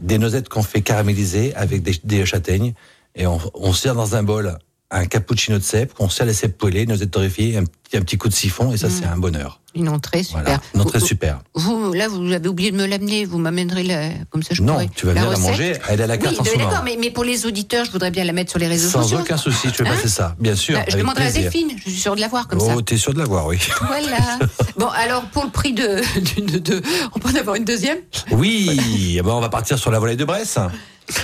des 0.00 0.18
noisettes 0.18 0.50
qu'on 0.50 0.62
fait 0.62 0.82
caraméliser 0.82 1.54
avec 1.54 1.82
des, 1.82 1.98
des 2.04 2.26
châtaignes, 2.26 2.74
et 3.14 3.26
on, 3.26 3.38
on 3.54 3.72
sert 3.72 3.94
dans 3.94 4.14
un 4.16 4.22
bol 4.22 4.58
un 4.94 5.06
cappuccino 5.06 5.58
de 5.58 5.62
cèpe, 5.64 5.92
qu'on 5.94 6.08
sert 6.08 6.26
les 6.26 6.32
cèpes 6.34 6.56
poêlées, 6.56 6.86
noisettes 6.86 7.10
torréfiées, 7.10 7.56
un 7.58 7.64
un 7.96 8.00
petit 8.00 8.18
coup 8.18 8.28
de 8.28 8.34
siphon, 8.34 8.72
et 8.72 8.76
ça 8.76 8.88
Mm. 8.88 8.90
c'est 8.90 9.04
un 9.06 9.16
bonheur. 9.16 9.60
Une 9.76 9.88
entrée 9.88 10.24
super. 10.24 10.42
Voilà, 10.42 10.60
une 10.74 10.80
entrée 10.80 10.98
Vous- 10.98 11.06
super. 11.06 11.38
Vous, 11.54 11.92
là, 11.92 12.08
vous 12.08 12.32
avez 12.32 12.48
oublié 12.48 12.72
de 12.72 12.76
me 12.76 12.86
l'amener. 12.86 13.24
Vous 13.24 13.38
m'amènerez 13.38 13.84
la, 13.84 14.08
comme 14.30 14.42
ça, 14.42 14.48
je 14.52 14.62
Non, 14.62 14.78
tu 14.96 15.06
vas 15.06 15.12
venir 15.12 15.30
la 15.30 15.38
manger, 15.38 15.74
elle 15.88 16.00
est 16.00 16.02
à 16.02 16.06
la 16.08 16.16
carte 16.18 16.34
oui, 16.34 16.40
en 16.40 16.44
moment. 16.58 16.70
d'accord, 16.70 16.84
mais, 16.84 16.96
mais 17.00 17.10
pour 17.12 17.22
les 17.22 17.46
auditeurs, 17.46 17.84
je 17.84 17.92
voudrais 17.92 18.10
bien 18.10 18.24
la 18.24 18.32
mettre 18.32 18.50
sur 18.50 18.58
les 18.58 18.66
réseaux 18.66 18.88
Sans 18.88 19.02
sociaux. 19.02 19.18
aucun 19.20 19.36
souci, 19.36 19.70
tu 19.70 19.84
veux 19.84 19.88
Hein 19.88 19.94
passer 19.94 20.08
ça, 20.08 20.34
bien 20.40 20.56
sûr. 20.56 20.76
Bah, 20.76 20.86
je 20.88 20.96
demanderai 20.96 21.24
plaisir. 21.26 21.40
à 21.42 21.42
Delphine, 21.52 21.68
je 21.76 21.82
suis 21.88 22.00
sûre 22.00 22.16
de 22.16 22.20
l'avoir 22.20 22.48
comme 22.48 22.58
ça. 22.58 22.72
Oh, 22.76 22.82
t'es 22.82 22.96
sûr 22.96 23.14
de 23.14 23.18
l'avoir, 23.20 23.46
oui. 23.46 23.60
Voilà. 23.86 24.38
Bon, 24.76 24.88
alors 24.88 25.22
pour 25.26 25.44
le 25.44 25.50
prix 25.50 25.72
de, 25.72 26.00
d'une- 26.34 26.58
de, 26.58 26.82
on 27.14 27.20
peut 27.20 27.28
en 27.28 27.36
avoir 27.36 27.54
une 27.54 27.64
deuxième? 27.64 27.98
Oui, 28.32 29.14
eh 29.18 29.22
ben, 29.22 29.30
on 29.30 29.40
va 29.40 29.50
partir 29.50 29.78
sur 29.78 29.92
la 29.92 30.00
volaille 30.00 30.16
de 30.16 30.24
Bresse. 30.24 30.58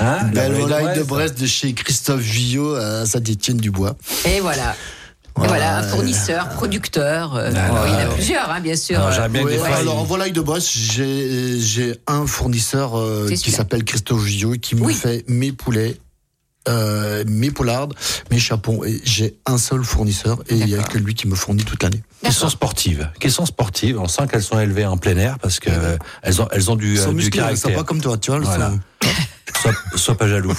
Hein, 0.00 0.18
la 0.34 0.42
Belle 0.42 0.52
volaille 0.52 0.80
volaille 0.82 0.98
de 0.98 1.02
Brest 1.02 1.40
de 1.40 1.46
chez 1.46 1.72
Christophe 1.72 2.20
Vuillot 2.20 2.74
à 2.74 3.06
Saint-Étienne-du-bois. 3.06 3.96
Et 4.26 4.40
voilà. 4.40 4.74
Et 5.42 5.46
voilà, 5.46 5.78
un 5.78 5.82
fournisseur, 5.84 6.48
producteur. 6.50 7.34
euh, 7.36 7.50
il 7.50 7.56
y 7.56 7.96
en 7.96 7.98
a 8.10 8.12
plusieurs, 8.14 8.50
hein, 8.50 8.60
bien 8.60 8.76
sûr. 8.76 9.00
Alors, 9.00 9.28
bien 9.28 9.42
en 9.88 10.04
volaille 10.04 10.32
de 10.32 10.40
Brest, 10.40 10.68
j'ai 10.74 11.94
un 12.06 12.26
fournisseur 12.26 12.98
euh, 12.98 13.28
qui 13.28 13.50
s'appelle 13.50 13.84
Christophe 13.84 14.20
Vuillot 14.22 14.52
qui 14.60 14.74
me 14.74 14.82
Oui. 14.82 14.94
fait 14.94 15.24
mes 15.28 15.52
poulets. 15.52 15.96
Euh, 16.68 17.24
mes 17.26 17.50
poulardes, 17.50 17.94
mes 18.30 18.38
chapons, 18.38 18.84
et 18.84 19.00
j'ai 19.04 19.36
un 19.46 19.56
seul 19.58 19.82
fournisseur 19.82 20.38
et 20.48 20.56
il 20.56 20.66
n'y 20.66 20.74
a 20.74 20.82
que 20.82 20.98
lui 20.98 21.14
qui 21.14 21.26
me 21.26 21.34
fournit 21.34 21.64
toute 21.64 21.82
l'année. 21.82 22.02
qui 22.24 22.32
sont 22.32 22.48
sportives, 22.50 23.08
qui 23.18 23.30
sont 23.30 23.46
sportives. 23.46 23.98
On 23.98 24.08
sent 24.08 24.24
qu'elles 24.30 24.42
sont 24.42 24.60
élevées 24.60 24.84
en 24.86 24.98
plein 24.98 25.16
air 25.16 25.38
parce 25.38 25.58
que 25.60 25.70
euh, 25.70 25.96
elles 26.22 26.40
ont 26.42 26.48
elles 26.52 26.70
ont 26.70 26.76
du, 26.76 26.92
Ils 26.94 26.98
euh, 26.98 27.04
sont 27.04 27.10
du 27.10 27.16
musclés, 27.16 27.38
ils 27.50 27.56
sont 27.56 27.68
caractère. 27.68 27.74
pas 27.76 27.84
comme 27.84 28.00
toi, 28.00 28.18
tu 28.18 28.30
vois. 28.30 28.40
Voilà. 28.40 28.70
sont- 28.70 28.80
Sois, 29.62 29.72
sois 29.96 30.16
pas 30.16 30.28
jaloux. 30.28 30.54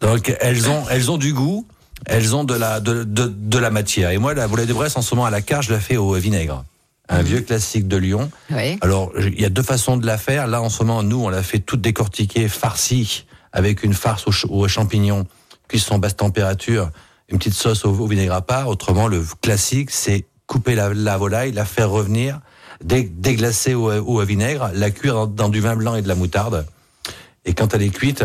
Donc 0.00 0.34
elles 0.40 0.68
ont 0.68 0.84
elles 0.90 1.10
ont 1.10 1.18
du 1.18 1.32
goût, 1.32 1.66
elles 2.06 2.34
ont 2.34 2.44
de 2.44 2.54
la 2.54 2.80
de, 2.80 3.04
de, 3.04 3.26
de 3.26 3.58
la 3.58 3.70
matière. 3.70 4.10
Et 4.10 4.18
moi 4.18 4.32
la 4.34 4.46
volaille 4.46 4.66
de 4.66 4.72
Bresse 4.72 4.96
en 4.96 5.02
ce 5.02 5.14
moment 5.14 5.26
à 5.26 5.30
la 5.30 5.42
carte, 5.42 5.64
je 5.64 5.72
la 5.72 5.80
fais 5.80 5.96
au 5.96 6.12
vinaigre. 6.14 6.64
Un 7.08 7.22
vieux 7.22 7.40
classique 7.40 7.88
de 7.88 7.96
Lyon. 7.98 8.30
Ouais. 8.50 8.78
Alors, 8.80 9.12
il 9.18 9.38
y 9.38 9.44
a 9.44 9.50
deux 9.50 9.62
façons 9.64 9.98
de 9.98 10.06
la 10.06 10.16
faire. 10.16 10.46
Là, 10.46 10.62
en 10.62 10.70
ce 10.70 10.82
moment, 10.82 11.02
nous, 11.02 11.22
on 11.22 11.28
l'a 11.28 11.42
fait 11.42 11.58
toute 11.58 11.82
décortiquée, 11.82 12.48
farcie, 12.48 13.26
avec 13.52 13.82
une 13.82 13.94
farce 13.94 14.26
aux, 14.26 14.32
aux 14.50 14.68
champignons, 14.68 15.26
cuisson 15.68 15.98
basse 15.98 16.16
température, 16.16 16.90
une 17.28 17.38
petite 17.38 17.54
sauce 17.54 17.84
au, 17.84 17.90
au 17.90 18.06
vinaigre 18.06 18.34
à 18.34 18.42
part. 18.42 18.68
Autrement, 18.68 19.08
le 19.08 19.24
classique, 19.40 19.90
c'est 19.90 20.26
couper 20.46 20.74
la, 20.74 20.92
la 20.92 21.16
volaille, 21.16 21.52
la 21.52 21.64
faire 21.64 21.90
revenir, 21.90 22.40
dé- 22.82 23.04
déglacer 23.10 23.74
au, 23.74 23.90
au 23.92 24.24
vinaigre, 24.24 24.70
la 24.74 24.90
cuire 24.90 25.14
dans, 25.14 25.26
dans 25.26 25.48
du 25.48 25.60
vin 25.60 25.76
blanc 25.76 25.94
et 25.94 26.02
de 26.02 26.08
la 26.08 26.14
moutarde. 26.14 26.66
Et 27.44 27.54
quand 27.54 27.74
elle 27.74 27.82
est 27.82 27.90
cuite, 27.90 28.24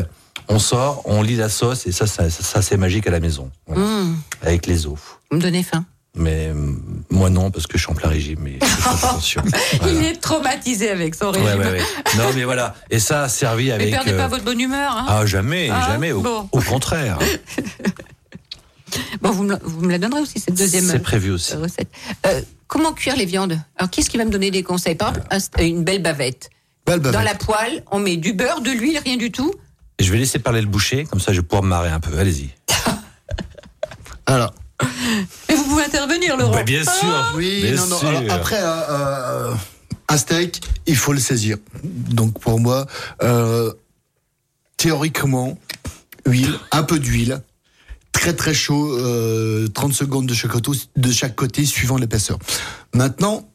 on 0.49 0.59
sort, 0.59 1.01
on 1.05 1.21
lit 1.21 1.35
la 1.35 1.49
sauce, 1.49 1.87
et 1.87 1.91
ça, 1.91 2.07
ça, 2.07 2.29
ça, 2.29 2.43
ça, 2.43 2.61
c'est 2.61 2.77
magique 2.77 3.07
à 3.07 3.11
la 3.11 3.19
maison, 3.19 3.49
Voilà. 3.65 3.81
Mmh, 3.83 4.15
avec 4.43 4.65
les 4.65 4.85
os. 4.87 4.97
vous 5.31 5.37
me 5.37 5.41
donnez 5.41 5.63
faim. 5.63 5.85
Mais 6.17 6.47
euh, 6.49 6.53
moi 7.09 7.29
non, 7.29 7.51
parce 7.51 7.67
que 7.67 7.77
je 7.77 7.83
suis 7.83 7.91
en 7.91 7.95
plein 7.95 8.09
régime, 8.09 8.39
mais 8.41 8.57
attention. 8.85 9.43
Voilà. 9.81 9.93
Il 9.99 10.03
est 10.05 10.19
traumatisé 10.19 10.89
avec 10.89 11.13
son 11.15 11.31
régime. 11.31 11.47
Ouais, 11.47 11.55
ouais, 11.57 11.71
ouais. 11.73 11.81
Non, 12.17 12.25
mais 12.35 12.43
voilà. 12.43 12.73
Et 12.89 12.99
ça, 12.99 13.29
servi 13.29 13.65
Mais 13.65 13.71
avec. 13.73 13.91
perdez 13.91 14.13
euh, 14.13 14.17
pas 14.17 14.27
votre 14.27 14.43
bonne 14.43 14.59
humeur. 14.59 14.91
Hein. 14.97 15.05
Ah, 15.07 15.25
jamais, 15.25 15.69
Ah, 15.71 15.87
jamais. 15.91 16.11
Au, 16.11 16.21
bon. 16.21 16.49
au 16.51 16.61
contraire. 16.61 17.19
Bon, 19.21 19.31
vous 19.31 19.43
me, 19.43 19.51
la- 19.51 19.59
vous 19.63 19.81
me 19.81 19.91
la 19.91 19.97
donnerez 19.97 20.21
aussi, 20.21 20.39
cette 20.39 20.53
deuxième 20.55 20.85
C'est 20.85 20.99
prévu 20.99 21.29
aussi. 21.31 21.53
euh, 21.53 21.59
recette. 21.59 21.89
Euh, 22.25 22.41
comment 22.67 22.93
cuire 22.93 23.17
les 23.17 23.25
viandes? 23.25 23.59
Alors, 23.77 23.89
qui 23.89 23.99
est-ce 23.99 24.09
qui 24.09 24.17
va 24.17 24.23
me 24.23 24.31
donner 24.31 24.49
des 24.49 24.63
conseils? 24.63 24.95
Par 24.95 25.09
exemple, 25.09 25.27
un- 25.59 25.63
une 25.63 25.83
belle 25.83 26.01
bavette. 26.01 26.49
Belle 26.85 27.01
Dans 27.01 27.11
bavette. 27.11 27.27
la 27.29 27.35
poêle, 27.35 27.83
on 27.91 27.99
met 27.99 28.15
du 28.15 28.31
beurre, 28.33 28.61
de 28.61 28.71
l'huile, 28.71 28.99
rien 29.03 29.17
du 29.17 29.29
tout. 29.29 29.53
Et 29.99 30.03
je 30.05 30.11
vais 30.11 30.17
laisser 30.17 30.39
parler 30.39 30.61
le 30.61 30.67
boucher, 30.67 31.03
comme 31.03 31.19
ça 31.19 31.33
je 31.33 31.41
vais 31.41 31.45
pouvoir 31.45 31.63
me 31.63 31.67
marrer 31.69 31.89
un 31.89 31.99
peu. 31.99 32.17
Allez-y. 32.17 32.49
Alors, 34.25 34.53
vous 35.67 35.73
pouvez 35.73 35.85
intervenir, 35.85 36.37
Laurent. 36.37 36.53
Bah, 36.53 36.63
bien 36.63 36.83
sûr. 36.83 37.33
oui, 37.35 37.61
bien 37.61 37.75
non, 37.75 37.87
non. 37.87 37.97
sûr. 37.99 38.07
Alors, 38.07 38.23
après, 38.29 38.59
euh, 38.61 38.81
euh, 38.89 39.53
un 40.07 40.17
steak, 40.17 40.61
il 40.85 40.95
faut 40.95 41.13
le 41.13 41.19
saisir. 41.19 41.57
Donc 41.83 42.39
pour 42.39 42.59
moi, 42.59 42.87
euh, 43.23 43.73
théoriquement, 44.77 45.57
huile, 46.25 46.57
un 46.71 46.83
peu 46.83 46.99
d'huile, 46.99 47.41
très 48.13 48.33
très 48.33 48.53
chaud, 48.53 48.97
euh, 48.97 49.67
30 49.67 49.93
secondes 49.93 50.25
de 50.25 50.33
chaque 50.33 50.51
côté, 50.51 50.71
de 50.95 51.11
chaque 51.11 51.35
côté 51.35 51.65
suivant 51.65 51.97
l'épaisseur. 51.97 52.39
Maintenant, 52.93 53.49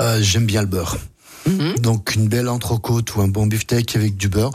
euh, 0.00 0.18
j'aime 0.20 0.46
bien 0.46 0.60
le 0.60 0.68
beurre. 0.68 0.98
Mhm. 1.46 1.78
Donc 1.78 2.14
une 2.14 2.28
belle 2.28 2.48
entrecôte 2.48 3.14
ou 3.14 3.22
un 3.22 3.28
bon 3.28 3.46
beefsteak 3.46 3.96
avec 3.96 4.16
du 4.16 4.28
beurre, 4.28 4.52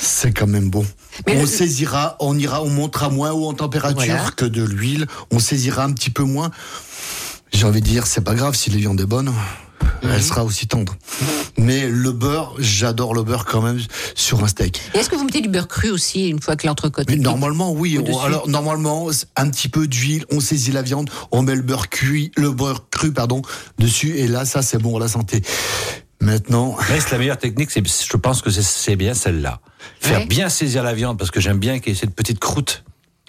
c'est 0.00 0.32
quand 0.32 0.46
même 0.46 0.70
bon. 0.70 0.84
Mais 1.26 1.36
on 1.36 1.40
le- 1.42 1.46
saisira, 1.46 2.16
on 2.20 2.38
ira, 2.38 2.62
on 2.62 2.70
montera 2.70 3.10
moins 3.10 3.32
haut 3.32 3.46
en 3.48 3.54
température 3.54 3.96
Voilà. 3.96 4.30
que 4.36 4.44
de 4.44 4.62
l'huile. 4.64 5.06
On 5.30 5.38
saisira 5.38 5.84
un 5.84 5.92
petit 5.92 6.10
peu 6.10 6.22
moins. 6.22 6.50
J'ai 7.52 7.64
envie 7.66 7.80
de 7.80 7.86
dire, 7.86 8.06
c'est 8.06 8.20
pas 8.22 8.34
grave 8.34 8.54
si 8.54 8.70
la 8.70 8.76
viande 8.76 9.00
est 9.00 9.06
bonne, 9.06 9.26
Mhm. 10.02 10.10
elle 10.12 10.22
sera 10.22 10.44
aussi 10.44 10.66
tendre. 10.68 10.94
Mais 11.58 11.88
le 11.88 12.12
beurre, 12.12 12.54
j'adore 12.58 13.12
le 13.12 13.22
beurre 13.22 13.44
quand 13.44 13.60
même 13.60 13.80
sur 14.14 14.42
un 14.44 14.48
steak. 14.48 14.80
Est-ce 14.94 15.10
que 15.10 15.16
vous 15.16 15.24
mettez 15.24 15.40
du 15.40 15.48
beurre 15.48 15.68
cru 15.68 15.90
aussi 15.90 16.28
une 16.28 16.40
fois 16.40 16.54
que 16.56 16.66
l'entrecôte 16.66 17.10
est 17.10 17.16
normalement, 17.16 17.72
oui. 17.72 17.98
On- 17.98 18.18
alors 18.20 18.48
normalement, 18.48 19.08
un 19.36 19.50
petit 19.50 19.68
peu 19.68 19.86
d'huile, 19.88 20.24
on 20.30 20.40
saisit 20.40 20.72
la 20.72 20.82
viande, 20.82 21.10
on 21.32 21.42
met 21.42 21.54
le 21.56 21.62
beurre 21.62 21.88
cuit, 21.90 22.30
le 22.36 22.50
beurre 22.52 22.88
cru, 22.90 23.12
pardon, 23.12 23.42
dessus, 23.78 24.16
et 24.16 24.28
là, 24.28 24.44
ça 24.44 24.62
c'est 24.62 24.78
bon 24.78 24.90
pour 24.90 25.00
la 25.00 25.08
santé. 25.08 25.42
Maintenant, 26.20 26.76
Mais 26.90 27.00
c'est 27.00 27.12
la 27.12 27.18
meilleure 27.18 27.38
technique, 27.38 27.70
c'est, 27.70 27.82
je 27.86 28.16
pense 28.16 28.42
que 28.42 28.50
c'est, 28.50 28.62
c'est 28.62 28.96
bien 28.96 29.14
celle-là. 29.14 29.60
Faire 30.00 30.20
Ouais. 30.20 30.26
bien 30.26 30.48
saisir 30.50 30.82
la 30.82 30.92
viande, 30.92 31.18
parce 31.18 31.30
que 31.30 31.40
j'aime 31.40 31.58
bien 31.58 31.78
qu'il 31.78 31.92
y 31.94 31.96
ait 31.96 31.98
cette 31.98 32.14
petite 32.14 32.38
croûte 32.38 32.84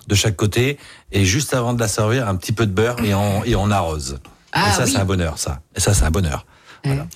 de 0.08 0.16
chaque 0.16 0.36
côté, 0.36 0.78
et 1.12 1.24
juste 1.24 1.54
avant 1.54 1.74
de 1.74 1.80
la 1.80 1.88
servir, 1.88 2.28
un 2.28 2.36
petit 2.36 2.52
peu 2.52 2.66
de 2.66 2.72
beurre 2.74 2.98
et 3.04 3.14
on, 3.14 3.44
et 3.46 3.56
on 3.56 3.72
arrose. 3.72 4.20
Ah 4.52 4.70
et 4.70 4.74
ça, 4.76 4.84
oui. 4.84 4.92
c'est 4.92 4.98
un 5.00 5.06
bonheur, 5.06 5.38
ça. 5.38 5.62
Et 5.76 5.80
ça, 5.80 5.94
c'est 5.94 6.04
un 6.04 6.12
bonheur. 6.12 6.46
Voilà. 6.84 7.08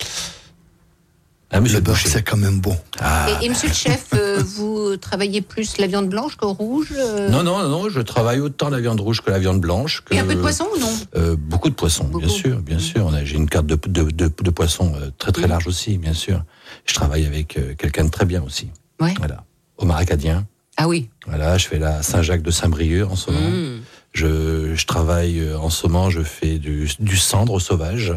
Ah, 1.52 1.60
monsieur 1.60 1.78
le 1.78 1.84
beurre, 1.84 1.94
Boucher. 1.94 2.08
c'est 2.08 2.22
quand 2.24 2.36
même 2.36 2.58
bon. 2.60 2.76
Ah. 2.98 3.28
Et, 3.40 3.46
et 3.46 3.48
monsieur 3.48 3.68
le 3.68 3.74
chef, 3.74 4.06
euh, 4.14 4.42
vous 4.56 4.96
travaillez 4.96 5.40
plus 5.42 5.78
la 5.78 5.86
viande 5.86 6.08
blanche 6.08 6.34
qu'au 6.34 6.52
rouge 6.52 6.92
euh, 6.96 7.28
Non, 7.28 7.44
non, 7.44 7.68
non, 7.68 7.88
je 7.88 8.00
travaille 8.00 8.40
autant 8.40 8.68
la 8.68 8.80
viande 8.80 9.00
rouge 9.00 9.20
que 9.22 9.30
la 9.30 9.38
viande 9.38 9.60
blanche. 9.60 10.02
Que, 10.04 10.14
Et 10.14 10.18
un 10.18 10.24
peu 10.24 10.34
de 10.34 10.40
poisson 10.40 10.66
ou 10.74 10.80
non? 10.80 10.90
Euh, 11.16 11.36
beaucoup 11.38 11.70
de 11.70 11.74
poissons, 11.74 12.08
bien 12.08 12.28
sûr, 12.28 12.58
bien 12.60 12.80
sûr. 12.80 13.12
J'ai 13.24 13.36
une 13.36 13.48
carte 13.48 13.66
de, 13.66 13.76
de, 13.86 14.10
de, 14.10 14.24
euh, 14.26 15.10
très 15.18 15.30
très 15.30 15.46
large 15.46 15.68
aussi, 15.68 15.98
bien 15.98 16.14
sûr. 16.14 16.42
Je 16.84 16.94
travaille 16.94 17.24
avec 17.24 17.56
euh, 17.56 17.74
quelqu'un 17.78 18.04
de 18.04 18.10
très 18.10 18.24
bien 18.24 18.42
aussi. 18.42 18.70
Ouais. 19.00 19.14
Voilà. 19.18 19.44
Omar 19.78 19.98
Acadien. 19.98 20.46
Ah 20.76 20.88
oui. 20.88 21.08
Voilà, 21.26 21.58
je 21.58 21.68
fais 21.68 21.78
la 21.78 22.02
Saint-Jacques 22.02 22.42
de 22.42 22.50
Saint-Brieuc 22.50 23.08
en 23.08 23.16
ce 23.16 23.30
moment. 23.30 23.48
Mmh. 23.50 23.80
Je, 24.12 24.74
je 24.74 24.86
travaille 24.86 25.42
en 25.54 25.70
ce 25.70 25.86
moment, 25.86 26.10
je 26.10 26.22
fais 26.22 26.58
du, 26.58 26.90
du 26.98 27.16
cendre 27.16 27.60
sauvage 27.60 28.14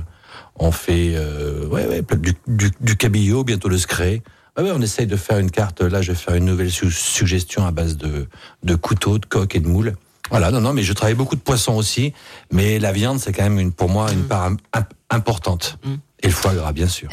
On 0.60 0.72
fait 0.72 1.14
euh, 1.16 1.66
ouais, 1.68 1.86
ouais, 1.88 2.04
du, 2.18 2.34
du, 2.48 2.72
du 2.82 2.98
cabillaud, 2.98 3.44
bientôt 3.44 3.70
le 3.70 3.78
scré. 3.78 4.22
Ouais, 4.58 4.64
ouais, 4.64 4.72
on 4.74 4.82
essaye 4.82 5.08
de 5.08 5.16
faire 5.16 5.38
une 5.38 5.52
carte. 5.52 5.82
Là, 5.82 6.02
je 6.02 6.12
vais 6.12 6.18
faire 6.18 6.36
une 6.36 6.46
nouvelle 6.46 6.72
su- 6.72 6.92
suggestion 6.92 7.66
à 7.66 7.72
base 7.72 7.96
de, 7.98 8.28
de 8.64 8.76
couteaux, 8.76 9.18
de 9.18 9.26
coques 9.26 9.56
et 9.56 9.60
de 9.62 9.68
moules. 9.68 9.96
Voilà, 10.30 10.52
non, 10.52 10.60
non, 10.62 10.74
mais 10.74 10.84
je 10.84 10.92
travaille 10.94 11.16
beaucoup 11.16 11.36
de 11.36 11.42
poissons 11.42 11.76
aussi. 11.76 12.14
Mais 12.52 12.78
la 12.78 12.92
viande, 12.92 13.20
c'est 13.20 13.32
quand 13.32 13.44
même 13.44 13.60
une, 13.60 13.72
pour 13.72 13.90
moi 13.90 14.12
une 14.12 14.24
part 14.28 14.44
im- 14.46 14.58
im- 14.74 14.86
importante. 15.10 15.78
Mm. 15.86 15.94
Et 16.24 16.28
le 16.28 16.34
foie 16.34 16.54
gras, 16.54 16.74
bien 16.74 16.88
sûr. 16.88 17.10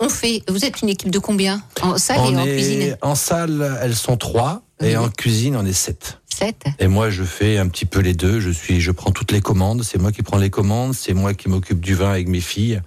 On 0.00 0.08
fait. 0.08 0.42
Vous 0.48 0.64
êtes 0.64 0.80
une 0.82 0.88
équipe 0.88 1.10
de 1.10 1.18
combien? 1.18 1.62
En 1.82 1.98
salle 1.98 2.18
on 2.20 2.32
et 2.32 2.36
en 2.36 2.44
est 2.46 2.52
cuisine? 2.54 2.96
en 3.02 3.14
salle, 3.14 3.78
elles 3.82 3.94
sont 3.94 4.16
trois, 4.16 4.62
et 4.82 4.96
Mhm. 4.96 5.02
en 5.04 5.08
cuisine, 5.10 5.56
on 5.56 5.64
est 5.66 5.72
sept. 5.74 6.18
Et 6.78 6.86
moi, 6.88 7.10
je 7.10 7.22
fais 7.24 7.58
un 7.58 7.68
petit 7.68 7.84
peu 7.86 8.00
les 8.00 8.14
deux. 8.14 8.40
Je 8.40 8.50
suis, 8.50 8.80
je 8.80 8.90
prends 8.90 9.10
toutes 9.10 9.32
les 9.32 9.40
commandes. 9.40 9.82
C'est 9.82 9.98
moi 9.98 10.12
qui 10.12 10.22
prends 10.22 10.38
les 10.38 10.50
commandes. 10.50 10.94
C'est 10.94 11.14
moi 11.14 11.34
qui 11.34 11.48
m'occupe 11.48 11.80
du 11.80 11.94
vin 11.94 12.10
avec 12.10 12.28
mes 12.28 12.40
filles. 12.40 12.80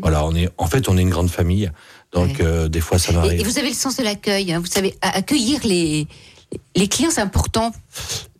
Voilà, 0.00 0.24
on 0.24 0.34
est, 0.34 0.48
en 0.58 0.66
fait, 0.66 0.88
on 0.88 0.96
est 0.98 1.02
une 1.02 1.10
grande 1.10 1.30
famille. 1.30 1.70
Donc, 2.12 2.28
Ouais. 2.38 2.44
euh, 2.44 2.68
des 2.68 2.80
fois, 2.80 2.98
ça 2.98 3.10
Et, 3.10 3.14
et 3.14 3.16
m'arrive. 3.18 3.44
vous 3.46 3.58
avez 3.58 3.68
le 3.68 3.74
sens 3.74 3.96
de 3.96 4.02
l'accueil. 4.02 4.52
hein. 4.52 4.60
Vous 4.60 4.66
savez 4.66 4.94
accueillir 5.02 5.60
les 5.64 6.06
les 6.74 6.88
clients, 6.88 7.10
c'est 7.10 7.20
important. 7.20 7.72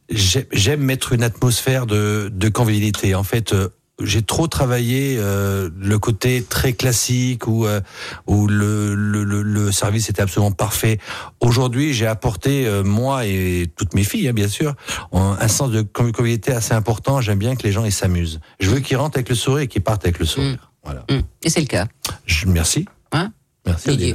J'ai- 0.09 0.49
J'aime 0.53 0.81
mettre 0.81 1.13
une 1.13 1.23
atmosphère 1.23 1.85
de, 1.85 2.31
de 2.33 2.49
convivialité. 2.49 3.15
En 3.15 3.23
fait, 3.25 3.53
euh, 3.53 3.69
j'ai 4.01 4.23
trop 4.23 4.47
travaillé 4.47 5.17
euh, 5.19 5.71
le 5.79 5.99
côté 5.99 6.43
très 6.43 6.73
classique 6.73 7.47
où, 7.47 7.67
euh, 7.67 7.81
où 8.27 8.47
le, 8.47 8.95
le, 8.95 9.25
le, 9.25 9.43
le 9.43 9.73
service 9.73 10.09
était 10.09 10.23
absolument 10.23 10.53
parfait. 10.53 10.99
Aujourd'hui, 11.41 11.93
j'ai 11.93 12.07
apporté, 12.07 12.67
euh, 12.67 12.85
moi 12.85 13.27
et 13.27 13.71
toutes 13.77 13.95
mes 13.95 14.05
filles, 14.05 14.29
hein, 14.29 14.33
bien 14.33 14.49
sûr, 14.49 14.75
un, 15.13 15.49
sens 15.49 15.71
de 15.71 15.83
convivialité 15.83 16.53
assez 16.53 16.75
important. 16.75 17.21
J'aime 17.21 17.39
bien 17.39 17.57
que 17.57 17.65
les 17.65 17.73
gens 17.73 17.85
ils 17.85 17.93
s'amusent. 17.93 18.41
Je 18.61 18.71
veux 18.71 18.81
qu'ils 18.81 18.97
rentrent 18.97 19.17
avec 19.17 19.29
le 19.29 19.35
sourire 19.35 19.63
et 19.65 19.69
qu'ils 19.69 19.83
partent 19.83 20.05
avec 20.05 20.19
le 20.19 20.27
sourire. 20.27 20.73
Voilà. 20.85 21.05
Hum, 21.11 21.23
Et 21.43 21.51
c'est 21.51 21.61
le 21.61 21.67
cas. 21.67 21.89
Je, 22.25 22.47
merci. 22.47 22.87
Hein 23.13 23.33
Merci. 23.67 24.15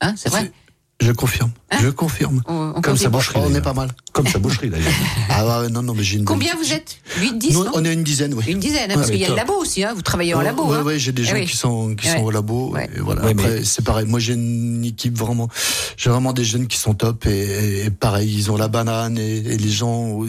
Hein, 0.00 0.14
c'est 0.16 0.28
vrai. 0.28 0.52
Je 1.00 1.10
confirme. 1.12 1.50
Je 1.80 1.88
confirme. 1.88 2.42
On- 2.46 2.72
on 2.76 2.80
Comme 2.80 2.96
sa 2.96 3.08
boucherie. 3.08 3.34
points. 3.40 3.48
On 3.50 3.54
est 3.54 3.60
pas 3.60 3.72
mal. 3.72 3.88
Comme 4.12 4.26
sa 4.26 4.38
boucherie 4.38 4.68
d'ailleurs. 4.70 4.92
Ah 5.30 5.60
ouais, 5.62 5.68
non, 5.70 5.82
non, 5.82 5.94
mais 5.94 6.02
j'ai 6.02 6.18
une. 6.18 6.24
Combien 6.24 6.54
vous 6.56 6.72
êtes 6.72 6.96
8, 7.18 7.38
10 7.38 7.52
Nous, 7.54 7.64
on 7.74 7.84
est 7.84 7.92
une 7.92 8.02
dizaine, 8.02 8.34
oui. 8.34 8.44
Une 8.48 8.58
dizaine, 8.60 8.90
hein, 8.90 8.94
parce 8.96 9.10
qu'il 9.10 9.20
y 9.20 9.24
a 9.24 9.28
le 9.28 9.34
top. 9.34 9.48
labo 9.48 9.54
aussi. 9.60 9.82
Hein. 9.84 9.92
Vous 9.94 10.02
travaillez 10.02 10.34
en 10.34 10.40
labo. 10.42 10.64
Ouais, 10.66 10.76
hein. 10.78 10.82
ouais, 10.82 10.98
j'ai 10.98 11.12
des 11.12 11.22
Eh 11.22 11.26
gens 11.26 11.34
oui. 11.34 11.46
qui 11.46 11.56
sont 11.56 11.94
qui 11.94 12.08
Ouais. 12.08 12.16
sont 12.16 12.22
au 12.24 12.30
labo. 12.30 12.72
Ouais. 12.72 12.90
Et 12.94 13.00
voilà. 13.00 13.24
Ouais, 13.24 13.34
mais- 13.34 13.42
Après, 13.42 13.64
c'est 13.64 13.84
pareil. 13.84 14.06
Moi, 14.06 14.20
j'ai 14.20 14.34
une 14.34 14.84
équipe 14.84 15.16
vraiment. 15.16 15.48
J'ai 15.96 16.10
vraiment 16.10 16.32
des 16.32 16.44
jeunes 16.44 16.66
qui 16.66 16.76
sont 16.78 16.94
top 16.94 17.26
et, 17.26 17.84
et 17.86 17.90
pareil, 17.90 18.32
ils 18.34 18.50
ont 18.50 18.56
la 18.56 18.68
banane 18.68 19.16
et, 19.18 19.36
et 19.38 19.56
les 19.56 19.70
gens, 19.70 20.20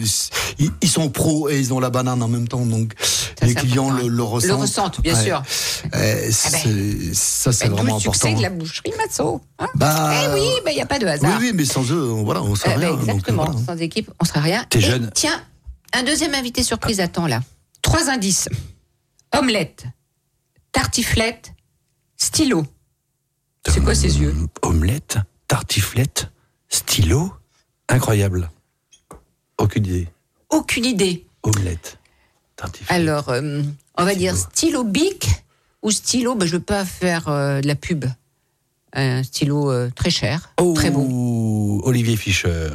ils, 0.58 0.70
ils 0.80 0.88
sont 0.88 1.10
pros 1.10 1.48
et 1.50 1.58
ils 1.58 1.72
ont 1.74 1.80
la 1.80 1.90
banane 1.90 2.22
en 2.22 2.28
même 2.28 2.48
temps. 2.48 2.64
Donc, 2.64 2.92
Ça, 2.98 3.46
les 3.46 3.48
c'est 3.52 3.60
clients 3.60 3.90
le, 3.90 4.08
le 4.08 4.22
ressentent. 4.22 4.48
Le 4.48 4.54
ressentent, 4.54 5.00
bien 5.02 5.14
Ouais. 5.14 5.24
sûr. 5.24 5.42
Euh, 5.94 6.28
c'est- 6.30 7.14
ça, 7.14 7.52
c'est 7.52 7.66
Ben, 7.68 7.74
vraiment 7.74 7.94
le 7.96 8.00
succès 8.00 8.28
important. 8.28 8.36
de 8.38 8.42
la 8.42 8.50
boucherie 8.50 8.92
Mazzo. 8.96 9.40
Hein? 9.58 9.66
Bah, 9.74 10.12
eh 10.24 10.34
oui, 10.34 10.40
il 10.66 10.74
n'y 10.74 10.80
a 10.80 10.86
pas 10.86 10.98
de 10.98 11.04
oui, 11.04 11.10
oui, 11.40 11.52
mais 11.54 11.64
sans 11.64 11.90
eux, 11.90 12.00
voilà, 12.24 12.42
on 12.42 12.54
serait 12.54 12.74
Eh 12.76 12.80
ben, 12.80 12.90
rien. 12.96 12.98
exactement. 13.00 13.44
voilà. 13.44 13.60
Sans 13.66 13.76
équipe, 13.76 14.10
on 14.20 14.24
sera 14.24 14.40
rien. 14.40 14.64
T'es 14.70 14.80
jeune. 14.80 15.10
Tiens, 15.14 15.40
un 15.92 16.02
deuxième 16.02 16.34
invité 16.34 16.62
surprise 16.62 17.00
attend 17.00 17.26
là. 17.26 17.40
Trois 17.82 18.08
indices 18.10 18.48
omelette, 19.36 19.84
tartiflette, 20.72 21.52
stylo. 22.16 22.64
C'est 23.66 23.80
quoi 23.82 23.94
ces 23.94 24.20
yeux? 24.20 24.34
Omelette, 24.62 25.18
tartiflette, 25.48 26.30
stylo? 26.68 27.32
Incroyable. 27.88 28.50
Aucune 29.58 29.86
idée. 29.86 30.08
Aucune 30.50 30.84
idée. 30.84 31.26
Omelette, 31.42 31.98
tartiflette. 32.56 32.90
Alors, 32.90 33.28
euh, 33.30 33.62
on 33.96 34.04
va 34.04 34.14
dire 34.14 34.36
stylo 34.36 34.84
bic 34.84 35.28
ou 35.82 35.90
stylo. 35.90 36.34
Ben, 36.34 36.46
je 36.46 36.52
veux 36.52 36.62
pas 36.62 36.84
faire 36.84 37.28
euh, 37.28 37.60
de 37.60 37.66
la 37.66 37.74
pub. 37.74 38.04
Un 38.94 39.22
stylo 39.22 39.70
euh, 39.70 39.90
très 39.94 40.10
cher, 40.10 40.50
très 40.76 40.90
bon. 40.90 41.08
Oh, 41.10 41.80
Olivier 41.84 42.16
Fischer. 42.16 42.70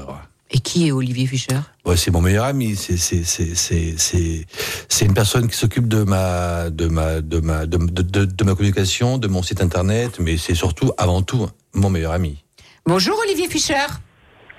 Et 0.52 0.60
qui 0.60 0.88
est 0.88 0.92
Olivier 0.92 1.28
Fischer? 1.28 1.60
Ouais, 1.86 1.96
c'est 1.96 2.12
mon 2.12 2.22
meilleur 2.22 2.44
ami. 2.46 2.76
C'est 2.76 2.98
c'est 2.98 3.24
c'est 3.24 3.56
c'est 3.56 3.94
c'est 3.98 4.46
c'est 4.90 5.06
une 5.06 5.14
personne 5.14 5.48
qui 5.48 5.56
s'occupe 5.56 5.88
de 5.88 6.04
ma 6.04 6.70
de 6.70 6.88
ma 6.88 7.22
de 7.22 7.40
ma 7.40 7.66
de, 7.66 7.78
de, 7.78 8.02
de- 8.02 8.26
de 8.26 8.44
ma 8.44 8.56
communication, 8.56 9.18
de 9.18 9.28
mon 9.28 9.44
site 9.44 9.62
internet, 9.62 10.20
mais 10.20 10.38
c'est 10.38 10.56
surtout 10.56 10.92
avant 10.98 11.22
tout 11.22 11.48
mon 11.74 11.90
meilleur 11.90 12.12
ami. 12.14 12.44
Bonjour 12.86 13.18
Olivier 13.24 13.48
Fischer. 13.48 13.86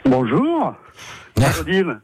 Bonjour, 0.06 0.72
Ah, 1.42 1.52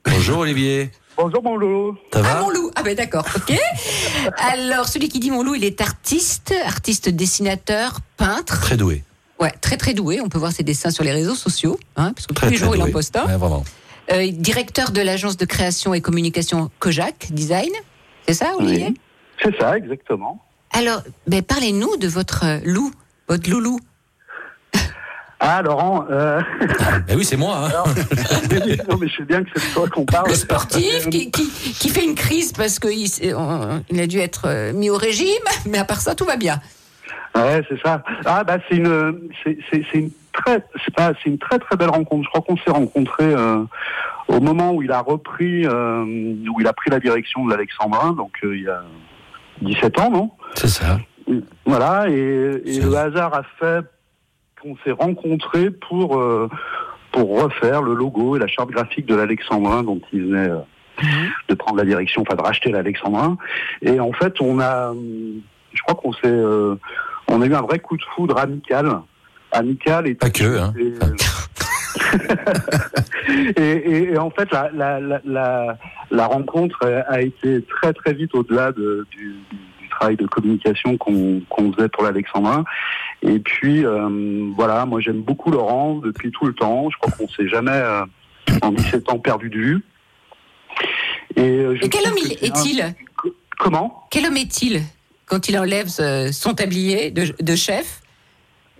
bonjour 0.04 0.38
Olivier. 0.40 0.90
Bonjour, 1.16 1.42
mon 1.42 1.56
loup. 1.56 1.96
Ça 2.12 2.18
Ah 2.18 2.22
va 2.22 2.40
mon 2.42 2.50
loup 2.50 2.70
Ah 2.76 2.82
ben 2.82 2.94
d'accord, 2.94 3.24
ok. 3.34 3.56
Alors 4.36 4.86
celui 4.86 5.08
qui 5.08 5.18
dit 5.18 5.30
mon 5.30 5.42
loup, 5.42 5.54
il 5.54 5.64
est 5.64 5.80
artiste, 5.80 6.52
artiste 6.66 7.08
dessinateur, 7.08 8.00
peintre. 8.18 8.60
Très 8.60 8.76
doué. 8.76 9.02
Ouais, 9.40 9.52
très 9.60 9.76
très 9.76 9.94
doué. 9.94 10.20
On 10.20 10.28
peut 10.28 10.38
voir 10.38 10.52
ses 10.52 10.62
dessins 10.62 10.90
sur 10.90 11.04
les 11.04 11.12
réseaux 11.12 11.34
sociaux, 11.34 11.78
hein, 11.96 12.12
parce 12.14 12.26
que 12.26 12.34
Très 12.34 12.46
tous 12.46 12.52
les 12.52 12.58
jours 12.58 12.76
il 12.76 12.82
en 12.82 12.90
poste 12.90 13.16
un. 13.16 13.26
Ouais, 13.26 13.36
vraiment. 13.36 13.64
Euh, 14.12 14.30
directeur 14.30 14.92
de 14.92 15.00
l'agence 15.00 15.36
de 15.36 15.44
création 15.44 15.92
et 15.92 16.00
communication 16.00 16.70
Kojak 16.78 17.28
Design. 17.30 17.72
C'est 18.26 18.34
ça, 18.34 18.54
Olivier 18.56 18.88
Oui. 18.88 19.00
C'est 19.42 19.58
ça, 19.58 19.76
exactement. 19.76 20.42
Alors, 20.72 21.02
ben, 21.26 21.42
parlez-nous 21.42 21.96
de 21.96 22.08
votre 22.08 22.44
euh, 22.44 22.58
loup, 22.64 22.92
votre 23.28 23.50
loulou. 23.50 23.78
Ah, 25.38 25.60
Laurent, 25.60 26.06
euh... 26.10 26.40
Eh 27.08 27.14
oui, 27.14 27.24
c'est 27.24 27.36
moi. 27.36 27.58
Hein. 27.58 27.68
alors, 27.68 27.88
non, 28.88 28.96
mais 28.98 29.06
je 29.06 29.16
sais 29.16 29.24
bien 29.24 29.44
que 29.44 29.50
c'est 29.54 29.68
de 29.68 29.74
toi 29.74 29.88
qu'on 29.88 30.06
parle. 30.06 30.30
Le 30.30 30.34
sportif 30.34 31.10
qui, 31.10 31.30
qui, 31.30 31.50
qui 31.50 31.88
fait 31.90 32.04
une 32.04 32.14
crise 32.14 32.52
parce 32.52 32.78
qu'il 32.78 33.06
il 33.90 34.00
a 34.00 34.06
dû 34.06 34.18
être 34.18 34.44
euh, 34.46 34.72
mis 34.72 34.88
au 34.88 34.96
régime, 34.96 35.26
mais 35.66 35.76
à 35.76 35.84
part 35.84 36.00
ça, 36.00 36.14
tout 36.14 36.24
va 36.24 36.36
bien. 36.36 36.58
Ouais, 37.36 37.62
c'est 37.68 37.80
ça. 37.82 38.02
Ah, 38.24 38.44
bah, 38.44 38.58
c'est 38.68 38.76
une, 38.76 39.30
c'est, 39.44 39.58
c'est, 39.70 39.84
c'est 39.90 39.98
une 39.98 40.10
très, 40.32 40.64
c'est 40.84 40.94
pas, 40.94 41.12
c'est 41.22 41.30
une 41.30 41.38
très 41.38 41.58
très 41.58 41.76
belle 41.76 41.90
rencontre. 41.90 42.24
Je 42.24 42.28
crois 42.30 42.42
qu'on 42.42 42.56
s'est 42.56 42.70
rencontrés 42.70 43.34
euh, 43.34 43.64
au 44.28 44.40
moment 44.40 44.72
où 44.72 44.82
il 44.82 44.92
a 44.92 45.00
repris, 45.00 45.66
euh, 45.66 46.02
où 46.04 46.60
il 46.60 46.66
a 46.66 46.72
pris 46.72 46.90
la 46.90 47.00
direction 47.00 47.44
de 47.44 47.50
l'Alexandrin, 47.50 48.12
donc 48.12 48.32
euh, 48.44 48.56
il 48.56 48.62
y 48.62 48.68
a 48.68 48.82
17 49.62 49.98
ans, 50.00 50.10
non? 50.10 50.30
C'est 50.54 50.68
ça. 50.68 50.98
Voilà, 51.64 52.08
et, 52.08 52.62
et 52.64 52.80
le 52.80 52.94
hasard 52.94 53.34
a 53.34 53.42
fait 53.58 53.84
qu'on 54.62 54.76
s'est 54.84 54.92
rencontrés 54.92 55.70
pour 55.70 56.18
euh, 56.18 56.48
pour 57.12 57.42
refaire 57.42 57.82
le 57.82 57.94
logo 57.94 58.36
et 58.36 58.38
la 58.38 58.46
charte 58.46 58.70
graphique 58.70 59.06
de 59.06 59.14
l'Alexandrin 59.14 59.82
dont 59.82 60.00
il 60.12 60.26
venait 60.26 60.50
euh, 60.50 60.58
de 61.48 61.54
prendre 61.54 61.78
la 61.78 61.84
direction, 61.84 62.22
enfin 62.22 62.36
de 62.36 62.42
racheter 62.42 62.70
l'Alexandrin. 62.70 63.38
Et 63.82 63.98
en 64.00 64.12
fait, 64.12 64.40
on 64.40 64.60
a, 64.60 64.92
je 65.72 65.82
crois 65.82 65.94
qu'on 65.94 66.12
s'est, 66.12 66.26
euh, 66.26 66.76
on 67.28 67.42
a 67.42 67.46
eu 67.46 67.54
un 67.54 67.62
vrai 67.62 67.78
coup 67.78 67.96
de 67.96 68.02
foudre 68.14 68.38
amical, 68.38 69.00
amical 69.52 70.06
et 70.06 70.14
Pas 70.14 70.30
que, 70.30 70.58
hein. 70.58 70.74
et, 70.78 70.92
et, 73.56 73.62
et- 73.62 74.12
et 74.12 74.18
en 74.18 74.30
fait, 74.30 74.50
la, 74.52 74.70
la, 74.72 75.00
la, 75.24 75.76
la, 76.10 76.26
rencontre 76.26 76.78
a 77.08 77.20
été 77.22 77.62
très 77.62 77.92
très 77.92 78.12
vite 78.14 78.34
au-delà 78.34 78.72
de- 78.72 79.06
du, 79.10 79.34
du 79.80 79.88
travail 79.90 80.16
de 80.16 80.26
communication 80.26 80.96
qu'on 80.96 81.40
qu'on 81.48 81.72
faisait 81.72 81.88
pour 81.88 82.04
l'Alexandrin. 82.04 82.64
Et 83.22 83.38
puis, 83.38 83.84
euh, 83.84 84.50
voilà, 84.56 84.84
moi 84.86 85.00
j'aime 85.00 85.22
beaucoup 85.22 85.50
Laurent 85.50 85.94
depuis 85.96 86.30
tout 86.30 86.46
le 86.46 86.52
temps. 86.54 86.90
Je 86.90 86.98
crois 86.98 87.12
qu'on 87.16 87.28
s'est 87.28 87.48
jamais, 87.48 87.70
euh, 87.72 88.04
en 88.62 88.70
17 88.72 89.10
ans, 89.10 89.18
perdu 89.18 89.48
de 89.50 89.56
vue. 89.58 89.84
Et, 91.36 91.40
euh, 91.42 91.76
je 91.76 91.84
Et 91.84 91.88
quel 91.88 92.06
homme 92.06 92.18
est-il? 92.18 92.94
Comment? 93.58 94.06
Quel 94.10 94.26
homme 94.26 94.36
est-il? 94.36 94.82
Quand 95.26 95.48
il 95.48 95.58
enlève 95.58 95.88
ce- 95.88 96.30
son 96.32 96.54
tablier 96.54 97.10
de, 97.10 97.26
de 97.42 97.54
chef 97.56 98.00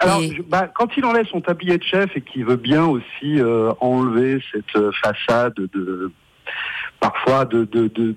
Alors, 0.01 0.21
Et- 0.21 0.35
je- 0.37 0.43
bah, 0.43 0.69
quand 0.75 0.89
il 0.97 1.05
enlève 1.05 1.27
son 1.27 1.41
tablier 1.41 1.79
de 1.79 1.83
chef 1.85 2.11
et 2.17 2.21
qu'il 2.21 2.45
veut 2.45 2.57
bien 2.57 2.85
aussi 2.85 3.41
euh, 3.41 3.73
enlever 3.81 4.43
cette 4.53 4.77
euh, 4.77 4.91
façade 5.03 5.55
de 5.57 6.11
parfois 7.01 7.45
de 7.45 7.65
de 7.65 7.89
de 7.89 8.15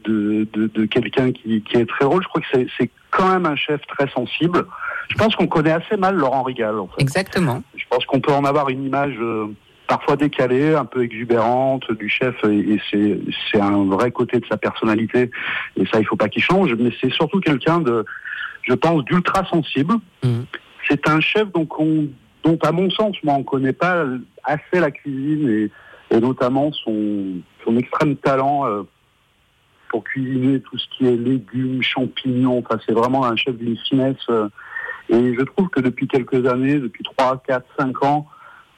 de, 0.54 0.86
quelqu'un 0.86 1.32
qui, 1.32 1.62
qui 1.64 1.78
est 1.78 1.86
très 1.90 2.06
drôle, 2.06 2.24
je 2.24 2.28
crois 2.28 2.42
que 2.42 2.48
c'est 2.54 2.68
c'est 2.78 2.90
quand 3.12 3.28
même 3.30 3.46
un 3.46 3.56
chef 3.56 3.82
très 3.88 4.08
sensible. 4.12 4.66
Je 5.10 5.16
pense 5.16 5.36
qu'on 5.36 5.48
connaît 5.48 5.72
assez 5.72 5.98
mal 5.98 6.16
Laurent 6.16 6.44
Rigal. 6.44 6.78
En 6.80 6.88
fait. 6.88 7.02
Exactement. 7.02 7.64
Je 7.76 7.84
pense 7.90 8.06
qu'on 8.06 8.20
peut 8.20 8.32
en 8.32 8.46
avoir 8.46 8.70
une 8.70 8.84
image 8.86 9.16
euh, 9.20 9.48
parfois 9.90 10.16
décalée, 10.16 10.76
un 10.76 10.86
peu 10.86 11.04
exubérante 11.04 11.92
du 11.94 12.08
chef, 12.08 12.36
et, 12.46 12.80
c'est 12.92 13.60
un 13.60 13.86
vrai 13.86 14.12
côté 14.12 14.40
de 14.40 14.46
sa 14.46 14.56
personnalité. 14.56 15.32
Et 15.76 15.86
ça, 15.88 16.00
il 16.00 16.06
faut 16.06 16.16
pas 16.16 16.30
qu'il 16.30 16.44
change. 16.44 16.74
Mais 16.76 16.92
c'est 17.02 17.12
surtout 17.12 17.40
quelqu'un 17.40 17.80
de, 17.80 18.06
je 18.62 18.74
pense, 18.74 19.04
d'ultra 19.06 19.44
sensible. 19.46 19.96
Mhm. 20.24 20.46
C'est 20.88 21.10
un 21.10 21.20
chef 21.20 21.52
donc 21.52 21.80
on, 21.80 22.08
dont, 22.44 22.58
à 22.62 22.72
mon 22.72 22.90
sens, 22.92 23.16
moi, 23.24 23.34
on 23.34 23.44
connaît 23.44 23.74
pas 23.74 24.06
assez 24.44 24.80
la 24.80 24.92
cuisine 24.92 25.50
et, 25.50 26.16
et 26.16 26.20
notamment 26.20 26.72
son, 26.72 27.42
son 27.66 27.76
extrême 27.78 28.16
talent. 28.16 28.66
euh, 28.66 28.84
pour 29.90 30.04
cuisiner 30.04 30.60
tout 30.60 30.78
ce 30.78 30.86
qui 30.96 31.08
est 31.08 31.18
légumes, 31.18 31.82
champignons, 31.82 32.60
enfin 32.60 32.80
c'est 32.86 32.94
vraiment 32.94 33.26
un 33.26 33.36
chef 33.36 33.58
d'une 33.58 33.76
finesse. 33.76 34.24
euh, 34.30 34.48
et 35.10 35.34
je 35.34 35.42
trouve 35.42 35.70
que 35.70 35.80
depuis 35.80 36.08
quelques 36.08 36.46
années, 36.46 36.76
depuis 36.76 37.04
3, 37.18 37.42
4, 37.48 37.66
5 37.80 38.04
ans, 38.04 38.28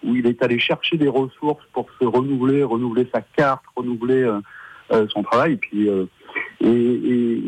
où 0.04 0.16
il 0.16 0.26
est 0.28 0.42
allé 0.44 0.60
chercher 0.60 0.98
des 0.98 1.08
ressources 1.08 1.64
pour 1.74 1.88
se 2.00 2.06
renouveler, 2.06 2.64
renouveler 2.64 3.08
sa 3.14 3.22
carte, 3.22 3.64
renouveler 3.76 4.24
euh, 4.24 4.40
euh, 4.92 5.08
son 5.10 5.24
travail. 5.24 5.54
Et 5.54 5.58
puis, 5.58 5.90
euh, 5.90 6.06
et, 6.60 6.68
et 6.68 7.44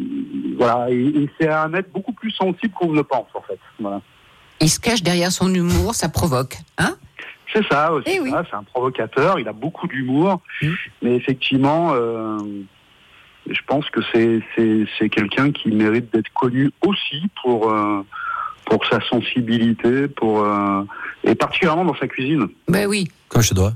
voilà, 0.58 0.90
et, 0.90 1.06
et 1.06 1.30
c'est 1.40 1.50
un 1.50 1.74
être 1.74 1.92
beaucoup 1.92 2.14
plus 2.14 2.32
sensible 2.32 2.74
qu'on 2.74 2.92
ne 2.92 2.98
le 2.98 3.04
pense 3.04 3.28
en 3.34 3.42
fait. 3.42 3.60
Voilà. 3.80 4.02
Il 4.60 4.70
se 4.70 4.80
cache 4.80 5.04
derrière 5.04 5.32
son 5.32 5.54
humour, 5.54 5.96
ça 5.96 6.10
provoque. 6.10 6.58
Hein? 6.78 6.96
C'est 7.52 7.66
ça 7.68 7.92
aussi. 7.92 8.10
Eh 8.10 8.20
oui. 8.20 8.32
C'est 8.50 8.56
un 8.56 8.64
provocateur. 8.64 9.40
Il 9.40 9.48
a 9.48 9.54
beaucoup 9.54 9.88
d'humour, 9.88 10.42
mais 11.02 11.16
effectivement, 11.16 11.92
euh, 11.94 12.40
je 13.48 13.60
pense 13.68 13.88
que 13.90 14.02
c'est 14.12 14.42
c'est 14.56 14.86
c'est 14.98 15.10
quelqu'un 15.10 15.52
qui 15.52 15.70
mérite 15.70 16.12
d'être 16.14 16.32
connu 16.34 16.72
aussi 16.86 17.22
pour 17.42 17.70
euh, 17.70 18.02
pour 18.66 18.86
sa 18.88 19.02
sensibilité, 19.02 20.08
pour 20.08 20.44
euh, 20.44 20.84
et 21.24 21.36
particulièrement 21.36 21.86
dans 21.86 21.96
sa 21.98 22.08
cuisine. 22.08 22.48
Ben 22.68 22.88
oui. 22.88 23.08
Comme 23.30 23.42
je 23.42 23.50
te 23.50 23.54
dois. 23.56 23.74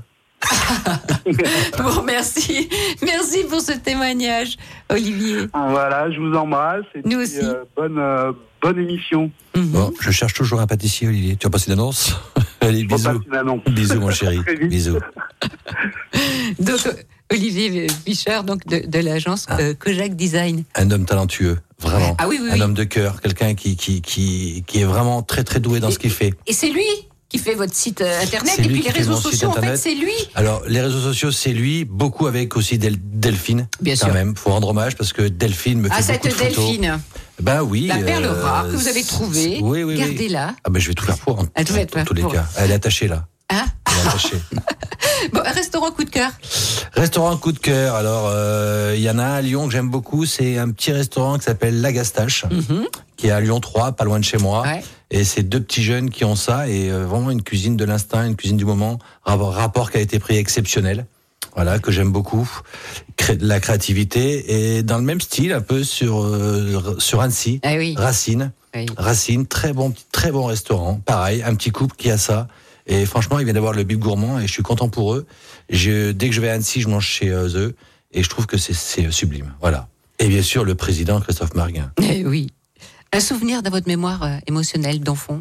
Bon, 1.78 2.02
merci. 2.04 2.68
Merci 3.02 3.44
pour 3.48 3.60
ce 3.60 3.72
témoignage, 3.72 4.56
Olivier. 4.90 5.46
Voilà, 5.52 6.10
je 6.10 6.18
vous 6.20 6.32
embrasse. 6.34 6.84
Et 6.94 7.00
Nous 7.04 7.16
puis, 7.16 7.16
aussi. 7.16 7.38
euh, 7.42 7.64
bonne 7.76 7.98
euh, 7.98 8.32
bonne 8.62 8.78
émission. 8.78 9.30
Bon, 9.54 9.92
je 10.00 10.10
cherche 10.10 10.34
toujours 10.34 10.60
un 10.60 10.66
pâtissier, 10.66 11.08
Olivier. 11.08 11.36
Tu 11.36 11.46
as 11.46 11.50
passé 11.50 11.70
l'annonce 11.70 12.14
Allez, 12.60 12.84
bisous. 12.84 13.08
repasse 13.08 13.26
une 13.26 13.34
annonce. 13.36 13.64
Bisous, 13.64 14.00
mon 14.00 14.10
chéri. 14.10 14.40
Bisous. 14.68 14.98
Donc, 16.58 16.80
Olivier 17.30 17.86
Fischer, 18.06 18.40
donc 18.44 18.66
de, 18.66 18.86
de 18.88 18.98
l'agence 19.00 19.46
euh, 19.50 19.74
Kojak 19.74 20.14
Design. 20.16 20.64
Un 20.74 20.90
homme 20.90 21.04
talentueux, 21.04 21.58
vraiment. 21.78 22.16
Ah 22.18 22.26
oui, 22.26 22.38
oui, 22.40 22.48
un 22.50 22.54
oui. 22.54 22.62
homme 22.62 22.72
de 22.74 22.84
cœur, 22.84 23.20
quelqu'un 23.20 23.54
qui, 23.54 23.76
qui, 23.76 24.00
qui, 24.00 24.64
qui 24.66 24.80
est 24.80 24.84
vraiment 24.84 25.22
très, 25.22 25.44
très 25.44 25.60
doué 25.60 25.78
dans 25.78 25.90
ce 25.90 25.98
qu'il 25.98 26.10
fait. 26.10 26.32
Et 26.46 26.54
c'est 26.54 26.70
lui 26.70 26.86
qui 27.28 27.38
fait 27.38 27.54
votre 27.54 27.74
site 27.74 28.00
euh, 28.00 28.22
internet 28.22 28.58
et 28.58 28.62
puis 28.62 28.80
les 28.82 28.90
réseaux 28.90 29.16
sociaux. 29.16 29.50
En 29.50 29.52
fait, 29.60 29.76
c'est 29.76 29.94
lui. 29.94 30.12
Alors, 30.34 30.62
les 30.66 30.80
réseaux 30.80 31.00
sociaux, 31.00 31.30
c'est 31.30 31.52
lui, 31.52 31.84
beaucoup 31.84 32.26
avec 32.26 32.56
aussi 32.56 32.78
Del- 32.78 32.96
Delphine. 33.02 33.68
Bien 33.82 33.94
quand 33.96 34.06
sûr. 34.06 34.14
même, 34.14 34.34
faut 34.36 34.50
rendre 34.50 34.68
hommage 34.68 34.96
parce 34.96 35.12
que 35.12 35.22
Delphine 35.22 35.80
me 35.80 35.88
Ah, 35.92 35.96
fait 35.96 36.02
cette 36.14 36.22
beaucoup 36.22 36.28
de 36.28 36.38
photos. 36.54 36.64
Delphine, 36.64 36.98
Ben 37.40 37.62
oui. 37.62 37.86
la 37.88 37.98
perle 37.98 38.24
euh, 38.24 38.42
rare 38.42 38.66
que 38.68 38.76
vous 38.76 38.88
avez 38.88 39.04
trouvée, 39.04 39.58
Oui, 39.60 39.82
oui, 39.82 39.94
oui. 39.94 39.98
gardez-la. 39.98 40.54
Ah 40.64 40.70
ben 40.70 40.80
je 40.80 40.88
vais 40.88 40.94
tout 40.94 41.04
faire 41.04 41.18
pour, 41.18 41.44
Elle 41.54 41.64
devait 41.64 41.82
être 41.82 41.98
en 41.98 42.04
tous 42.04 42.14
les 42.14 42.22
pour. 42.22 42.32
cas. 42.32 42.46
Elle 42.56 42.70
est 42.70 42.74
attachée 42.74 43.08
là. 43.08 43.26
Hein. 43.50 43.64
Bon, 45.32 45.40
restaurant 45.42 45.90
coup 45.90 46.04
de 46.04 46.10
cœur. 46.10 46.30
Restaurant 46.92 47.36
coup 47.36 47.52
de 47.52 47.58
cœur. 47.58 47.94
Alors, 47.96 48.30
euh, 48.32 48.94
il 48.96 49.02
y 49.02 49.10
en 49.10 49.18
a 49.18 49.24
un 49.24 49.34
à 49.34 49.42
Lyon 49.42 49.66
que 49.66 49.72
j'aime 49.72 49.90
beaucoup. 49.90 50.26
C'est 50.26 50.58
un 50.58 50.70
petit 50.70 50.92
restaurant 50.92 51.38
qui 51.38 51.44
s'appelle 51.44 51.80
La 51.80 51.92
Gastache, 51.92 52.44
qui 53.16 53.26
est 53.26 53.30
à 53.30 53.40
Lyon 53.40 53.58
3, 53.60 53.92
pas 53.92 54.04
loin 54.04 54.18
de 54.20 54.24
chez 54.24 54.38
moi. 54.38 54.64
Mhm. 54.64 54.72
Ouais. 54.72 54.84
Et 55.10 55.24
c'est 55.24 55.42
deux 55.42 55.60
petits 55.60 55.82
jeunes 55.82 56.10
qui 56.10 56.24
ont 56.24 56.36
ça 56.36 56.68
et 56.68 56.90
euh, 56.90 57.06
vraiment 57.06 57.30
une 57.30 57.42
cuisine 57.42 57.76
de 57.76 57.84
l'instinct, 57.84 58.26
une 58.26 58.36
cuisine 58.36 58.56
du 58.56 58.64
moment, 58.64 58.98
rapport, 59.24 59.90
qui 59.90 59.98
a 59.98 60.00
été 60.00 60.18
pris 60.18 60.36
exceptionnel. 60.36 61.06
Voilà, 61.54 61.78
que 61.78 61.90
j'aime 61.90 62.12
beaucoup. 62.12 62.48
La 63.40 63.58
créativité 63.58 64.76
et 64.76 64.82
dans 64.82 64.98
le 64.98 65.04
même 65.04 65.20
style, 65.20 65.52
un 65.52 65.60
peu 65.60 65.82
sur 65.82 66.22
euh, 66.22 66.96
sur 66.98 67.20
Annecy. 67.20 67.60
Ah 67.64 67.74
oui. 67.76 67.94
Racine. 67.98 68.52
Oui. 68.74 68.86
Racine, 68.96 69.46
très 69.46 69.72
bon, 69.72 69.92
très 70.12 70.30
bon 70.30 70.44
restaurant. 70.44 71.00
Pareil, 71.04 71.42
un 71.42 71.54
petit 71.54 71.70
couple 71.70 71.96
qui 71.96 72.10
a 72.10 72.18
ça. 72.18 72.46
Et 72.88 73.04
franchement, 73.06 73.38
il 73.38 73.44
vient 73.44 73.54
d'avoir 73.54 73.74
le 73.74 73.84
bib 73.84 74.00
gourmand 74.00 74.40
et 74.40 74.46
je 74.46 74.52
suis 74.52 74.62
content 74.62 74.88
pour 74.88 75.14
eux. 75.14 75.26
Je, 75.70 76.10
dès 76.12 76.28
que 76.28 76.34
je 76.34 76.40
vais 76.40 76.48
à 76.48 76.54
Annecy, 76.54 76.80
je 76.80 76.88
mange 76.88 77.06
chez 77.06 77.28
euh, 77.30 77.48
eux 77.54 77.74
et 78.12 78.22
je 78.22 78.28
trouve 78.28 78.46
que 78.46 78.56
c'est- 78.56 79.10
sublime. 79.10 79.52
Voilà. 79.60 79.88
Et 80.18 80.26
bien 80.28 80.42
sûr, 80.42 80.64
le 80.64 80.74
président 80.74 81.20
Christophe 81.20 81.54
Marguin. 81.54 81.92
Eh 82.02 82.24
oui. 82.26 82.48
Un 83.12 83.20
souvenir 83.20 83.62
de 83.62 83.70
votre 83.70 83.86
mémoire 83.88 84.22
euh, 84.22 84.36
émotionnelle 84.46 85.00
d'enfant? 85.00 85.40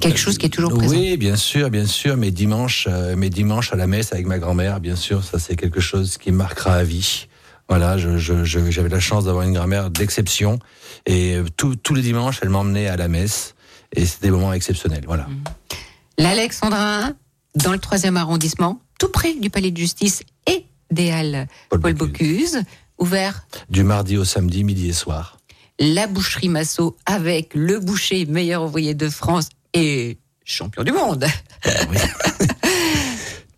Quelque 0.00 0.18
chose 0.18 0.36
qui 0.38 0.46
est 0.46 0.50
toujours 0.50 0.72
présent? 0.76 0.94
Euh, 0.94 0.98
Oui, 0.98 1.16
bien 1.16 1.36
sûr, 1.36 1.70
bien 1.70 1.86
sûr. 1.86 2.16
Mes 2.16 2.30
dimanches, 2.32 2.86
euh, 2.90 3.14
mes 3.14 3.30
dimanches 3.30 3.72
à 3.72 3.76
la 3.76 3.86
messe 3.86 4.12
avec 4.12 4.26
ma 4.26 4.38
grand-mère, 4.38 4.80
bien 4.80 4.96
sûr, 4.96 5.22
ça 5.22 5.38
c'est 5.38 5.54
quelque 5.54 5.80
chose 5.80 6.18
qui 6.18 6.32
marquera 6.32 6.74
à 6.74 6.82
vie. 6.84 7.28
Voilà, 7.68 7.96
je- 7.98 8.18
je- 8.18 8.44
je- 8.44 8.70
j'avais 8.70 8.88
la 8.88 8.98
chance 9.00 9.24
d'avoir 9.26 9.46
une 9.46 9.54
grand-mère 9.54 9.90
d'exception 9.90 10.58
et 11.06 11.36
euh, 11.36 11.44
tous 11.56 11.94
les 11.94 12.02
dimanches, 12.02 12.40
elle 12.42 12.48
m'emmenait 12.48 12.88
à 12.88 12.96
la 12.96 13.06
messe 13.08 13.51
et 13.94 14.06
c'était 14.06 14.26
des 14.26 14.30
moments 14.30 14.52
exceptionnels. 14.52 15.04
Voilà. 15.06 15.26
L'Alexandrin, 16.18 17.14
dans 17.56 17.72
le 17.72 17.78
troisième 17.78 18.16
arrondissement, 18.16 18.80
tout 18.98 19.08
près 19.08 19.34
du 19.34 19.50
palais 19.50 19.70
de 19.70 19.76
justice 19.76 20.22
et 20.46 20.66
des 20.90 21.10
Halles 21.10 21.48
Paul 21.70 21.80
Paul, 21.80 21.94
Bocuse. 21.94 22.52
Bocuse, 22.52 22.64
ouvert 22.98 23.46
Du 23.70 23.82
mardi 23.82 24.16
au 24.16 24.24
samedi, 24.24 24.62
midi 24.64 24.88
et 24.88 24.92
soir. 24.92 25.38
la 25.78 26.06
boucherie 26.06 26.48
Massot 26.48 26.96
avec 27.06 27.54
le 27.54 27.80
boucher 27.80 28.26
meilleur 28.26 28.62
ouvrier 28.64 28.94
de 28.94 29.08
France 29.08 29.48
et 29.74 30.18
champion 30.44 30.82
du 30.84 30.92
monde. 30.92 31.26
Oui. 31.90 31.96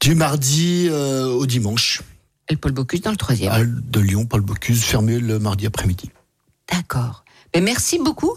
Du 0.00 0.14
mardi 0.14 0.86
euh, 0.90 1.24
au 1.28 1.46
dimanche. 1.46 2.02
Le 2.50 2.56
Paul 2.56 2.72
Bocuse 2.72 3.00
dans 3.00 3.10
le 3.10 3.16
troisième. 3.16 3.80
De 3.88 4.00
Lyon, 4.00 4.26
Paul 4.26 4.42
Bocuse, 4.42 4.82
fermé 4.84 5.18
le 5.18 5.38
mardi 5.38 5.64
après-midi. 5.64 6.10
D'accord. 6.70 7.23
Mais 7.54 7.60
merci 7.60 7.98
beaucoup 7.98 8.34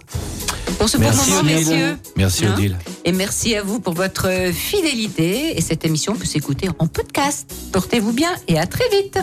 pour 0.78 0.88
ce 0.90 0.98
Merci, 0.98 1.32
bon 1.32 1.38
moment, 1.38 1.40
Odile. 1.42 1.56
messieurs. 1.56 1.98
Merci 2.18 2.46
Hein 2.46 2.54
Odile. 2.54 2.78
Et 3.04 3.12
merci 3.12 3.56
à 3.56 3.64
vous 3.64 3.80
pour 3.80 3.94
votre 3.96 4.30
fidélité. 4.54 5.58
Et 5.58 5.62
cette 5.62 5.84
émission 5.86 6.16
peut 6.16 6.26
s'écouter 6.26 6.70
en 6.78 6.86
podcast. 6.86 7.52
Portez-vous 7.72 8.14
bien 8.14 8.30
et 8.48 8.60
à 8.60 8.68
très 8.68 8.88
vite. 8.90 9.18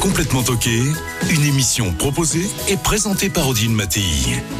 Complètement 0.00 0.42
toqué, 0.42 0.82
une 1.30 1.44
émission 1.44 1.92
proposée 1.92 2.46
et 2.68 2.76
présentée 2.76 3.28
par 3.30 3.48
Odile 3.48 3.70
Mattei. 3.70 4.02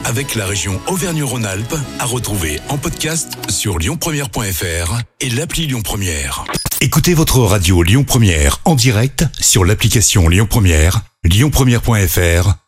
Avec 0.05 0.37
la 0.37 0.47
région 0.47 0.81
Auvergne-Rhône-Alpes, 0.87 1.75
à 1.99 2.05
retrouver 2.05 2.61
en 2.69 2.79
podcast 2.79 3.33
sur 3.49 3.79
lyonpremière.fr 3.81 5.01
et 5.21 5.31
l'appli 5.31 5.67
Lyon 5.67 5.83
Première. 5.83 6.45
Écoutez 6.81 7.15
votre 7.15 7.41
radio 7.41 7.83
Lyon 7.83 8.05
Première 8.05 8.61
en 8.65 8.77
direct 8.77 9.25
sur 9.41 9.65
l'application 9.65 10.29
Lyon 10.29 10.47
Première, 10.49 11.01
lyonpremière.fr 11.25 12.68